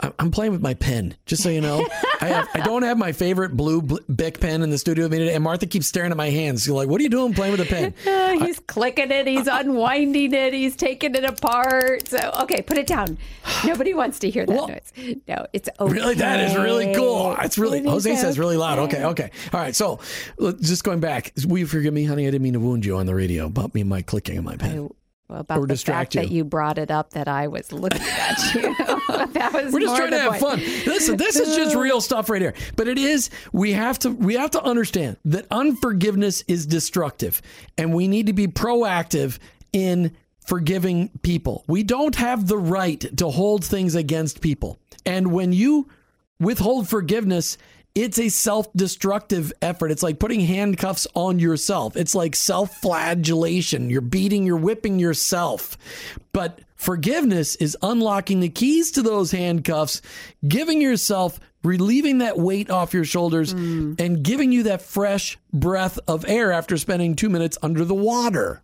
I'm- 0.01 0.13
I'm 0.19 0.31
playing 0.31 0.53
with 0.53 0.61
my 0.61 0.75
pen. 0.75 1.15
Just 1.25 1.43
so 1.43 1.49
you 1.49 1.61
know, 1.63 1.87
I 2.21 2.27
have, 2.27 2.49
I 2.55 2.61
don't 2.61 2.83
have 2.83 2.99
my 2.99 3.13
favorite 3.13 3.57
blue 3.57 3.81
bl- 3.81 3.97
Bic 4.15 4.41
pen 4.41 4.63
in 4.63 4.69
the 4.71 4.77
studio 4.79 5.05
with 5.07 5.13
me 5.13 5.19
today, 5.21 5.35
and 5.35 5.43
Martha 5.43 5.67
keeps 5.67 5.87
staring 5.87 6.11
at 6.11 6.17
my 6.17 6.29
hands. 6.31 6.63
She's 6.65 6.71
like, 6.71 6.89
"What 6.89 7.01
are 7.01 7.03
you 7.03 7.09
doing 7.09 7.33
playing 7.33 7.53
with 7.53 7.61
a 7.63 7.65
pen?" 7.65 7.95
Uh, 8.07 8.39
he's 8.45 8.59
clicking 8.59 9.11
it, 9.11 9.27
he's 9.27 9.47
unwinding 9.51 10.35
it, 10.35 10.53
he's 10.53 10.77
taking 10.77 11.15
it 11.15 11.25
apart. 11.25 12.09
So, 12.09 12.19
okay, 12.43 12.61
put 12.63 12.77
it 12.77 12.87
down. 12.87 13.17
Nobody 13.65 13.95
wants 13.95 14.19
to 14.21 14.31
hear 14.31 14.45
that 14.45 14.53
Well- 14.55 14.69
noise. 14.69 14.93
No, 15.29 15.47
it's 15.53 15.69
okay. 15.81 15.93
Really, 15.93 16.15
that 16.17 16.41
is 16.51 16.57
really 16.57 16.95
cool. 16.95 17.35
It's 17.41 17.57
really 17.57 17.79
It 17.79 17.87
Jose 17.87 18.17
says 18.17 18.39
really 18.39 18.57
loud. 18.57 18.79
okay. 18.81 18.97
Okay, 18.97 19.05
okay, 19.05 19.31
all 19.53 19.61
right. 19.61 19.75
So, 19.75 19.99
just 20.61 20.85
going 20.85 21.01
back, 21.01 21.33
will 21.47 21.59
you 21.59 21.67
forgive 21.67 21.93
me, 21.95 22.05
honey? 22.05 22.27
I 22.27 22.31
didn't 22.31 22.43
mean 22.43 22.53
to 22.55 22.61
wound 22.61 22.85
you 22.85 22.97
on 22.97 23.07
the 23.07 23.15
radio 23.15 23.47
about 23.47 23.75
me 23.75 23.81
and 23.83 23.91
my 23.91 24.03
clicking 24.03 24.39
of 24.39 24.45
my 24.45 24.57
pen. 24.57 24.77
Well, 24.77 24.97
about 25.29 25.59
or 25.59 25.67
the 25.67 25.77
fact 25.77 26.15
you. 26.15 26.21
that 26.21 26.31
you 26.31 26.45
brought 26.45 26.79
it 26.79 26.91
up 26.91 27.11
that 27.11 27.29
I 27.29 27.49
was 27.49 27.73
looking 27.73 28.01
at 28.01 28.55
you. 28.55 28.63
that 29.33 29.51
was 29.53 29.73
We're 29.73 29.81
just 29.81 29.97
trying 29.97 30.11
to 30.11 30.21
have 30.21 30.41
point. 30.41 30.61
fun. 30.63 30.85
Listen, 30.87 31.17
this 31.17 31.37
is 31.37 31.57
just 31.57 31.75
real 31.77 32.01
stuff 32.01 32.31
right 32.31 32.41
here. 32.41 32.55
But 32.77 32.89
it 32.89 32.99
is 32.99 33.31
we 33.53 33.73
have 33.73 33.99
to 34.01 34.11
we 34.11 34.35
have 34.35 34.51
to 34.53 34.63
understand 34.63 35.17
that 35.25 35.47
unforgiveness 35.51 36.45
is 36.47 36.67
destructive 36.67 37.43
and 37.77 37.93
we 37.95 38.09
need 38.09 38.27
to 38.27 38.33
be 38.33 38.47
proactive 38.47 39.39
in 39.73 40.15
forgiving 40.47 41.11
people. 41.23 41.65
We 41.67 41.83
don't 41.83 42.15
have 42.17 42.47
the 42.47 42.59
right 42.59 43.05
to 43.19 43.31
hold 43.31 43.65
things 43.65 43.95
against 43.95 44.41
people. 44.41 44.79
And 45.05 45.33
when 45.33 45.53
you 45.53 45.89
withhold 46.39 46.89
forgiveness, 46.89 47.59
it's 47.97 48.19
a 48.19 48.29
self 48.29 48.71
destructive 48.75 49.53
effort. 49.63 49.91
It's 49.91 50.03
like 50.03 50.19
putting 50.19 50.41
handcuffs 50.41 51.07
on 51.15 51.39
yourself. 51.39 51.97
It's 51.97 52.15
like 52.15 52.37
self 52.37 52.77
flagellation. 52.77 53.89
You're 53.89 54.03
beating, 54.03 54.45
you're 54.47 54.59
whipping 54.59 54.99
yourself. 54.99 55.79
But 56.33 56.61
forgiveness 56.77 57.57
is 57.57 57.77
unlocking 57.81 58.41
the 58.41 58.51
keys 58.51 58.91
to 58.93 59.03
those 59.03 59.31
handcuffs, 59.31 60.03
giving 60.47 60.83
yourself, 60.83 61.41
relieving 61.65 62.19
that 62.19 62.39
weight 62.39 62.71
off 62.71 62.93
your 62.93 63.05
shoulders, 63.05 63.55
mm. 63.55 63.99
and 63.99 64.23
giving 64.23 64.53
you 64.53 64.65
that 64.65 64.83
fresh 64.83 65.39
breath 65.55 65.99
of 66.07 66.27
air 66.29 66.53
after 66.53 66.77
spending 66.77 67.17
two 67.17 67.31
minutes 67.31 67.57
under 67.63 67.87
the 67.87 67.95
water. 67.95 68.63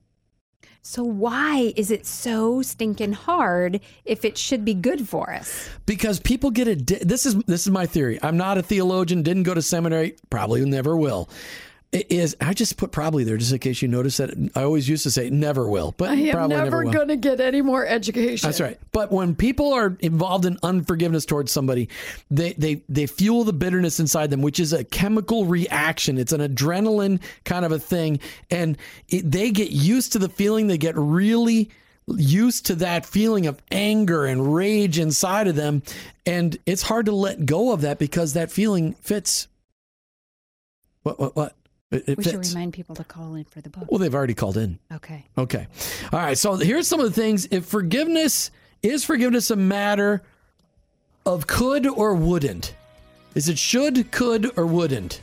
So 0.85 1.05
why 1.05 1.73
is 1.77 1.93
it 1.93 2.05
so 2.07 2.61
stinking 2.61 3.13
hard 3.13 3.81
if 4.05 4.25
it 4.25 4.37
should 4.37 4.65
be 4.65 4.75
good 4.75 5.09
for 5.09 5.33
us? 5.33 5.69
because 5.87 6.19
people 6.19 6.51
get 6.51 6.67
it. 6.67 6.87
This 6.87 7.25
is 7.25 7.37
this 7.45 7.67
is 7.67 7.71
my 7.71 7.87
theory. 7.87 8.19
I'm 8.23 8.37
not 8.37 8.59
a 8.59 8.63
theologian. 8.63 9.23
Didn't 9.23 9.45
go 9.45 9.55
to 9.55 9.63
seminary. 9.63 10.17
Probably 10.29 10.65
never 10.65 10.97
will. 10.97 11.29
It 11.93 12.11
Is 12.11 12.35
I 12.41 12.55
just 12.55 12.79
put 12.79 12.91
probably 12.91 13.23
there 13.23 13.37
just 13.37 13.53
in 13.53 13.59
case 13.59 13.83
you 13.83 13.89
notice 13.89 14.17
that 14.17 14.31
I 14.57 14.63
always 14.63 14.89
used 14.89 15.03
to 15.03 15.11
say 15.11 15.29
never 15.29 15.69
will, 15.69 15.95
but 15.99 16.07
probably 16.31 16.57
never, 16.57 16.85
going 16.85 17.09
to 17.09 17.17
get 17.17 17.39
any 17.39 17.61
more 17.61 17.87
education. 17.87 18.49
That's 18.49 18.63
right. 18.63 18.79
But 18.93 19.13
when 19.13 19.35
people 19.35 19.75
are 19.75 19.95
involved 20.01 20.47
in 20.47 20.57
unforgiveness 20.63 21.27
towards 21.27 21.53
somebody, 21.53 21.91
they 22.31 22.55
they 22.55 22.83
they 22.89 23.07
fuel 23.07 23.45
the 23.45 23.53
bitterness 23.53 24.01
inside 24.01 24.31
them, 24.31 24.41
which 24.41 24.59
is 24.59 24.73
a 24.73 24.85
chemical 24.85 25.45
reaction. 25.45 26.17
It's 26.17 26.33
an 26.33 26.41
adrenaline 26.41 27.21
kind 27.45 27.67
of 27.67 27.73
a 27.73 27.79
thing, 27.79 28.21
and 28.51 28.79
it, 29.11 29.31
they 29.31 29.51
get 29.51 29.71
used 29.71 30.13
to 30.13 30.19
the 30.19 30.31
feeling. 30.31 30.69
They 30.69 30.79
get 30.79 30.97
really 30.97 31.69
used 32.07 32.65
to 32.67 32.75
that 32.77 33.05
feeling 33.05 33.47
of 33.47 33.61
anger 33.71 34.25
and 34.25 34.55
rage 34.55 34.99
inside 34.99 35.47
of 35.47 35.57
them, 35.57 35.83
and 36.25 36.57
it's 36.65 36.83
hard 36.83 37.05
to 37.05 37.13
let 37.13 37.45
go 37.45 37.71
of 37.71 37.83
that 37.83 37.99
because 37.99 38.33
that 38.33 38.51
feeling 38.51 38.95
fits. 38.95 39.47
What 41.03 41.21
what 41.21 41.37
what? 41.37 41.55
It, 41.93 42.05
it 42.09 42.19
We 42.19 42.25
should 42.25 42.47
remind 42.47 42.73
people 42.73 42.97
to 42.97 43.05
call 43.05 43.35
in 43.35 43.45
for 43.45 43.61
the 43.61 43.69
book. 43.69 43.91
Well, 43.91 43.99
they've 43.99 44.15
already 44.15 44.35
called 44.35 44.57
in. 44.57 44.79
Okay. 44.91 45.27
Okay. 45.37 45.67
All 46.13 46.19
right. 46.19 46.39
So 46.39 46.55
here's 46.57 46.89
some 46.89 47.01
of 47.01 47.07
the 47.07 47.21
things. 47.21 47.47
If 47.51 47.67
forgiveness 47.67 48.51
is 48.83 49.05
forgiveness 49.05 49.51
a 49.51 49.57
matter 49.57 50.23
of 51.27 51.47
could 51.47 51.87
or 51.87 52.15
wouldn't? 52.15 52.75
Is 53.35 53.49
it 53.49 53.59
should, 53.59 54.11
could, 54.11 54.51
or 54.59 54.67
wouldn't? 54.67 55.21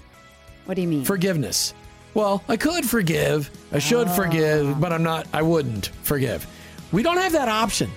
What 0.65 0.75
do 0.75 0.81
you 0.81 0.87
mean? 0.87 1.03
Forgiveness. 1.03 1.73
Well, 2.13 2.43
I 2.47 2.57
could 2.57 2.85
forgive. 2.85 3.49
I 3.71 3.79
should 3.79 4.07
oh. 4.07 4.13
forgive, 4.13 4.79
but 4.79 4.93
I'm 4.93 5.03
not. 5.03 5.27
I 5.33 5.41
wouldn't 5.41 5.87
forgive. 6.03 6.45
We 6.91 7.03
don't 7.03 7.17
have 7.17 7.33
that 7.33 7.49
option. 7.49 7.89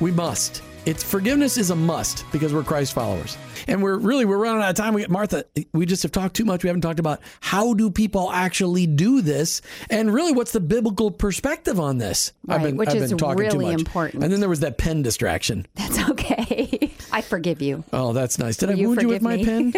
We 0.00 0.10
must. 0.10 0.62
It's 0.86 1.02
forgiveness 1.02 1.58
is 1.58 1.70
a 1.70 1.74
must 1.76 2.24
because 2.30 2.54
we're 2.54 2.62
Christ 2.62 2.92
followers. 2.92 3.36
And 3.66 3.82
we're 3.82 3.98
really 3.98 4.24
we're 4.24 4.38
running 4.38 4.62
out 4.62 4.70
of 4.70 4.76
time. 4.76 4.94
We 4.94 5.00
get 5.00 5.10
Martha. 5.10 5.44
We 5.72 5.84
just 5.84 6.04
have 6.04 6.12
talked 6.12 6.36
too 6.36 6.44
much. 6.44 6.62
We 6.62 6.68
haven't 6.68 6.82
talked 6.82 7.00
about 7.00 7.20
how 7.40 7.74
do 7.74 7.90
people 7.90 8.30
actually 8.30 8.86
do 8.86 9.20
this, 9.20 9.62
and 9.90 10.14
really 10.14 10.32
what's 10.32 10.52
the 10.52 10.60
biblical 10.60 11.10
perspective 11.10 11.80
on 11.80 11.98
this. 11.98 12.32
I've 12.48 12.58
Right, 12.58 12.66
been 12.66 12.76
which 12.76 12.88
I've 12.90 12.96
is 12.96 13.10
been 13.10 13.18
talking 13.18 13.50
too 13.50 13.58
really 13.58 13.72
much. 13.72 13.80
important. 13.80 14.22
And 14.22 14.32
then 14.32 14.38
there 14.38 14.48
was 14.48 14.60
that 14.60 14.78
pen 14.78 15.02
distraction. 15.02 15.66
That's 15.74 15.98
okay. 16.10 16.92
I 17.12 17.20
forgive 17.20 17.60
you. 17.60 17.82
Oh, 17.92 18.12
that's 18.12 18.38
nice. 18.38 18.56
Did 18.56 18.70
I 18.70 18.74
wound 18.74 18.80
you 19.02 19.08
with 19.08 19.22
forgive 19.22 19.22
my 19.22 19.36
me? 19.38 19.72
pen? 19.72 19.74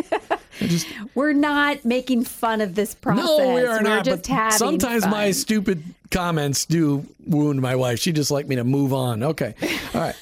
We're 1.15 1.33
not 1.33 1.85
making 1.87 2.25
fun 2.25 2.61
of 2.61 2.75
this 2.75 2.95
process. 2.95 3.25
No, 3.25 3.55
we 3.55 3.63
are 3.63 3.77
We're 3.77 3.81
not. 3.81 4.05
just 4.05 4.29
but 4.29 4.53
sometimes 4.53 5.07
my 5.07 5.31
stupid 5.31 5.83
comments 6.11 6.67
do 6.67 7.07
wound 7.27 7.63
my 7.63 7.77
wife. 7.77 7.99
She 7.99 8.13
just 8.13 8.31
like 8.31 8.47
me 8.49 8.57
to 8.57 8.65
move 8.65 8.93
on. 8.93 9.23
Okay. 9.23 9.55
All 9.95 10.01
right. 10.03 10.17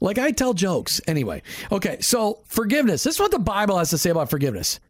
Like 0.00 0.18
I 0.18 0.30
tell 0.30 0.54
jokes 0.54 1.00
anyway. 1.06 1.42
Okay. 1.70 1.98
So 2.00 2.40
forgiveness. 2.46 3.04
This 3.04 3.16
is 3.16 3.20
what 3.20 3.30
the 3.30 3.38
Bible 3.38 3.78
has 3.78 3.90
to 3.90 3.98
say 3.98 4.10
about 4.10 4.30
forgiveness. 4.30 4.80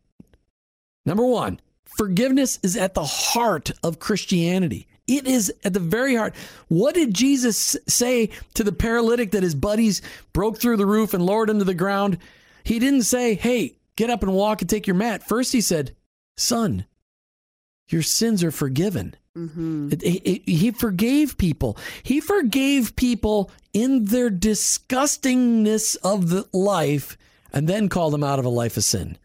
Number 1.05 1.27
one, 1.27 1.61
forgiveness 1.85 2.59
is 2.63 2.77
at 2.77 2.95
the 2.95 3.05
heart 3.05 3.71
of 3.83 3.99
Christianity. 3.99 4.87
It 5.07 5.27
is 5.27 5.53
at 5.65 5.73
the 5.73 5.81
very 5.81 6.15
heart. 6.15 6.35
What 6.69 6.95
did 6.95 7.13
Jesus 7.13 7.77
say 7.89 8.31
to 8.55 8.63
the 8.63 8.73
paralytic 8.73 9.33
that 9.33 9.43
his 9.43 9.57
buddies 9.57 10.03
broke 10.33 10.59
through 10.59 10.77
the 10.77 10.87
roof 10.87 11.15
and 11.15 11.27
lowered 11.27 11.51
him 11.51 11.59
to 11.59 11.65
the 11.65 11.75
ground? 11.75 12.19
He 12.63 12.79
didn't 12.79 13.03
say, 13.03 13.35
Hey, 13.35 13.77
get 13.97 14.11
up 14.11 14.23
and 14.23 14.33
walk 14.33 14.61
and 14.61 14.71
take 14.71 14.87
your 14.87 14.95
mat. 14.95 15.27
First, 15.27 15.53
he 15.53 15.61
said, 15.61 15.97
Son, 16.37 16.87
your 17.89 18.03
sins 18.03 18.45
are 18.45 18.53
forgiven. 18.53 19.17
Mm-hmm. 19.49 19.89
It- 19.93 20.03
it- 20.03 20.49
he 20.49 20.71
forgave 20.71 21.37
people. 21.39 21.77
He 22.03 22.21
forgave 22.21 22.95
people 22.97 23.51
in 23.73 24.07
their 24.07 24.31
disgustingness 24.31 25.97
of 26.03 26.29
the 26.31 26.47
life 26.53 27.17
and 27.53 27.69
then 27.69 27.89
called 27.89 28.13
them 28.13 28.25
out 28.25 28.39
of 28.39 28.45
a 28.45 28.49
life 28.51 28.77
of 28.77 28.85
sin. 28.85 29.17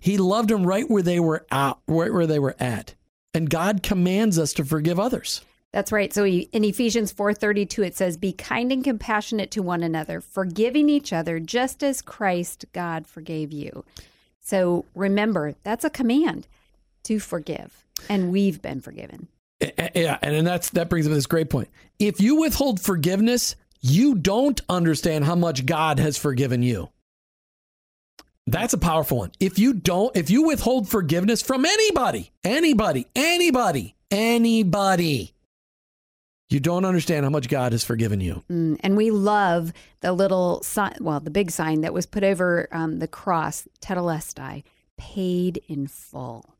He 0.00 0.18
loved 0.18 0.50
them 0.50 0.66
right 0.66 0.88
where 0.88 1.02
they 1.02 1.18
were 1.20 1.46
at, 1.50 1.78
right 1.88 2.12
where 2.12 2.26
they 2.26 2.38
were 2.38 2.56
at. 2.60 2.94
And 3.32 3.48
God 3.50 3.82
commands 3.82 4.38
us 4.38 4.52
to 4.54 4.64
forgive 4.64 5.00
others. 5.00 5.40
That's 5.72 5.90
right. 5.90 6.12
So 6.12 6.22
he- 6.24 6.48
in 6.52 6.62
Ephesians 6.62 7.10
4:32 7.12 7.82
it 7.84 7.96
says 7.96 8.16
be 8.16 8.32
kind 8.32 8.70
and 8.70 8.84
compassionate 8.84 9.50
to 9.52 9.62
one 9.62 9.82
another, 9.82 10.20
forgiving 10.20 10.88
each 10.88 11.12
other 11.12 11.40
just 11.40 11.82
as 11.82 12.00
Christ 12.00 12.64
God 12.72 13.06
forgave 13.08 13.52
you. 13.52 13.84
So 14.40 14.84
remember, 14.94 15.54
that's 15.64 15.84
a 15.84 15.90
command 15.90 16.46
to 17.04 17.18
forgive, 17.18 17.84
and 18.08 18.30
we've 18.30 18.62
been 18.62 18.80
forgiven. 18.80 19.26
Yeah, 19.94 20.18
and 20.22 20.34
then 20.34 20.44
that's 20.44 20.70
that 20.70 20.88
brings 20.88 21.06
up 21.06 21.12
this 21.12 21.26
great 21.26 21.50
point. 21.50 21.68
If 21.98 22.20
you 22.20 22.36
withhold 22.36 22.80
forgiveness, 22.80 23.56
you 23.80 24.14
don't 24.14 24.60
understand 24.68 25.24
how 25.24 25.34
much 25.34 25.66
God 25.66 25.98
has 25.98 26.16
forgiven 26.16 26.62
you. 26.62 26.90
That's 28.46 28.74
a 28.74 28.78
powerful 28.78 29.18
one. 29.18 29.32
If 29.40 29.58
you 29.58 29.72
don't, 29.72 30.14
if 30.16 30.30
you 30.30 30.42
withhold 30.46 30.88
forgiveness 30.88 31.40
from 31.40 31.64
anybody, 31.64 32.30
anybody, 32.42 33.06
anybody, 33.14 33.94
anybody, 34.10 35.34
you 36.50 36.60
don't 36.60 36.84
understand 36.84 37.24
how 37.24 37.30
much 37.30 37.48
God 37.48 37.72
has 37.72 37.84
forgiven 37.84 38.20
you. 38.20 38.42
Mm, 38.50 38.78
and 38.80 38.96
we 38.96 39.10
love 39.10 39.72
the 40.00 40.12
little 40.12 40.62
sign, 40.62 40.94
well, 41.00 41.20
the 41.20 41.30
big 41.30 41.50
sign 41.50 41.80
that 41.80 41.94
was 41.94 42.06
put 42.06 42.22
over 42.22 42.68
um, 42.70 42.98
the 42.98 43.08
cross, 43.08 43.66
Tetelestai, 43.80 44.62
paid 44.98 45.62
in 45.66 45.86
full. 45.86 46.53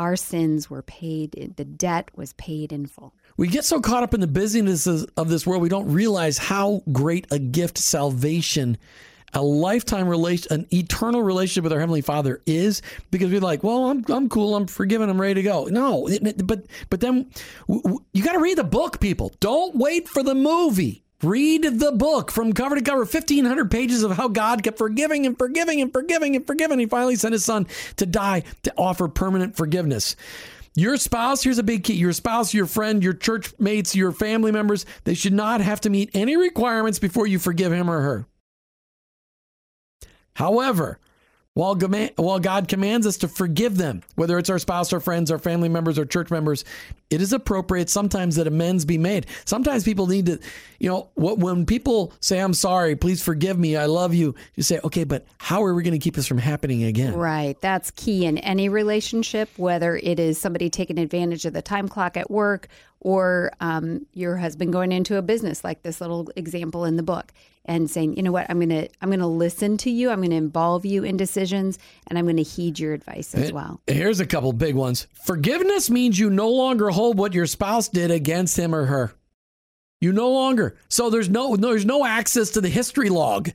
Our 0.00 0.16
sins 0.16 0.70
were 0.70 0.80
paid, 0.80 1.52
the 1.58 1.64
debt 1.66 2.10
was 2.16 2.32
paid 2.32 2.72
in 2.72 2.86
full. 2.86 3.12
We 3.36 3.48
get 3.48 3.66
so 3.66 3.82
caught 3.82 4.02
up 4.02 4.14
in 4.14 4.20
the 4.20 4.26
busyness 4.26 4.86
of 4.86 5.28
this 5.28 5.46
world, 5.46 5.60
we 5.60 5.68
don't 5.68 5.92
realize 5.92 6.38
how 6.38 6.80
great 6.90 7.26
a 7.30 7.38
gift 7.38 7.76
salvation, 7.76 8.78
a 9.34 9.42
lifetime 9.42 10.08
relation, 10.08 10.50
an 10.54 10.66
eternal 10.72 11.22
relationship 11.22 11.64
with 11.64 11.74
our 11.74 11.80
Heavenly 11.80 12.00
Father 12.00 12.40
is. 12.46 12.80
Because 13.10 13.30
we're 13.30 13.40
like, 13.40 13.62
well, 13.62 13.90
I'm 13.90 14.02
I'm 14.08 14.30
cool, 14.30 14.56
I'm 14.56 14.66
forgiven, 14.66 15.10
I'm 15.10 15.20
ready 15.20 15.34
to 15.34 15.42
go. 15.42 15.66
No, 15.66 16.08
but 16.44 16.64
but 16.88 17.00
then 17.00 17.30
w- 17.68 17.82
w- 17.82 18.04
you 18.14 18.24
got 18.24 18.32
to 18.32 18.40
read 18.40 18.56
the 18.56 18.64
book, 18.64 19.00
people. 19.00 19.34
Don't 19.40 19.76
wait 19.76 20.08
for 20.08 20.22
the 20.22 20.34
movie. 20.34 21.04
Read 21.22 21.64
the 21.78 21.92
book 21.92 22.30
from 22.30 22.54
cover 22.54 22.76
to 22.76 22.82
cover, 22.82 23.00
1,500 23.00 23.70
pages 23.70 24.02
of 24.02 24.12
how 24.12 24.28
God 24.28 24.62
kept 24.62 24.78
forgiving 24.78 25.26
and 25.26 25.36
forgiving 25.36 25.80
and 25.80 25.92
forgiving 25.92 26.34
and 26.34 26.46
forgiving. 26.46 26.78
He 26.78 26.86
finally 26.86 27.16
sent 27.16 27.32
his 27.32 27.44
son 27.44 27.66
to 27.96 28.06
die 28.06 28.44
to 28.62 28.72
offer 28.76 29.06
permanent 29.06 29.54
forgiveness. 29.54 30.16
Your 30.74 30.96
spouse, 30.96 31.42
here's 31.42 31.58
a 31.58 31.62
big 31.62 31.84
key 31.84 31.94
your 31.94 32.12
spouse, 32.12 32.54
your 32.54 32.66
friend, 32.66 33.02
your 33.02 33.12
church 33.12 33.52
mates, 33.58 33.94
your 33.94 34.12
family 34.12 34.52
members, 34.52 34.86
they 35.04 35.14
should 35.14 35.32
not 35.32 35.60
have 35.60 35.80
to 35.82 35.90
meet 35.90 36.10
any 36.14 36.36
requirements 36.36 36.98
before 36.98 37.26
you 37.26 37.38
forgive 37.38 37.72
him 37.72 37.90
or 37.90 38.00
her. 38.00 38.26
However, 40.34 40.98
while, 41.60 42.38
God 42.40 42.68
commands 42.68 43.06
us 43.06 43.18
to 43.18 43.28
forgive 43.28 43.76
them, 43.76 44.02
whether 44.14 44.38
it's 44.38 44.48
our 44.48 44.58
spouse, 44.58 44.92
our 44.92 45.00
friends, 45.00 45.30
our 45.30 45.38
family 45.38 45.68
members, 45.68 45.98
or 45.98 46.06
church 46.06 46.30
members, 46.30 46.64
it 47.10 47.20
is 47.20 47.32
appropriate 47.32 47.90
sometimes 47.90 48.36
that 48.36 48.46
amends 48.46 48.84
be 48.84 48.96
made. 48.96 49.26
Sometimes 49.44 49.84
people 49.84 50.06
need 50.06 50.26
to, 50.26 50.38
you 50.78 50.88
know, 50.88 51.08
when 51.16 51.66
people 51.66 52.12
say, 52.20 52.38
I'm 52.38 52.54
sorry, 52.54 52.96
please 52.96 53.22
forgive 53.22 53.58
me, 53.58 53.76
I 53.76 53.86
love 53.86 54.14
you, 54.14 54.34
you 54.54 54.62
say, 54.62 54.80
okay, 54.84 55.04
but 55.04 55.26
how 55.38 55.62
are 55.64 55.74
we 55.74 55.82
going 55.82 55.92
to 55.92 55.98
keep 55.98 56.14
this 56.14 56.26
from 56.26 56.38
happening 56.38 56.84
again? 56.84 57.14
Right. 57.14 57.60
That's 57.60 57.90
key 57.90 58.24
in 58.24 58.38
any 58.38 58.68
relationship, 58.68 59.50
whether 59.56 59.96
it 59.96 60.18
is 60.18 60.38
somebody 60.38 60.70
taking 60.70 60.98
advantage 60.98 61.44
of 61.44 61.52
the 61.52 61.62
time 61.62 61.88
clock 61.88 62.16
at 62.16 62.30
work 62.30 62.68
or 63.00 63.52
um, 63.60 64.06
your 64.12 64.36
husband 64.36 64.72
going 64.72 64.92
into 64.92 65.16
a 65.16 65.22
business 65.22 65.64
like 65.64 65.82
this 65.82 66.00
little 66.00 66.30
example 66.36 66.84
in 66.84 66.96
the 66.96 67.02
book 67.02 67.32
and 67.64 67.90
saying, 67.90 68.16
you 68.16 68.22
know 68.22 68.32
what, 68.32 68.46
I'm 68.48 68.58
going 68.58 68.70
to 68.70 68.88
I'm 69.00 69.08
going 69.08 69.20
to 69.20 69.26
listen 69.26 69.76
to 69.78 69.90
you, 69.90 70.10
I'm 70.10 70.18
going 70.18 70.30
to 70.30 70.36
involve 70.36 70.84
you 70.84 71.04
in 71.04 71.16
decisions 71.16 71.78
and 72.06 72.18
I'm 72.18 72.24
going 72.26 72.36
to 72.36 72.42
heed 72.42 72.78
your 72.78 72.92
advice 72.94 73.34
as 73.34 73.52
well. 73.52 73.80
Here's 73.86 74.20
a 74.20 74.26
couple 74.26 74.52
big 74.52 74.74
ones. 74.74 75.06
Forgiveness 75.24 75.90
means 75.90 76.18
you 76.18 76.30
no 76.30 76.50
longer 76.50 76.90
hold 76.90 77.18
what 77.18 77.34
your 77.34 77.46
spouse 77.46 77.88
did 77.88 78.10
against 78.10 78.58
him 78.58 78.74
or 78.74 78.86
her. 78.86 79.12
You 80.00 80.12
no 80.12 80.30
longer. 80.30 80.76
So 80.88 81.10
there's 81.10 81.28
no 81.28 81.56
there's 81.56 81.84
no 81.84 82.04
access 82.06 82.50
to 82.50 82.60
the 82.60 82.68
history 82.68 83.10
log. 83.10 83.50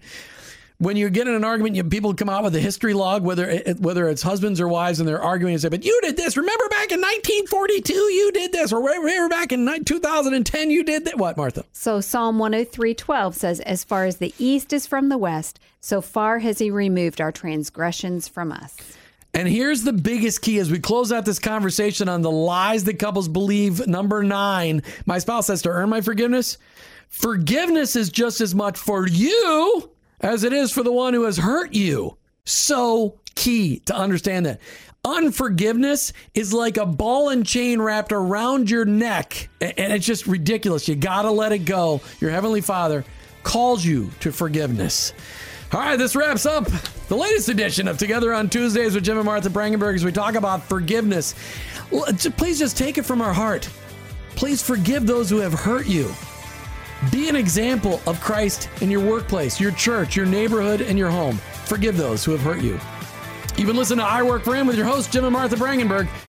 When 0.78 0.98
you 0.98 1.10
get 1.10 1.28
in 1.28 1.34
an 1.34 1.46
argument, 1.46 1.76
you, 1.76 1.86
people 1.86 2.14
come 2.14 2.28
out 2.28 2.44
with 2.44 2.54
a 2.54 2.60
history 2.60 2.94
log, 2.94 3.24
whether 3.24 3.50
it, 3.50 3.80
whether 3.80 4.10
it's 4.10 4.22
husbands 4.22 4.60
or 4.60 4.68
wives, 4.68 5.00
and 5.00 5.08
they're 5.08 5.22
arguing 5.22 5.54
and 5.54 5.62
say, 5.62 5.70
"But 5.70 5.86
you 5.86 5.98
did 6.02 6.18
this. 6.18 6.36
Remember 6.36 6.68
back 6.68 6.92
in 6.92 7.00
1942, 7.00 7.94
you 7.94 8.32
did 8.34 8.52
this, 8.52 8.74
or 8.74 8.84
remember 8.84 9.30
back 9.30 9.54
in 9.54 9.84
2010, 9.86 10.72
you 10.72 10.84
did 10.84 11.06
that." 11.06 11.18
What, 11.18 11.38
Martha? 11.38 11.64
So 11.72 12.02
Psalm 12.02 12.40
103:12 12.40 13.36
says, 13.36 13.62
"As 13.62 13.86
far 13.86 14.04
as 14.04 14.18
the 14.18 14.34
east 14.38 14.74
is 14.74 14.86
from 14.86 15.08
the 15.08 15.18
west, 15.18 15.62
so 15.80 16.02
far 16.02 16.40
has 16.40 16.60
He 16.60 16.70
removed 16.70 17.22
our 17.22 17.32
transgressions 17.32 18.28
from 18.28 18.52
us." 18.52 18.76
And 19.34 19.48
here's 19.48 19.84
the 19.84 19.94
biggest 19.94 20.42
key 20.42 20.60
as 20.60 20.70
we 20.70 20.80
close 20.80 21.12
out 21.12 21.24
this 21.24 21.40
conversation 21.40 22.10
on 22.10 22.22
the 22.22 22.32
lies 22.32 22.84
that 22.86 23.00
couples 23.00 23.30
believe. 23.30 23.88
Number 23.88 24.24
nine, 24.24 24.82
my 25.06 25.20
spouse 25.20 25.48
has 25.48 25.62
to 25.62 25.70
earn 25.70 25.90
my 25.90 26.02
forgiveness. 26.02 26.58
Forgiveness 27.08 27.96
is 27.96 28.10
just 28.10 28.42
as 28.42 28.54
much 28.54 28.78
for 28.78 29.08
you 29.08 29.90
as 30.22 30.44
it 30.44 30.54
is 30.54 30.72
for 30.72 30.84
the 30.84 30.92
one 30.92 31.14
who 31.14 31.24
has 31.24 31.38
hurt 31.38 31.74
you. 31.74 32.18
So 32.46 33.20
key 33.36 33.80
to 33.86 33.96
understand 33.96 34.46
that. 34.46 34.60
Unforgiveness 35.04 36.14
is 36.34 36.52
like 36.52 36.78
a 36.78 36.86
ball 36.86 37.30
and 37.30 37.46
chain 37.46 37.80
wrapped 37.80 38.12
around 38.12 38.72
your 38.72 38.86
neck, 38.86 39.50
and 39.62 39.94
it's 39.94 40.06
just 40.06 40.26
ridiculous. 40.26 40.88
You 40.88 40.96
got 40.96 41.24
to 41.24 41.32
let 41.32 41.52
it 41.52 41.60
go. 41.60 42.02
Your 42.20 42.32
Heavenly 42.32 42.62
Father 42.62 43.06
calls 43.44 43.86
you 43.86 44.10
to 44.22 44.32
forgiveness. 44.32 45.14
All 45.72 45.80
right, 45.80 45.96
this 45.98 46.16
wraps 46.16 46.48
up 46.48 46.66
the 47.08 47.16
latest 47.16 47.50
edition 47.50 47.88
of 47.88 48.00
Together 48.00 48.34
on 48.34 48.50
Tuesdays 48.50 48.96
with 48.96 49.04
Jim 49.04 49.18
and 49.18 49.26
Martha 49.26 49.50
Brangenberg 49.50 49.94
as 49.94 50.06
we 50.06 50.12
talk 50.12 50.34
about 50.34 50.64
forgiveness. 50.64 51.36
Please 52.38 52.58
just 52.58 52.76
take 52.78 52.98
it 52.98 53.04
from 53.04 53.22
our 53.22 53.34
heart. 53.34 53.70
Please 54.36 54.64
forgive 54.64 55.06
those 55.06 55.30
who 55.30 55.38
have 55.38 55.54
hurt 55.54 55.86
you. 55.86 56.12
Be 57.12 57.30
an 57.30 57.36
example 57.36 58.02
of 58.08 58.20
Christ 58.22 58.70
in 58.82 58.90
your 58.90 59.02
workplace, 59.02 59.60
your 59.60 59.72
church, 59.72 60.16
your 60.16 60.26
neighborhood, 60.26 60.82
and 60.82 60.98
your 60.98 61.10
home. 61.10 61.38
Forgive 61.66 61.98
those 61.98 62.24
who 62.24 62.32
have 62.32 62.42
hurt 62.42 62.62
you. 62.62 62.80
You've 63.58 63.68
been 63.68 63.76
listening 63.76 64.00
to 64.00 64.06
I 64.06 64.24
Work 64.24 64.44
for 64.44 64.56
Him 64.56 64.68
with 64.68 64.76
your 64.76 64.86
host, 64.86 65.12
Jim 65.12 65.24
and 65.24 65.34
Martha 65.34 65.56
Brangenberg. 65.56 66.10